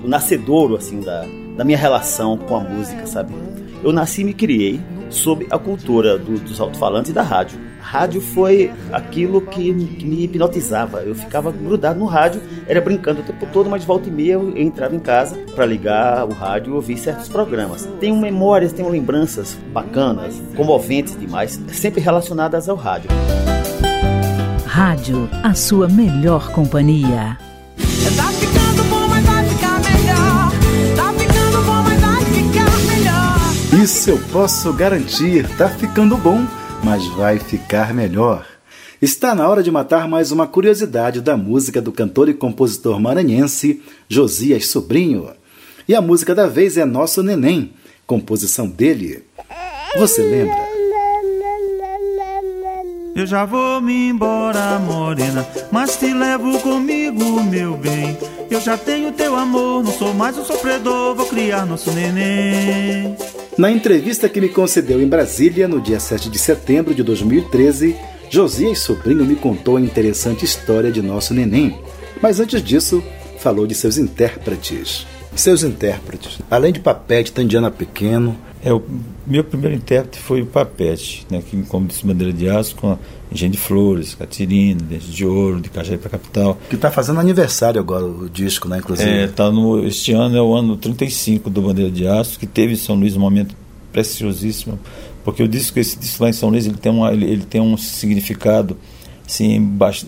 o 0.05 0.09
nascedouro, 0.09 0.77
assim, 0.77 1.01
da, 1.01 1.27
da 1.57 1.65
minha 1.65 1.77
relação 1.77 2.39
com 2.39 2.57
a 2.57 2.61
música, 2.61 3.05
sabe? 3.07 3.35
Eu 3.83 3.93
nasci 3.93 4.21
e 4.21 4.25
me 4.25 4.33
criei 4.33 4.81
sob 5.11 5.47
a 5.51 5.59
cultura 5.59 6.17
do, 6.17 6.39
dos 6.39 6.61
alto-falantes 6.61 7.11
e 7.11 7.15
da 7.15 7.23
rádio. 7.23 7.59
Rádio 7.85 8.23
foi 8.23 8.73
aquilo 8.91 9.43
que, 9.43 9.73
que, 9.73 10.07
me 10.07 10.25
hipnotizava. 10.25 11.03
Eu 11.03 11.15
ficava 11.15 11.53
grudado 11.53 11.99
no 11.99 12.07
rádio, 12.07 12.41
era 12.67 12.81
brincando 12.81 13.21
o 13.21 13.23
tempo 13.23 13.47
todo, 13.53 13.69
mas 13.69 13.83
de 13.83 13.87
volta 13.87 14.09
e 14.09 14.13
meia 14.13 14.33
eu, 14.33 14.57
entrava 14.57 14.97
em 14.97 14.99
casa 14.99 15.37
para 15.55 15.67
ligar 15.67 16.25
o 16.25 16.33
rádio 16.33 16.73
e 16.73 16.75
ouvir 16.75 16.97
certos 16.97 17.29
programas. 17.29 17.87
Tenho 18.01 18.17
memórias, 18.17 18.73
tenho 18.73 18.89
lembranças 18.89 19.57
bacanas, 19.71 20.43
comoventes 20.57 21.17
demais, 21.17 21.61
sempre 21.69 22.01
relacionadas 22.01 22.71
ao 22.71 22.77
rádio. 22.77 23.11
Rádio, 24.67 25.29
a 25.43 25.53
sua 25.53 25.87
melhor 25.87 26.51
companhia. 26.53 27.39
Tá 28.17 28.33
ficando 28.33 28.83
bom, 28.89 29.07
mas 29.09 29.25
vai 29.27 29.47
ficar 29.47 29.81
melhor. 29.81 30.51
Tá 30.97 31.13
ficando 31.13 31.63
bom, 31.65 31.83
mas 31.83 32.01
vai 32.01 32.25
ficar 32.25 32.79
melhor. 32.97 33.85
Isso 33.85 34.11
eu 34.11 34.19
posso 34.33 34.73
garantir, 34.73 35.47
tá 35.57 35.69
ficando 35.69 36.17
bom, 36.17 36.45
mas 36.85 37.07
vai 37.07 37.39
ficar 37.39 37.95
melhor. 37.95 38.47
Está 39.01 39.35
na 39.35 39.49
hora 39.49 39.63
de 39.63 39.71
matar 39.71 40.07
mais 40.07 40.31
uma 40.31 40.47
curiosidade 40.47 41.23
da 41.23 41.37
música 41.37 41.81
do 41.81 41.91
cantor 41.91 42.29
e 42.29 42.35
compositor 42.35 43.01
maranhense 43.01 43.83
Josias 44.09 44.67
Sobrinho. 44.67 45.31
E 45.89 45.95
a 45.95 46.03
música 46.03 46.35
da 46.35 46.47
vez 46.47 46.77
é 46.77 46.85
Nosso 46.85 47.23
Neném, 47.23 47.73
composição 48.07 48.69
dele. 48.69 49.25
Você 49.97 50.23
lembra? 50.23 50.75
Eu 53.17 53.27
já 53.27 53.45
vou 53.45 53.81
me 53.81 54.09
embora, 54.09 54.79
morena, 54.79 55.47
mas 55.71 55.97
te 55.97 56.13
levo 56.13 56.59
comigo, 56.61 57.43
meu 57.45 57.77
bem. 57.77 58.19
Eu 58.51 58.61
já 58.61 58.77
tenho 58.77 59.13
teu 59.13 59.37
amor, 59.37 59.85
não 59.85 59.93
sou 59.93 60.13
mais 60.13 60.37
um 60.37 60.45
sofredor, 60.45 61.15
vou 61.15 61.27
criar 61.27 61.65
nosso 61.65 61.91
neném. 61.93 63.17
Na 63.57 63.71
entrevista 63.71 64.29
que 64.29 64.41
me 64.41 64.49
concedeu 64.49 65.01
em 65.01 65.07
Brasília, 65.07 65.69
no 65.69 65.81
dia 65.81 66.01
7 66.01 66.29
de 66.29 66.41
setembro 66.41 66.93
de 66.93 67.05
2013, 67.05 67.95
Josias 68.29 68.81
Sobrinho 68.81 69.25
me 69.25 69.37
contou 69.37 69.77
a 69.77 69.81
interessante 69.81 70.45
história 70.45 70.91
de 70.91 71.01
nosso 71.01 71.33
neném. 71.33 71.79
Mas 72.21 72.41
antes 72.41 72.61
disso, 72.61 73.01
falou 73.39 73.65
de 73.65 73.75
seus 73.75 73.97
intérpretes. 73.97 75.07
Seus 75.37 75.65
intérpretes, 75.65 76.39
além 76.51 76.73
de 76.73 76.81
Papete, 76.81 77.33
Tandiana 77.33 77.71
Pequeno, 77.71 78.37
é, 78.65 78.73
o 78.73 78.83
meu 79.27 79.45
primeiro 79.45 79.77
intérprete 79.77 80.19
foi 80.19 80.43
o 80.43 80.47
Papete, 80.47 81.27
né, 81.31 81.43
que 81.43 81.61
como 81.65 81.87
disse 81.87 82.07
Bandeira 82.07 82.33
de 82.33 82.49
Aço, 82.49 82.77
com 82.77 82.93
a 82.93 82.99
Engenho 83.31 83.53
de 83.53 83.59
Flores, 83.59 84.15
Catirina, 84.15 84.81
Dente 84.81 85.11
de 85.11 85.27
Ouro, 85.27 85.61
de 85.61 85.69
Cajaí 85.69 85.99
para 85.99 86.11
Capital. 86.11 86.57
Que 86.71 86.77
está 86.77 86.91
fazendo 86.91 87.21
aniversário 87.21 87.81
agora 87.81 88.07
o 88.07 88.31
disco, 88.31 88.69
né, 88.69 88.79
inclusive. 88.79 89.11
É, 89.11 89.27
tá 89.27 89.51
no, 89.51 89.85
este 89.87 90.13
ano 90.13 90.37
é 90.37 90.41
o 90.41 90.55
ano 90.55 90.77
35 90.77 91.51
do 91.51 91.61
Bandeira 91.61 91.91
de 91.91 92.07
Aço, 92.07 92.39
que 92.39 92.47
teve 92.47 92.73
em 92.73 92.77
São 92.77 92.95
Luís 92.95 93.17
um 93.17 93.21
momento 93.21 93.55
preciosíssimo, 93.93 94.79
porque 95.25 95.43
o 95.43 95.49
disco, 95.49 95.79
esse 95.79 95.99
disco 95.99 96.23
lá 96.23 96.31
em 96.31 96.33
São 96.33 96.49
Luís, 96.49 96.67
ele 96.67 96.77
tem, 96.77 96.91
uma, 96.91 97.13
ele, 97.13 97.27
ele 97.27 97.45
tem 97.45 97.61
um 97.61 97.77
significado 97.77 98.77
assim, 99.27 99.57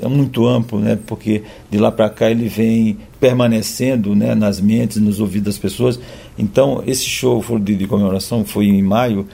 é 0.02 0.08
muito 0.08 0.46
amplo, 0.46 0.78
né? 0.78 0.98
Porque 1.06 1.42
de 1.70 1.78
lá 1.78 1.90
para 1.90 2.08
cá 2.10 2.30
ele 2.30 2.48
vem 2.48 2.98
permanecendo, 3.18 4.14
né, 4.14 4.34
nas 4.34 4.60
mentes, 4.60 4.98
nos 4.98 5.20
ouvidos 5.20 5.54
das 5.54 5.58
pessoas. 5.58 5.98
Então, 6.38 6.82
esse 6.86 7.04
show 7.04 7.42
de, 7.58 7.76
de 7.76 7.86
comemoração 7.86 8.44
foi 8.44 8.66
em 8.66 8.82
maio, 8.82 9.26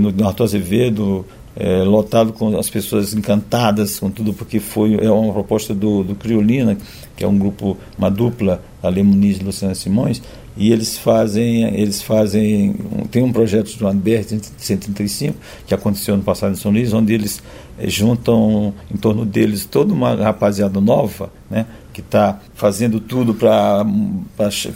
no 0.00 0.26
Arthur 0.26 0.44
Azevedo, 0.44 1.24
é, 1.56 1.82
lotado 1.82 2.32
com 2.32 2.58
as 2.58 2.68
pessoas 2.68 3.14
encantadas 3.14 4.00
com 4.00 4.10
tudo, 4.10 4.32
porque 4.32 4.58
foi 4.58 4.94
é 4.94 5.10
uma 5.10 5.32
proposta 5.32 5.72
do, 5.74 6.02
do 6.02 6.14
Criolina, 6.14 6.76
que 7.16 7.22
é 7.22 7.28
um 7.28 7.38
grupo, 7.38 7.76
uma 7.96 8.10
dupla, 8.10 8.62
Ale 8.82 9.02
Muniz 9.02 9.38
e 9.38 9.44
Luciana 9.44 9.74
Simões, 9.74 10.20
e 10.56 10.72
eles 10.72 10.96
fazem, 10.98 11.64
eles 11.74 12.02
fazem, 12.02 12.74
tem 13.10 13.22
um 13.22 13.32
projeto 13.32 13.68
chamado 13.70 13.98
BR-135, 13.98 15.34
que 15.66 15.74
aconteceu 15.74 16.16
no 16.16 16.22
passado 16.22 16.52
em 16.52 16.56
São 16.56 16.70
Luís, 16.70 16.92
onde 16.92 17.12
eles 17.12 17.42
eh, 17.78 17.88
juntam 17.88 18.72
em 18.92 18.96
torno 18.96 19.24
deles 19.24 19.64
toda 19.64 19.92
uma 19.92 20.14
rapaziada 20.14 20.80
nova, 20.80 21.30
né, 21.50 21.66
que 21.94 22.00
está 22.00 22.40
fazendo 22.54 22.98
tudo 23.00 23.32
para 23.32 23.86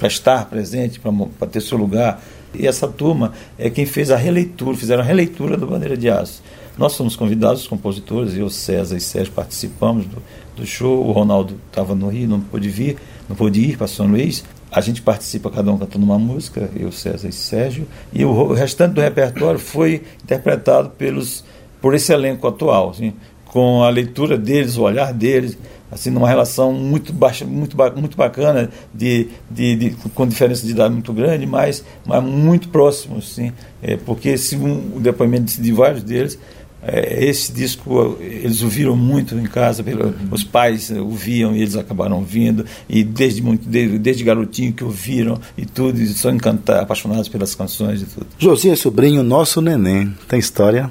estar 0.06 0.46
presente, 0.46 1.00
para 1.38 1.48
ter 1.48 1.60
seu 1.60 1.76
lugar. 1.76 2.22
E 2.54 2.66
essa 2.66 2.88
turma 2.88 3.32
é 3.58 3.68
quem 3.68 3.84
fez 3.84 4.10
a 4.10 4.16
releitura, 4.16 4.76
fizeram 4.76 5.02
a 5.02 5.06
releitura 5.06 5.56
do 5.56 5.66
Bandeira 5.66 5.96
de 5.96 6.08
Aço. 6.08 6.42
Nós 6.78 6.96
fomos 6.96 7.16
convidados, 7.16 7.62
os 7.62 7.68
compositores, 7.68 8.36
eu, 8.36 8.48
César 8.48 8.96
e 8.96 9.00
Sérgio 9.00 9.32
participamos 9.32 10.06
do, 10.06 10.22
do 10.56 10.64
show, 10.64 11.04
o 11.04 11.10
Ronaldo 11.10 11.56
estava 11.66 11.92
no 11.92 12.08
Rio, 12.08 12.28
não 12.28 12.40
pôde 12.40 12.68
vir, 12.68 12.96
não 13.28 13.34
pôde 13.34 13.60
ir 13.60 13.76
para 13.76 13.88
São 13.88 14.06
Luís, 14.06 14.44
a 14.70 14.80
gente 14.80 15.02
participa, 15.02 15.50
cada 15.50 15.72
um 15.72 15.76
cantando 15.76 16.04
uma 16.04 16.18
música, 16.18 16.70
eu, 16.76 16.92
César 16.92 17.28
e 17.28 17.32
Sérgio, 17.32 17.86
e 18.12 18.24
o 18.24 18.52
restante 18.52 18.94
do 18.94 19.00
repertório 19.00 19.58
foi 19.58 20.04
interpretado 20.22 20.90
pelos, 20.90 21.42
por 21.80 21.94
esse 21.94 22.12
elenco 22.12 22.46
atual, 22.46 22.90
assim, 22.90 23.12
com 23.46 23.82
a 23.82 23.88
leitura 23.88 24.38
deles, 24.38 24.76
o 24.76 24.82
olhar 24.82 25.12
deles, 25.12 25.58
assim, 25.90 26.10
numa 26.10 26.28
relação 26.28 26.72
muito 26.72 27.12
baixa, 27.12 27.44
muito, 27.44 27.76
muito 27.96 28.16
bacana, 28.16 28.70
de, 28.94 29.28
de, 29.50 29.76
de, 29.76 29.90
com 30.14 30.26
diferença 30.26 30.64
de 30.64 30.72
idade 30.72 30.92
muito 30.92 31.12
grande, 31.12 31.46
mas, 31.46 31.84
mas 32.04 32.22
muito 32.22 32.68
próximos, 32.68 33.34
sim, 33.34 33.52
é, 33.82 33.96
porque 33.96 34.36
segundo 34.36 34.96
o 34.96 35.00
depoimento 35.00 35.60
de 35.60 35.72
vários 35.72 36.02
deles, 36.02 36.38
é, 36.80 37.24
esse 37.24 37.52
disco 37.52 38.16
eles 38.20 38.62
ouviram 38.62 38.94
muito 38.94 39.34
em 39.34 39.44
casa, 39.44 39.82
pelo, 39.82 40.14
os 40.30 40.44
pais 40.44 40.90
ouviam 40.90 41.54
e 41.54 41.62
eles 41.62 41.76
acabaram 41.76 42.18
ouvindo, 42.18 42.64
e 42.88 43.02
desde, 43.02 43.42
muito, 43.42 43.68
desde, 43.68 43.98
desde 43.98 44.24
garotinho 44.24 44.72
que 44.72 44.84
ouviram 44.84 45.38
e 45.56 45.66
tudo, 45.66 46.00
e 46.00 46.06
são 46.08 46.32
encantados, 46.32 46.82
apaixonados 46.82 47.28
pelas 47.28 47.54
canções 47.54 48.02
e 48.02 48.06
tudo. 48.06 48.26
Josinha 48.38 48.76
Sobrinho, 48.76 49.22
Nosso 49.22 49.60
Neném, 49.60 50.14
tem 50.28 50.38
história? 50.38 50.90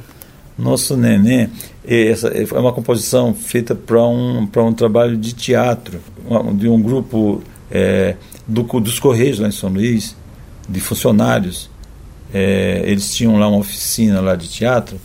Nosso 0.57 0.97
Neném 0.97 1.49
essa, 1.87 2.27
é 2.29 2.59
uma 2.59 2.73
composição 2.73 3.33
feita 3.33 3.73
para 3.73 4.05
um, 4.05 4.41
um 4.41 4.73
trabalho 4.73 5.15
de 5.15 5.33
teatro, 5.33 5.99
de 6.55 6.67
um 6.67 6.81
grupo 6.81 7.41
é, 7.71 8.15
do, 8.45 8.63
dos 8.63 8.99
Correios 8.99 9.39
lá 9.39 9.47
em 9.47 9.51
São 9.51 9.69
Luís, 9.69 10.15
de 10.67 10.79
funcionários. 10.81 11.69
É, 12.33 12.81
eles 12.85 13.15
tinham 13.15 13.37
lá 13.39 13.47
uma 13.47 13.59
oficina 13.59 14.19
lá 14.19 14.35
de 14.35 14.49
teatro 14.49 14.99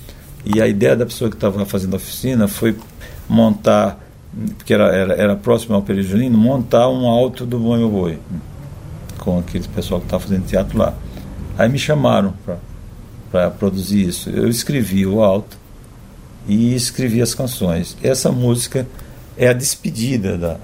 e 0.45 0.61
a 0.61 0.67
ideia 0.67 0.97
da 0.97 1.07
pessoa 1.07 1.31
que 1.31 1.37
estava 1.37 1.65
fazendo 1.65 1.93
a 1.93 1.97
oficina 1.97 2.49
foi 2.49 2.77
montar, 3.29 4.01
porque 4.59 4.75
era, 4.75 4.89
era, 4.89 5.15
era 5.15 5.37
próximo 5.37 5.77
ao 5.77 5.83
período 5.83 6.09
junino, 6.09 6.37
montar 6.37 6.89
um 6.89 7.07
alto 7.07 7.47
do 7.47 7.61
Boi 7.61 7.89
Boi, 7.89 8.19
com 9.19 9.39
aquele 9.39 9.69
pessoal 9.69 10.01
que 10.01 10.07
estava 10.07 10.23
fazendo 10.25 10.47
teatro 10.47 10.77
lá. 10.77 10.95
Aí 11.57 11.69
me 11.69 11.79
chamaram 11.79 12.35
para 12.45 12.57
produzir 13.51 14.09
isso. 14.09 14.31
Eu 14.31 14.49
escrevi 14.49 15.07
o 15.07 15.23
alto 15.23 15.57
e 16.47 16.75
escrevi 16.75 17.23
as 17.23 17.35
canções. 17.35 17.97
Essa 18.03 18.31
música 18.31 18.87
é 19.37 19.49
a 19.49 19.53
despedida 19.53 20.37
da, 20.37 20.59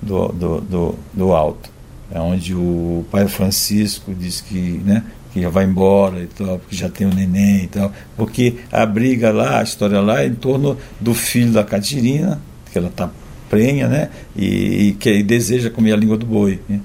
do, 0.00 0.28
do, 0.28 0.60
do, 0.60 0.94
do 1.12 1.32
alto. 1.32 1.70
É 2.10 2.20
onde 2.20 2.54
o 2.54 3.04
pai 3.10 3.26
Francisco 3.26 4.14
diz 4.14 4.40
que 4.40 4.80
né, 4.84 5.02
que 5.32 5.42
já 5.42 5.50
vai 5.50 5.64
embora 5.64 6.22
e 6.22 6.26
tal, 6.26 6.58
porque 6.58 6.74
já 6.74 6.88
tem 6.88 7.06
o 7.06 7.10
um 7.10 7.14
neném 7.14 7.64
e 7.64 7.66
tal. 7.66 7.92
Porque 8.16 8.56
a 8.72 8.86
briga 8.86 9.30
lá, 9.30 9.60
a 9.60 9.62
história 9.62 10.00
lá 10.00 10.22
é 10.22 10.26
em 10.26 10.34
torno 10.34 10.78
do 10.98 11.12
filho 11.12 11.52
da 11.52 11.62
Catirina, 11.62 12.40
que 12.72 12.78
ela 12.78 12.88
está 12.88 13.10
prenha, 13.50 13.86
né? 13.86 14.08
E, 14.34 14.88
e 14.88 14.92
que 14.94 15.12
e 15.12 15.22
deseja 15.22 15.68
comer 15.68 15.92
a 15.92 15.96
língua 15.96 16.16
do 16.16 16.24
boi. 16.24 16.60
Né? 16.68 16.80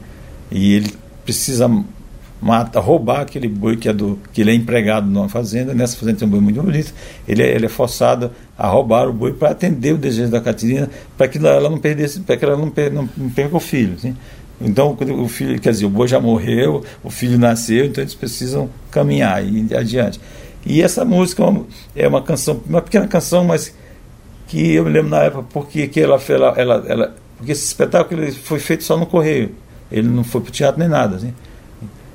E 0.51 0.73
ele 0.73 0.93
precisa 1.23 1.69
mata, 2.42 2.80
roubar 2.80 3.22
aquele 3.22 3.48
boi 3.48 3.78
que 3.78 3.88
é 3.88 3.94
do 3.94 4.20
que 4.34 4.42
ele 4.42 4.52
é 4.52 4.54
empregado 4.56 5.08
numa 5.08 5.30
fazenda, 5.30 5.74
nessa 5.74 5.96
fazenda 5.96 6.18
tem 6.18 6.28
um 6.28 6.32
boi 6.32 6.39
muito 6.39 6.62
bonito, 6.62 6.94
ele 7.28 7.44
é, 7.44 7.54
ele 7.54 7.68
é 7.68 7.70
forçado 7.70 8.32
a 8.58 8.68
roubar 8.68 9.08
o 9.08 9.14
boi 9.14 9.32
para 9.34 9.52
atender 9.52 9.94
o 9.94 9.98
desejo 9.98 10.32
da 10.32 10.42
Catirina, 10.42 10.89
para 11.16 11.28
que 11.28 11.38
ela 11.38 11.70
não 11.70 11.78
perdesse, 11.78 12.20
para 12.22 12.36
que 12.36 12.44
ela 12.44 12.58
não, 12.58 12.70
per, 12.70 12.92
não, 12.92 13.08
não 13.16 13.30
perca 13.30 13.56
o 13.56 13.60
filho. 13.60 13.94
Assim. 13.94 14.16
Então, 14.60 14.98
o 15.20 15.28
filho, 15.28 15.60
quer 15.60 15.72
dizer, 15.72 15.86
o 15.86 15.89
boi 15.89 16.08
já 16.08 16.20
morreu, 16.20 16.84
o 17.04 17.10
filho 17.10 17.38
nasceu, 17.38 17.86
então 17.86 18.04
eles 18.04 18.16
precisam 18.16 18.70
caminhar 18.89 19.44
e 19.44 19.76
adiante. 19.76 20.20
E 20.66 20.82
essa 20.82 21.04
música 21.04 21.44
é 21.44 21.46
uma, 21.48 21.66
é 21.96 22.08
uma 22.08 22.22
canção, 22.22 22.62
uma 22.68 22.82
pequena 22.82 23.08
canção, 23.08 23.44
mas 23.44 23.74
que 24.48 24.74
eu 24.74 24.84
me 24.84 24.92
lembro 24.92 25.10
na 25.10 25.24
época 25.24 25.46
porque 25.52 25.88
que 25.88 26.00
ela, 26.00 26.22
ela, 26.28 26.54
ela, 26.58 26.86
ela 26.88 27.16
porque 27.38 27.54
esse 27.54 27.66
espetáculo 27.66 28.32
foi 28.34 28.60
feito 28.60 28.84
só 28.84 28.96
no 28.98 29.06
correio, 29.06 29.56
ele 29.92 30.08
não 30.08 30.24
foi 30.24 30.42
para 30.42 30.50
o 30.50 30.52
teatro 30.52 30.80
nem 30.80 30.88
nada, 30.88 31.16
assim. 31.16 31.34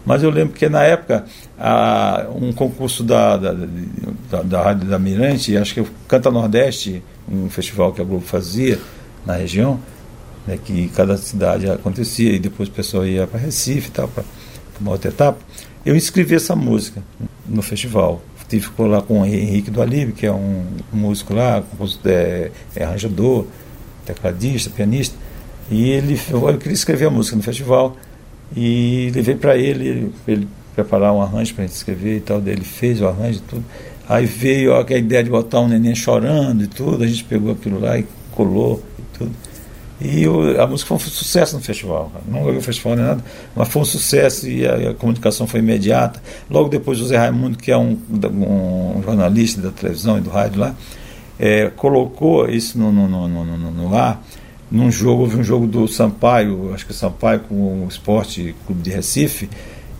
Mas 0.07 0.22
eu 0.22 0.30
lembro 0.30 0.54
que 0.54 0.68
na 0.68 0.84
época 0.84 1.24
a, 1.59 2.26
um 2.32 2.52
concurso 2.52 3.02
da, 3.02 3.36
da, 3.36 3.52
da, 4.30 4.42
da 4.42 4.62
Rádio 4.62 4.88
da 4.88 5.00
Mirante, 5.00 5.57
acho 5.57 5.74
que 5.74 5.80
o 5.80 5.88
Canta 6.07 6.30
Nordeste, 6.30 7.02
um 7.28 7.50
festival 7.50 7.92
que 7.92 8.00
a 8.00 8.04
Globo 8.04 8.24
fazia 8.24 8.78
na 9.26 9.34
região, 9.34 9.80
né, 10.46 10.57
que 10.64 10.86
cada 10.94 11.16
cidade 11.16 11.68
acontecia 11.68 12.32
e 12.32 12.38
depois 12.38 12.68
o 12.68 12.72
pessoal 12.72 13.04
ia 13.04 13.26
para 13.26 13.40
Recife 13.40 13.90
tal, 13.90 14.07
para 14.07 14.22
uma 14.80 14.92
outra 14.92 15.11
etapa. 15.11 15.38
Eu 15.84 15.96
inscrevi 15.96 16.36
essa 16.36 16.54
música 16.54 17.02
no 17.44 17.61
festival. 17.61 18.22
Ficou 18.48 18.86
lá 18.86 19.02
com 19.02 19.22
o 19.22 19.26
Henrique 19.26 19.72
do 19.72 19.82
Alibe, 19.82 20.12
que 20.12 20.24
é 20.24 20.32
um 20.32 20.64
músico 20.92 21.34
lá, 21.34 21.64
é, 22.04 22.52
é 22.76 22.84
arranjador, 22.84 23.44
tecladista, 24.04 24.70
pianista, 24.70 25.16
e 25.68 25.90
ele 25.90 26.20
eu 26.30 26.57
queria 26.59 26.74
escrever 26.74 27.07
a 27.07 27.11
música 27.11 27.36
no 27.36 27.42
festival 27.42 27.96
e 28.55 29.11
levei 29.14 29.34
para 29.34 29.57
ele, 29.57 30.12
ele 30.26 30.49
preparar 30.74 31.12
um 31.12 31.22
arranjo 31.22 31.55
para 31.55 31.64
a 31.64 31.66
gente 31.66 31.76
escrever 31.76 32.16
e 32.18 32.20
tal. 32.20 32.40
Daí 32.40 32.55
ele 32.55 32.64
fez 32.64 33.01
o 33.01 33.07
arranjo 33.07 33.38
e 33.38 33.42
tudo. 33.42 33.64
Aí 34.09 34.26
veio 34.26 34.72
ó, 34.72 34.84
a 34.86 34.97
ideia 34.97 35.24
de 35.24 35.30
botar 35.30 35.61
um 35.61 35.68
neném 35.68 35.94
chorando 35.94 36.62
e 36.62 36.66
tudo. 36.66 37.03
A 37.03 37.07
gente 37.07 37.24
pegou 37.24 37.53
aquilo 37.53 37.80
lá 37.80 37.99
e 37.99 38.07
colou 38.32 38.82
e 38.99 39.18
tudo. 39.18 39.32
E 39.99 40.26
a 40.61 40.66
música 40.66 40.88
foi 40.88 40.97
um 40.99 41.01
sucesso 41.01 41.57
no 41.57 41.62
festival. 41.62 42.12
Não 42.28 42.44
ganhou 42.44 42.59
o 42.59 42.62
festival 42.62 42.97
nem 42.97 43.07
nada, 43.07 43.24
mas 43.55 43.68
foi 43.68 43.80
um 43.80 43.84
sucesso 43.84 44.47
e 44.47 44.66
a, 44.66 44.90
a, 44.90 44.94
comunicação 44.94 45.47
foi 45.47 45.61
imediata. 45.61 46.22
Logo 46.51 46.68
depois, 46.68 46.99
José 46.99 47.16
Raimundo, 47.16 47.57
que 47.57 47.72
é 47.72 47.78
um, 47.78 47.99
um 48.11 49.03
jornalista 49.03 49.62
da 49.62 49.70
televisão 49.70 50.18
e 50.18 50.20
do 50.20 50.28
rádio 50.28 50.61
lá, 50.61 50.74
é, 51.38 51.70
colocou 51.74 52.49
isso 52.49 52.78
no, 52.78 52.92
no, 52.92 53.09
no, 53.09 53.70
no 53.70 53.97
ar 53.97 54.22
num 54.70 54.90
jogo, 54.90 55.22
houve 55.22 55.36
um 55.36 55.44
jogo 55.44 55.66
do 55.66 55.86
Sampaio, 55.86 56.72
acho 56.74 56.86
que 56.86 56.92
o 56.92 56.94
Sampaio 56.94 57.40
com 57.40 57.84
o 57.84 57.88
Esporte 57.88 58.54
Clube 58.66 58.82
de 58.82 58.90
Recife, 58.90 59.48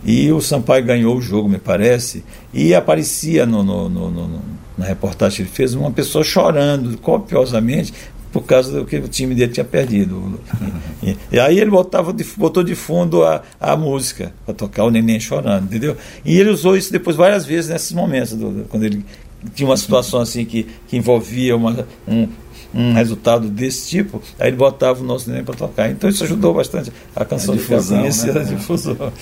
e 0.03 0.31
o 0.31 0.41
Sampaio 0.41 0.85
ganhou 0.85 1.17
o 1.17 1.21
jogo, 1.21 1.49
me 1.49 1.57
parece, 1.57 2.23
e 2.53 2.73
aparecia 2.73 3.45
no, 3.45 3.63
no, 3.63 3.89
no, 3.89 4.09
no, 4.11 4.41
na 4.77 4.85
reportagem 4.85 5.37
que 5.37 5.41
ele 5.43 5.49
fez 5.49 5.73
uma 5.73 5.91
pessoa 5.91 6.23
chorando 6.23 6.97
copiosamente 6.97 7.93
por 8.31 8.43
causa 8.43 8.71
do 8.71 8.85
que 8.85 8.97
o 8.97 9.07
time 9.07 9.33
dele 9.33 9.51
tinha 9.51 9.65
perdido. 9.65 10.39
E, 11.03 11.15
e 11.31 11.39
aí 11.39 11.59
ele 11.59 11.69
botava 11.69 12.11
de, 12.11 12.23
botou 12.35 12.63
de 12.63 12.73
fundo 12.73 13.23
a, 13.23 13.43
a 13.61 13.77
música 13.77 14.33
para 14.43 14.55
tocar 14.55 14.83
o 14.83 14.89
neném 14.89 15.19
chorando, 15.19 15.65
entendeu? 15.65 15.95
E 16.25 16.39
ele 16.39 16.49
usou 16.49 16.75
isso 16.75 16.91
depois 16.91 17.15
várias 17.15 17.45
vezes 17.45 17.69
nesses 17.69 17.91
momentos, 17.91 18.33
do, 18.33 18.65
quando 18.67 18.83
ele 18.83 19.05
tinha 19.53 19.69
uma 19.69 19.77
situação 19.77 20.19
assim 20.19 20.43
que, 20.43 20.65
que 20.87 20.97
envolvia 20.97 21.55
uma, 21.55 21.87
um, 22.07 22.27
um 22.73 22.93
resultado 22.93 23.47
desse 23.47 23.87
tipo, 23.89 24.21
aí 24.39 24.49
ele 24.49 24.57
botava 24.57 25.01
o 25.01 25.03
nosso 25.03 25.29
neném 25.29 25.43
para 25.43 25.55
tocar. 25.55 25.89
Então 25.89 26.09
isso 26.09 26.23
ajudou 26.23 26.53
bastante 26.53 26.91
a 27.15 27.25
canção 27.25 27.53
a 27.53 27.57
difusão, 27.57 27.79
de 27.79 27.85
ficar 27.85 27.99
conhecida, 27.99 28.33
né? 28.33 28.41
a 28.41 28.43
difusão. 28.43 29.13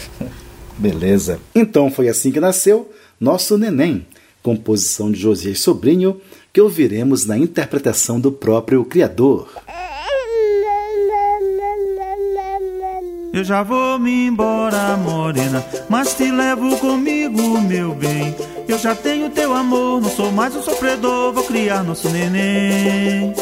Beleza. 0.77 1.39
Então 1.53 1.89
foi 1.89 2.09
assim 2.09 2.31
que 2.31 2.39
nasceu 2.39 2.91
Nosso 3.19 3.57
Neném, 3.57 4.05
composição 4.43 5.11
de 5.11 5.19
Josias 5.19 5.59
Sobrinho, 5.59 6.19
que 6.51 6.61
ouviremos 6.61 7.25
na 7.25 7.37
interpretação 7.37 8.19
do 8.19 8.31
próprio 8.31 8.83
criador. 8.85 9.47
Eu 13.33 13.43
já 13.43 13.63
vou 13.63 13.99
me 13.99 14.27
embora, 14.27 14.95
morena, 14.95 15.65
mas 15.89 16.13
te 16.13 16.31
levo 16.31 16.77
comigo, 16.77 17.59
meu 17.59 17.93
bem. 17.93 18.33
Eu 18.67 18.79
já 18.79 18.95
tenho 18.95 19.29
teu 19.29 19.53
amor, 19.53 20.01
não 20.01 20.09
sou 20.09 20.31
mais 20.31 20.55
um 20.55 20.61
sofredor, 20.61 21.33
vou 21.33 21.43
criar 21.43 21.83
nosso 21.83 22.09
neném. 22.09 23.33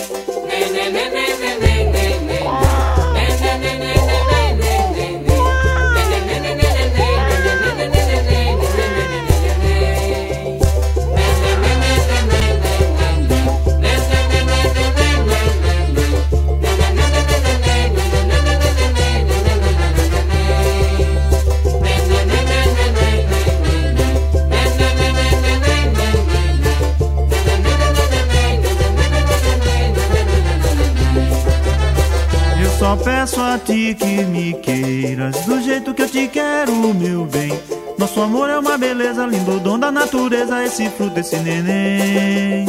Peço 32.97 33.41
a 33.41 33.57
ti 33.57 33.95
que 33.95 34.23
me 34.25 34.53
queiras 34.53 35.45
do 35.45 35.61
jeito 35.61 35.93
que 35.93 36.03
eu 36.03 36.09
te 36.09 36.27
quero, 36.27 36.93
meu 36.93 37.25
bem. 37.25 37.51
Nosso 37.97 38.21
amor 38.21 38.49
é 38.49 38.57
uma 38.57 38.77
beleza, 38.77 39.25
lindo 39.25 39.59
dom 39.59 39.79
da 39.79 39.91
natureza, 39.91 40.63
esse 40.63 40.89
fruto, 40.89 41.19
esse 41.19 41.37
neném. 41.37 42.65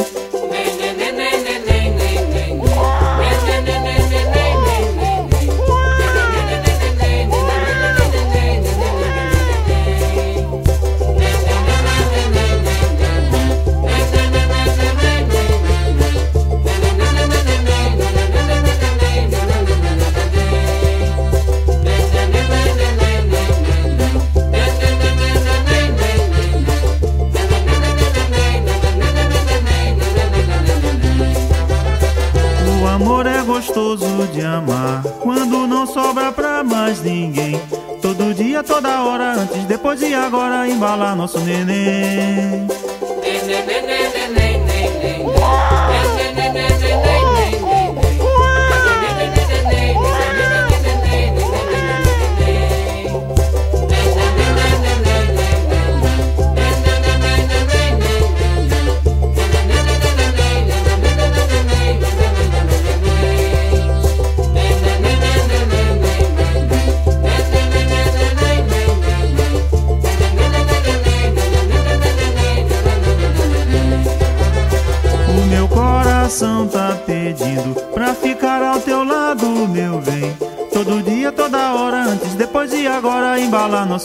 Softening 41.35 41.64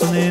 embalar 0.00 0.12
nosso 0.12 0.12
neném. 0.12 0.29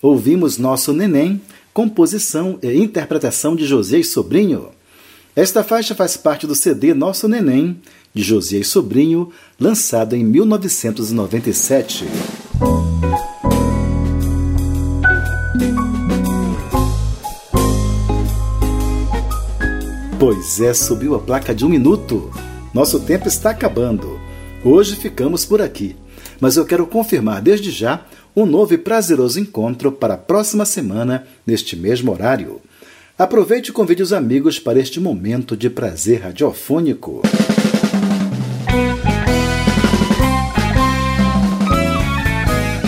Ouvimos 0.00 0.56
Nosso 0.56 0.92
Neném, 0.92 1.40
composição 1.74 2.58
e 2.62 2.76
interpretação 2.76 3.56
de 3.56 3.66
Josias 3.66 4.08
Sobrinho. 4.08 4.68
Esta 5.34 5.64
faixa 5.64 5.94
faz 5.94 6.16
parte 6.16 6.46
do 6.46 6.54
CD 6.54 6.94
Nosso 6.94 7.26
Neném, 7.26 7.80
de 8.14 8.22
Josias 8.22 8.68
Sobrinho, 8.68 9.32
lançado 9.58 10.14
em 10.14 10.24
1997. 10.24 12.04
Pois 20.18 20.60
é, 20.60 20.72
subiu 20.72 21.14
a 21.14 21.18
placa 21.18 21.54
de 21.54 21.64
um 21.64 21.68
minuto. 21.68 22.30
Nosso 22.72 23.00
tempo 23.00 23.26
está 23.28 23.50
acabando. 23.50 24.20
Hoje 24.64 24.96
ficamos 24.96 25.44
por 25.44 25.60
aqui, 25.60 25.94
mas 26.40 26.56
eu 26.56 26.64
quero 26.64 26.86
confirmar 26.86 27.42
desde 27.42 27.70
já 27.70 28.06
um 28.36 28.44
novo 28.44 28.74
e 28.74 28.78
prazeroso 28.78 29.40
encontro 29.40 29.90
para 29.90 30.14
a 30.14 30.18
próxima 30.18 30.66
semana, 30.66 31.26
neste 31.46 31.74
mesmo 31.74 32.12
horário. 32.12 32.60
Aproveite 33.18 33.70
e 33.70 33.72
convide 33.72 34.02
os 34.02 34.12
amigos 34.12 34.58
para 34.58 34.78
este 34.78 35.00
momento 35.00 35.56
de 35.56 35.70
prazer 35.70 36.20
radiofônico. 36.20 37.22